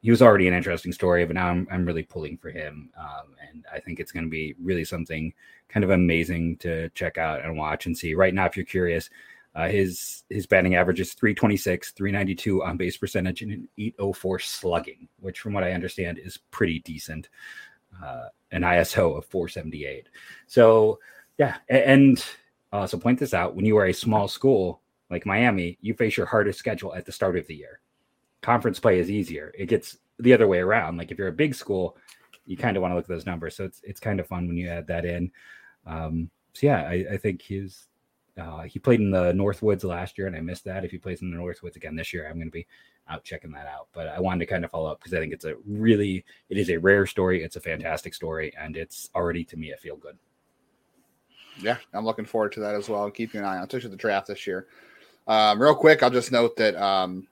he 0.00 0.10
was 0.10 0.22
already 0.22 0.46
an 0.46 0.54
interesting 0.54 0.92
story 0.92 1.24
but 1.24 1.34
now 1.34 1.48
i'm, 1.48 1.66
I'm 1.70 1.84
really 1.84 2.02
pulling 2.02 2.38
for 2.38 2.50
him 2.50 2.90
um, 2.98 3.34
and 3.48 3.64
i 3.72 3.80
think 3.80 4.00
it's 4.00 4.12
going 4.12 4.24
to 4.24 4.30
be 4.30 4.54
really 4.62 4.84
something 4.84 5.32
kind 5.68 5.84
of 5.84 5.90
amazing 5.90 6.56
to 6.58 6.88
check 6.90 7.18
out 7.18 7.44
and 7.44 7.56
watch 7.56 7.86
and 7.86 7.96
see 7.96 8.14
right 8.14 8.34
now 8.34 8.46
if 8.46 8.56
you're 8.56 8.66
curious 8.66 9.10
uh, 9.58 9.68
his 9.68 10.22
his 10.28 10.46
batting 10.46 10.76
average 10.76 11.00
is 11.00 11.14
326, 11.14 11.90
392 11.90 12.62
on 12.62 12.76
base 12.76 12.96
percentage, 12.96 13.42
and 13.42 13.50
an 13.50 13.68
804 13.76 14.38
slugging, 14.38 15.08
which, 15.18 15.40
from 15.40 15.52
what 15.52 15.64
I 15.64 15.72
understand, 15.72 16.20
is 16.20 16.38
pretty 16.52 16.78
decent. 16.80 17.28
Uh, 18.00 18.26
an 18.52 18.62
ISO 18.62 19.18
of 19.18 19.24
478. 19.26 20.08
So, 20.46 21.00
yeah, 21.38 21.56
and 21.68 22.24
uh, 22.72 22.86
so 22.86 22.98
point 22.98 23.18
this 23.18 23.34
out: 23.34 23.56
when 23.56 23.64
you 23.64 23.76
are 23.78 23.86
a 23.86 23.92
small 23.92 24.28
school 24.28 24.80
like 25.10 25.26
Miami, 25.26 25.78
you 25.80 25.94
face 25.94 26.16
your 26.16 26.26
hardest 26.26 26.58
schedule 26.58 26.94
at 26.94 27.06
the 27.06 27.12
start 27.12 27.36
of 27.36 27.46
the 27.46 27.54
year. 27.54 27.80
Conference 28.42 28.78
play 28.78 28.98
is 28.98 29.10
easier. 29.10 29.52
It 29.58 29.66
gets 29.66 29.98
the 30.18 30.32
other 30.32 30.46
way 30.46 30.58
around. 30.58 30.96
Like 30.96 31.10
if 31.10 31.18
you're 31.18 31.28
a 31.28 31.32
big 31.32 31.54
school, 31.54 31.96
you 32.46 32.56
kind 32.56 32.76
of 32.76 32.82
want 32.82 32.92
to 32.92 32.96
look 32.96 33.04
at 33.04 33.08
those 33.08 33.26
numbers. 33.26 33.56
So 33.56 33.64
it's 33.64 33.80
it's 33.84 34.00
kind 34.00 34.20
of 34.20 34.26
fun 34.26 34.46
when 34.46 34.56
you 34.56 34.68
add 34.68 34.86
that 34.86 35.04
in. 35.04 35.30
Um, 35.86 36.30
so 36.52 36.66
yeah, 36.66 36.88
I, 36.88 37.06
I 37.12 37.16
think 37.16 37.42
he's 37.42 37.88
uh, 38.38 38.62
he 38.62 38.78
played 38.78 39.00
in 39.00 39.10
the 39.10 39.32
Northwoods 39.32 39.84
last 39.84 40.16
year, 40.16 40.26
and 40.26 40.36
I 40.36 40.40
missed 40.40 40.64
that. 40.64 40.84
If 40.84 40.90
he 40.90 40.98
plays 40.98 41.22
in 41.22 41.30
the 41.30 41.36
Northwoods 41.36 41.76
again 41.76 41.96
this 41.96 42.12
year, 42.12 42.26
I'm 42.26 42.36
going 42.36 42.46
to 42.46 42.52
be 42.52 42.66
out 43.08 43.24
checking 43.24 43.50
that 43.52 43.66
out. 43.66 43.88
But 43.92 44.08
I 44.08 44.20
wanted 44.20 44.40
to 44.40 44.46
kind 44.46 44.64
of 44.64 44.70
follow 44.70 44.90
up 44.90 45.00
because 45.00 45.14
I 45.14 45.18
think 45.18 45.32
it's 45.32 45.44
a 45.44 45.56
really, 45.66 46.24
it 46.48 46.56
is 46.56 46.70
a 46.70 46.76
rare 46.76 47.06
story. 47.06 47.42
It's 47.42 47.56
a 47.56 47.60
fantastic 47.60 48.14
story, 48.14 48.52
and 48.58 48.76
it's 48.76 49.10
already 49.14 49.44
to 49.44 49.56
me 49.56 49.72
a 49.72 49.76
feel 49.76 49.96
good. 49.96 50.16
Yeah, 51.60 51.78
I'm 51.92 52.04
looking 52.04 52.24
forward 52.24 52.52
to 52.52 52.60
that 52.60 52.76
as 52.76 52.88
well. 52.88 53.10
Keeping 53.10 53.40
an 53.40 53.46
eye 53.46 53.56
on, 53.56 53.64
especially 53.64 53.90
the 53.90 53.96
draft 53.96 54.28
this 54.28 54.46
year. 54.46 54.68
Um, 55.28 55.60
real 55.60 55.74
quick, 55.74 56.02
I'll 56.02 56.10
just 56.10 56.32
note 56.32 56.56
that 56.56 56.74
um, 56.76 57.28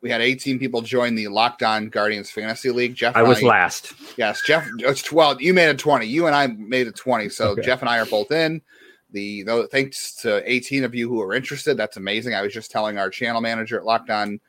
we 0.00 0.08
had 0.08 0.20
18 0.22 0.58
people 0.60 0.80
join 0.80 1.16
the 1.16 1.26
Locked 1.28 1.62
On 1.64 1.88
Guardians 1.88 2.30
Fantasy 2.30 2.70
League. 2.70 2.94
Jeff, 2.94 3.16
I 3.16 3.22
was 3.22 3.42
last. 3.42 3.92
Yes, 4.16 4.40
Jeff. 4.46 4.66
It's 4.78 5.02
12. 5.02 5.42
You 5.42 5.52
made 5.52 5.68
it 5.68 5.78
20. 5.78 6.06
You 6.06 6.26
and 6.26 6.36
I 6.36 6.46
made 6.46 6.86
it 6.86 6.94
20. 6.94 7.28
So 7.28 7.50
Okay. 7.50 7.62
Jeff 7.62 7.80
and 7.80 7.88
I 7.88 7.98
are 7.98 8.06
both 8.06 8.30
in. 8.30 8.62
The 9.12 9.42
though, 9.42 9.66
thanks 9.66 10.14
to 10.22 10.40
18 10.50 10.84
of 10.84 10.94
you 10.94 11.08
who 11.08 11.20
are 11.20 11.34
interested. 11.34 11.76
That's 11.76 11.96
amazing. 11.96 12.34
I 12.34 12.42
was 12.42 12.54
just 12.54 12.70
telling 12.70 12.96
our 12.96 13.10
channel 13.10 13.40
manager 13.40 13.76
at 13.76 13.84
Locked 13.84 14.08
On 14.10 14.40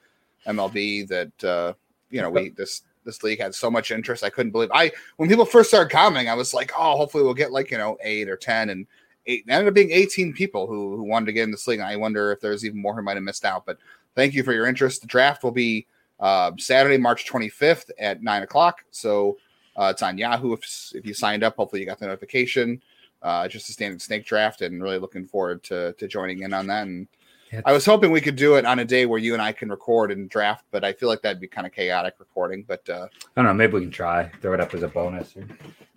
MLB 0.45 1.07
that 1.07 1.43
uh, 1.43 1.73
you 2.11 2.21
know 2.21 2.29
we 2.29 2.49
this 2.49 2.83
this 3.03 3.23
league 3.23 3.39
had 3.39 3.55
so 3.55 3.71
much 3.71 3.89
interest. 3.89 4.23
I 4.23 4.29
couldn't 4.29 4.51
believe. 4.51 4.69
I 4.71 4.91
when 5.17 5.27
people 5.27 5.45
first 5.45 5.69
started 5.69 5.89
commenting, 5.91 6.29
I 6.29 6.35
was 6.35 6.53
like, 6.53 6.71
oh, 6.77 6.95
hopefully 6.95 7.23
we'll 7.23 7.33
get 7.33 7.51
like 7.51 7.71
you 7.71 7.79
know 7.79 7.97
eight 8.03 8.29
or 8.29 8.37
10 8.37 8.69
and. 8.69 8.85
Eight, 9.27 9.45
ended 9.47 9.67
up 9.67 9.73
being 9.73 9.91
18 9.91 10.33
people 10.33 10.67
who, 10.67 10.95
who 10.95 11.03
wanted 11.03 11.27
to 11.27 11.33
get 11.33 11.43
in 11.43 11.51
this 11.51 11.67
league. 11.67 11.79
And 11.79 11.87
I 11.87 11.95
wonder 11.95 12.31
if 12.31 12.39
there's 12.39 12.65
even 12.65 12.81
more 12.81 12.95
who 12.95 13.01
might 13.01 13.17
have 13.17 13.23
missed 13.23 13.45
out. 13.45 13.65
But 13.65 13.77
thank 14.15 14.33
you 14.33 14.43
for 14.43 14.53
your 14.53 14.65
interest. 14.65 15.01
The 15.01 15.07
draft 15.07 15.43
will 15.43 15.51
be 15.51 15.85
uh, 16.19 16.51
Saturday, 16.57 16.97
March 16.97 17.29
25th 17.29 17.91
at 17.99 18.23
nine 18.23 18.43
o'clock. 18.43 18.83
So 18.91 19.37
uh, 19.75 19.89
it's 19.91 20.01
on 20.01 20.17
Yahoo. 20.17 20.53
If, 20.53 20.91
if 20.95 21.05
you 21.05 21.13
signed 21.13 21.43
up, 21.43 21.55
hopefully 21.55 21.81
you 21.81 21.85
got 21.85 21.99
the 21.99 22.07
notification. 22.07 22.81
Uh, 23.21 23.47
just 23.47 23.69
a 23.69 23.71
standard 23.71 24.01
snake 24.01 24.25
draft, 24.25 24.61
and 24.63 24.81
really 24.81 24.97
looking 24.97 25.27
forward 25.27 25.61
to 25.61 25.93
to 25.93 26.07
joining 26.07 26.41
in 26.41 26.53
on 26.53 26.65
that. 26.65 26.87
And 26.87 27.07
Yeah. 27.53 27.61
I 27.65 27.71
was 27.71 27.85
hoping 27.85 28.09
we 28.11 28.19
could 28.21 28.35
do 28.35 28.55
it 28.55 28.65
on 28.65 28.79
a 28.79 28.85
day 28.85 29.05
where 29.05 29.19
you 29.19 29.33
and 29.33 29.41
I 29.41 29.51
can 29.51 29.69
record 29.69 30.11
and 30.11 30.27
draft, 30.27 30.65
but 30.71 30.83
I 30.83 30.93
feel 30.93 31.07
like 31.07 31.21
that'd 31.21 31.39
be 31.39 31.47
kind 31.47 31.67
of 31.67 31.73
chaotic 31.73 32.15
recording. 32.17 32.63
But 32.67 32.89
uh, 32.89 33.07
I 33.13 33.29
don't 33.35 33.45
know. 33.45 33.53
Maybe 33.53 33.73
we 33.73 33.81
can 33.81 33.91
try 33.91 34.31
throw 34.41 34.53
it 34.53 34.59
up 34.59 34.73
as 34.73 34.81
a 34.81 34.87
bonus 34.87 35.35
or 35.37 35.45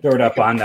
throw 0.03 0.13
it 0.15 0.21
up 0.21 0.39
on. 0.39 0.61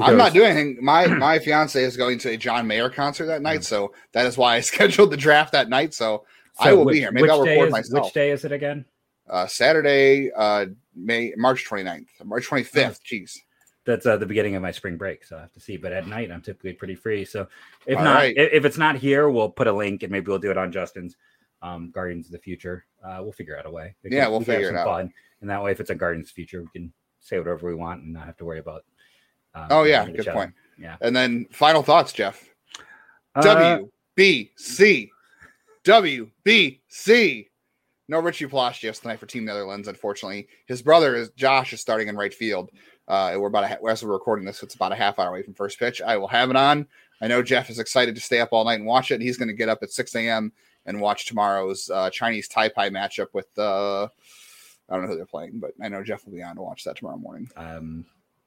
I'm 0.00 0.16
not 0.16 0.32
doing 0.32 0.50
anything. 0.50 0.84
My 0.84 1.06
my 1.06 1.38
fiance 1.38 1.82
is 1.82 1.96
going 1.96 2.18
to 2.20 2.30
a 2.30 2.36
John 2.36 2.66
Mayer 2.66 2.88
concert 2.88 3.26
that 3.26 3.42
night, 3.42 3.64
so 3.64 3.92
that 4.12 4.26
is 4.26 4.36
why 4.36 4.56
I 4.56 4.60
scheduled 4.72 5.10
the 5.10 5.16
draft 5.16 5.52
that 5.52 5.68
night. 5.68 5.94
So, 5.94 6.24
I 6.58 6.72
will 6.72 6.84
which- 6.84 6.94
be 6.94 7.00
here. 7.00 7.12
Maybe 7.12 7.28
I'll 7.28 7.42
record 7.42 7.68
is- 7.68 7.72
myself. 7.72 8.04
Which 8.06 8.14
day 8.14 8.30
is 8.30 8.44
it 8.44 8.52
again? 8.52 8.84
Uh, 9.28 9.46
Saturday, 9.46 10.30
uh, 10.32 10.66
May 10.94 11.32
March 11.36 11.64
29th, 11.68 12.06
March 12.24 12.48
25th. 12.48 13.00
Jeez. 13.02 13.38
that's 13.84 14.04
uh, 14.04 14.16
the 14.16 14.26
beginning 14.26 14.56
of 14.56 14.62
my 14.62 14.72
spring 14.72 14.96
break, 14.96 15.24
so 15.24 15.36
I 15.36 15.40
have 15.42 15.52
to 15.52 15.60
see. 15.60 15.76
But 15.76 15.92
at 15.92 16.06
night, 16.08 16.30
I'm 16.30 16.42
typically 16.42 16.72
pretty 16.72 16.96
free. 16.96 17.24
So 17.24 17.46
if 17.86 17.96
All 17.96 18.04
not, 18.04 18.14
right. 18.16 18.34
if, 18.36 18.64
it's 18.64 18.78
not 18.78 18.96
here, 18.96 19.30
we'll 19.30 19.48
put 19.48 19.68
a 19.68 19.72
link 19.72 20.02
and 20.02 20.10
maybe 20.10 20.26
we'll 20.26 20.38
do 20.40 20.50
it 20.50 20.58
on 20.58 20.72
Justin's 20.72 21.16
um, 21.62 21.90
Guardians 21.92 22.26
of 22.26 22.32
the 22.32 22.38
Future. 22.38 22.84
Uh, 23.02 23.18
we'll 23.22 23.32
figure 23.32 23.56
out 23.56 23.64
a 23.64 23.70
way. 23.70 23.94
Yeah, 24.02 24.26
we'll 24.28 24.40
we 24.40 24.44
figure 24.44 24.70
it 24.70 24.76
out. 24.76 24.86
Fun. 24.86 25.12
And 25.40 25.48
that 25.48 25.62
way, 25.62 25.70
if 25.70 25.80
it's 25.80 25.90
a 25.90 25.94
Guardians 25.94 26.26
of 26.28 26.30
the 26.30 26.34
Future, 26.34 26.62
we 26.62 26.68
can 26.68 26.92
say 27.20 27.38
whatever 27.38 27.68
we 27.68 27.74
want 27.76 28.02
and 28.02 28.12
not 28.12 28.26
have 28.26 28.36
to 28.38 28.44
worry 28.44 28.58
about. 28.58 28.84
Um, 29.54 29.66
Oh 29.70 29.82
yeah, 29.84 30.08
good 30.08 30.26
point. 30.26 30.54
Yeah. 30.78 30.96
And 31.00 31.14
then 31.14 31.46
final 31.50 31.82
thoughts, 31.82 32.12
Jeff. 32.12 32.42
Uh, 33.34 33.80
WBC. 34.16 35.10
WBC. 35.84 37.48
No 38.08 38.18
Richie 38.18 38.46
Palacios 38.46 38.98
tonight 38.98 39.20
for 39.20 39.26
Team 39.26 39.44
Netherlands, 39.44 39.88
unfortunately. 39.88 40.48
His 40.66 40.82
brother 40.82 41.14
is 41.14 41.30
Josh 41.30 41.72
is 41.72 41.80
starting 41.80 42.08
in 42.08 42.16
right 42.16 42.34
field. 42.34 42.70
Uh, 43.08 43.34
we're 43.38 43.48
about 43.48 43.64
a, 43.64 43.78
as 43.88 44.04
we're 44.04 44.12
recording 44.12 44.44
this, 44.44 44.62
it's 44.62 44.74
about 44.74 44.92
a 44.92 44.96
half 44.96 45.18
hour 45.18 45.28
away 45.28 45.42
from 45.42 45.54
first 45.54 45.78
pitch. 45.78 46.02
I 46.02 46.16
will 46.16 46.28
have 46.28 46.50
it 46.50 46.56
on. 46.56 46.86
I 47.20 47.28
know 47.28 47.42
Jeff 47.42 47.70
is 47.70 47.78
excited 47.78 48.14
to 48.14 48.20
stay 48.20 48.40
up 48.40 48.50
all 48.52 48.64
night 48.64 48.80
and 48.80 48.86
watch 48.86 49.10
it. 49.12 49.20
He's 49.20 49.36
going 49.36 49.48
to 49.48 49.54
get 49.54 49.68
up 49.68 49.82
at 49.82 49.92
6 49.92 50.14
a.m. 50.16 50.52
and 50.86 51.00
watch 51.00 51.26
tomorrow's 51.26 51.88
uh, 51.90 52.10
Chinese 52.10 52.48
Taipei 52.48 52.90
matchup 52.90 53.28
with 53.32 53.46
uh, 53.56 54.04
I 54.04 54.08
don't 54.90 55.02
know 55.02 55.08
who 55.08 55.16
they're 55.16 55.26
playing, 55.26 55.58
but 55.60 55.72
I 55.80 55.88
know 55.88 56.02
Jeff 56.02 56.24
will 56.26 56.32
be 56.32 56.42
on 56.42 56.56
to 56.56 56.62
watch 56.62 56.84
that 56.84 56.96
tomorrow 56.96 57.16
morning. 57.16 57.48
um, 57.56 58.04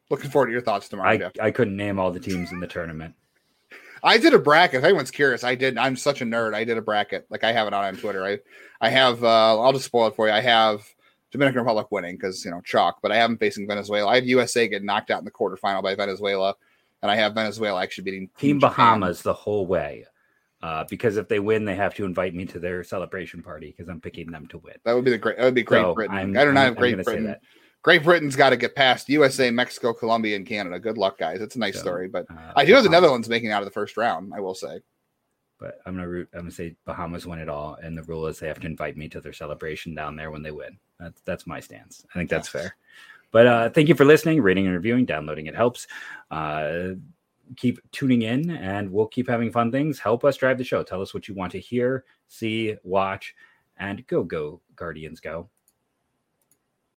Looking 0.10 0.30
forward 0.30 0.48
to 0.48 0.52
your 0.52 0.62
thoughts 0.62 0.88
tomorrow, 0.88 1.10
I, 1.10 1.18
Jeff. 1.18 1.32
I 1.42 1.52
couldn't 1.52 1.76
name 1.76 2.00
all 2.00 2.12
the 2.12 2.20
teams 2.20 2.52
in 2.52 2.60
the 2.60 2.68
tournament. 2.68 3.16
I 4.04 4.18
did 4.20 4.34
a 4.36 4.40
bracket. 4.40 4.80
If 4.80 4.84
anyone's 4.84 5.10
curious, 5.10 5.44
I 5.44 5.56
did. 5.56 5.78
I'm 5.80 5.96
such 5.96 6.22
a 6.22 6.26
nerd. 6.26 6.54
I 6.54 6.64
did 6.64 6.78
a 6.78 6.82
bracket. 6.82 7.26
Like 7.30 7.44
I 7.44 7.52
have 7.52 7.66
it 7.68 7.74
on 7.74 7.84
on 7.84 7.96
Twitter. 7.98 8.24
I 8.24 8.40
I 8.80 8.90
have. 8.90 9.24
Uh, 9.24 9.60
I'll 9.60 9.74
just 9.74 9.86
spoil 9.86 10.08
it 10.08 10.16
for 10.16 10.28
you. 10.28 10.34
I 10.34 10.42
have 10.42 10.86
Dominican 11.32 11.62
Republic 11.62 11.88
winning 11.92 12.16
because 12.16 12.46
you 12.46 12.52
know 12.52 12.62
chalk, 12.62 13.00
but 13.02 13.12
I 13.12 13.16
have 13.16 13.30
them 13.32 13.38
facing 13.40 13.68
Venezuela. 13.68 14.12
I 14.12 14.16
have 14.16 14.26
USA 14.26 14.68
getting 14.68 14.86
knocked 14.86 15.10
out 15.10 15.20
in 15.20 15.26
the 15.26 15.32
quarterfinal 15.32 15.82
by 15.82 15.96
Venezuela, 15.96 16.54
and 17.02 17.10
I 17.10 17.16
have 17.16 17.34
Venezuela 17.34 17.82
actually 17.82 18.04
beating 18.04 18.30
Team 18.38 18.60
Japan. 18.60 18.70
Bahamas 18.76 19.24
the 19.24 19.34
whole 19.34 19.66
way. 19.66 20.06
Uh, 20.62 20.84
because 20.90 21.18
if 21.18 21.28
they 21.28 21.40
win, 21.40 21.66
they 21.66 21.76
have 21.76 21.94
to 21.96 22.06
invite 22.06 22.34
me 22.34 22.46
to 22.46 22.60
their 22.60 22.84
celebration 22.84 23.42
party 23.44 23.68
because 23.76 23.88
I'm 23.90 24.02
picking 24.02 24.32
them 24.32 24.48
to 24.48 24.58
win. 24.60 24.74
That 24.84 24.94
would 24.94 25.06
be 25.06 25.12
the 25.12 25.18
great. 25.18 25.38
That 25.38 25.46
would 25.46 25.54
be 25.56 25.64
Great 25.64 25.82
So 25.82 25.94
Britain. 25.96 26.16
I'm- 26.16 26.38
I 26.38 26.46
don't. 26.46 26.58
I'm- 26.58 26.68
have 26.68 26.76
Great 26.76 27.04
Britain. 27.04 27.36
Great 27.86 28.04
Britain's 28.04 28.36
got 28.36 28.50
to 28.50 28.58
get 28.58 28.74
past 28.74 29.08
USA, 29.10 29.52
Mexico, 29.52 29.94
Colombia, 29.94 30.36
and 30.36 30.44
Canada. 30.46 30.80
Good 30.80 30.98
luck, 30.98 31.20
guys. 31.20 31.40
It's 31.40 31.56
a 31.56 31.60
nice 31.60 31.76
So, 31.76 31.82
story, 31.82 32.08
but 32.08 32.26
uh, 32.32 32.54
I 32.56 32.66
do 32.66 32.74
have 32.74 32.84
the 32.84 32.90
Netherlands 32.90 33.30
making 33.30 33.52
out 33.52 33.62
of 33.62 33.66
the 33.68 33.72
first 33.72 33.96
round. 33.96 34.34
I 34.36 34.40
will 34.40 34.56
say. 34.56 34.80
but 35.60 35.82
I'm 35.86 35.94
gonna 35.96 36.08
root. 36.08 36.28
I'm 36.34 36.40
gonna 36.40 36.52
say 36.52 36.76
Bahamas 36.86 37.28
win 37.28 37.38
it 37.38 37.48
all, 37.48 37.76
and 37.84 37.96
the 37.96 38.02
rule 38.02 38.26
is 38.26 38.40
they 38.40 38.48
have 38.48 38.60
to 38.62 38.66
invite 38.66 38.98
me 38.98 39.08
to 39.10 39.22
their 39.22 39.34
celebration 39.34 39.94
down 39.94 40.16
there 40.16 40.32
when 40.32 40.42
they 40.42 40.50
win. 40.50 40.80
That's 41.00 41.22
that's 41.22 41.46
my 41.46 41.60
stance. 41.60 42.04
I 42.16 42.18
think 42.18 42.32
that's 42.32 42.48
Yes. 42.52 42.62
fair. 42.64 42.76
But 43.30 43.46
uh, 43.48 43.70
thank 43.70 43.88
you 43.88 43.94
for 43.94 44.04
listening, 44.06 44.42
rating 44.42 44.66
and 44.66 44.74
reviewing, 44.74 45.06
downloading. 45.06 45.46
It 45.46 45.56
helps. 45.56 45.86
Uh, 46.32 46.94
keep 47.56 47.80
tuning 47.92 48.24
in, 48.24 48.50
and 48.50 48.92
we'll 48.92 49.06
keep 49.06 49.30
having 49.30 49.52
fun 49.52 49.72
things. 49.72 50.00
Help 50.00 50.26
us 50.26 50.38
drive 50.38 50.58
the 50.58 50.64
show. 50.64 50.82
Tell 50.82 51.04
us 51.04 51.14
what 51.14 51.28
you 51.28 51.36
want 51.36 51.52
to 51.52 51.60
hear, 51.60 52.04
see, 52.28 52.76
watch, 52.84 53.36
and 53.78 54.06
go 54.08 54.24
go 54.24 54.60
Guardians 54.76 55.20
go. 55.20 55.48